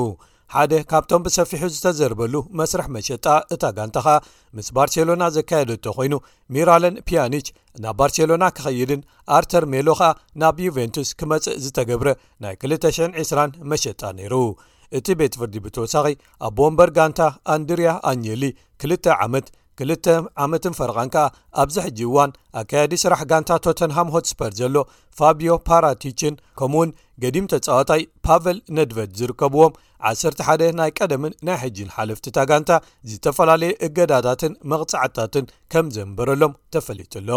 ሓደ 0.53 0.75
ካብቶም 0.91 1.21
ብሰፊሑ 1.25 1.63
ዝተዘርበሉ 1.73 2.35
መስርሕ 2.59 2.87
መሸጣ 2.93 3.25
እታ 3.53 3.63
ጋንታ 3.77 3.97
ከኣ 4.05 4.13
ምስ 4.57 4.67
ባርሴሎና 4.75 5.23
ዘካየደ 5.35 5.71
እቶ 5.77 5.85
ኮይኑ 5.97 6.13
ሚራለን 6.53 6.95
ፒያኒች 7.07 7.47
ናብ 7.83 7.95
ባርሴሎና 7.99 8.43
ክኸይድን 8.57 9.01
ኣርተር 9.37 9.65
ሜሎ 9.73 9.87
ከዓ 9.99 10.07
ናብ 10.43 10.57
ዩቨንቱስ 10.65 11.09
ክመፅእ 11.19 11.57
ዝተገብረ 11.63 12.09
ናይ 12.45 12.55
220 12.63 13.59
መሸጣ 13.73 14.01
ነይሩ 14.19 14.35
እቲ 14.99 15.07
ቤት 15.19 15.33
ፍርዲ 15.41 15.55
ብተወሳኺ 15.65 16.07
ኣብ 16.47 16.55
ቦምበር 16.59 16.91
ጋንታ 16.97 17.21
ኣንድሪያ 17.55 17.91
ኣኘሊ 18.11 18.43
ክልተ 18.83 19.05
ዓመት 19.25 19.47
ክልተ 19.81 20.05
ዓመትን 20.45 20.77
ፈርቓን 20.79 21.09
ከኣ 21.15 21.25
ኣብዚ 21.63 21.75
ሕጂ 21.85 21.99
እዋን 22.07 22.31
ኣካየዲ 22.61 22.93
ስራሕ 23.03 23.21
ጋንታ 23.33 23.51
ቶተንሃም 23.67 24.09
ሆትስፐር 24.15 24.51
ዘሎ 24.61 24.75
ፋቢዮ 25.19 25.51
ፓራቲችን 25.69 26.33
ከምኡ 26.61 26.79
እውን 26.81 26.89
ገዲም 27.25 27.45
ተጻወጣይ 27.53 28.01
ፓቨል 28.27 28.57
ነድቨድ 28.79 29.13
ዝርከብዎም 29.21 29.75
101 30.07 30.73
ናይ 30.79 30.91
ቀደምን 30.99 31.33
ናይ 31.47 31.57
ሕጂን 31.63 31.89
ሓለፍቲ 31.95 32.25
ታጋንታ 32.37 32.71
ዝተፈላለዩ 33.11 33.71
እገዳታትን 33.87 34.53
መቕፃዕታትን 34.71 35.45
ከም 35.73 35.87
ዘንበረሎም 35.95 36.53
ተፈሊትሎ 36.75 37.29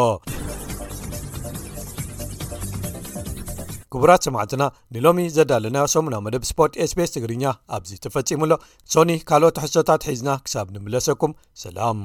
ክቡራት 3.95 4.23
ሰማዕትና 4.27 4.63
ንሎሚ 4.97 5.19
ዘዳልናዮ 5.37 5.87
ሰሙና 5.95 6.15
መደብ 6.27 6.45
ስፖርት 6.51 6.77
ኤስቤስ 6.85 7.11
ትግርኛ 7.17 7.45
ኣብዚ 7.77 7.91
ተፈጺሙሎ 8.07 8.53
ሶኒ 8.95 9.13
ካልኦት 9.31 9.59
ሕሶታት 9.65 10.07
ሒዝና 10.11 10.31
ክሳብ 10.47 10.69
ንምለሰኩም 10.77 11.35
ሰላም 11.65 12.01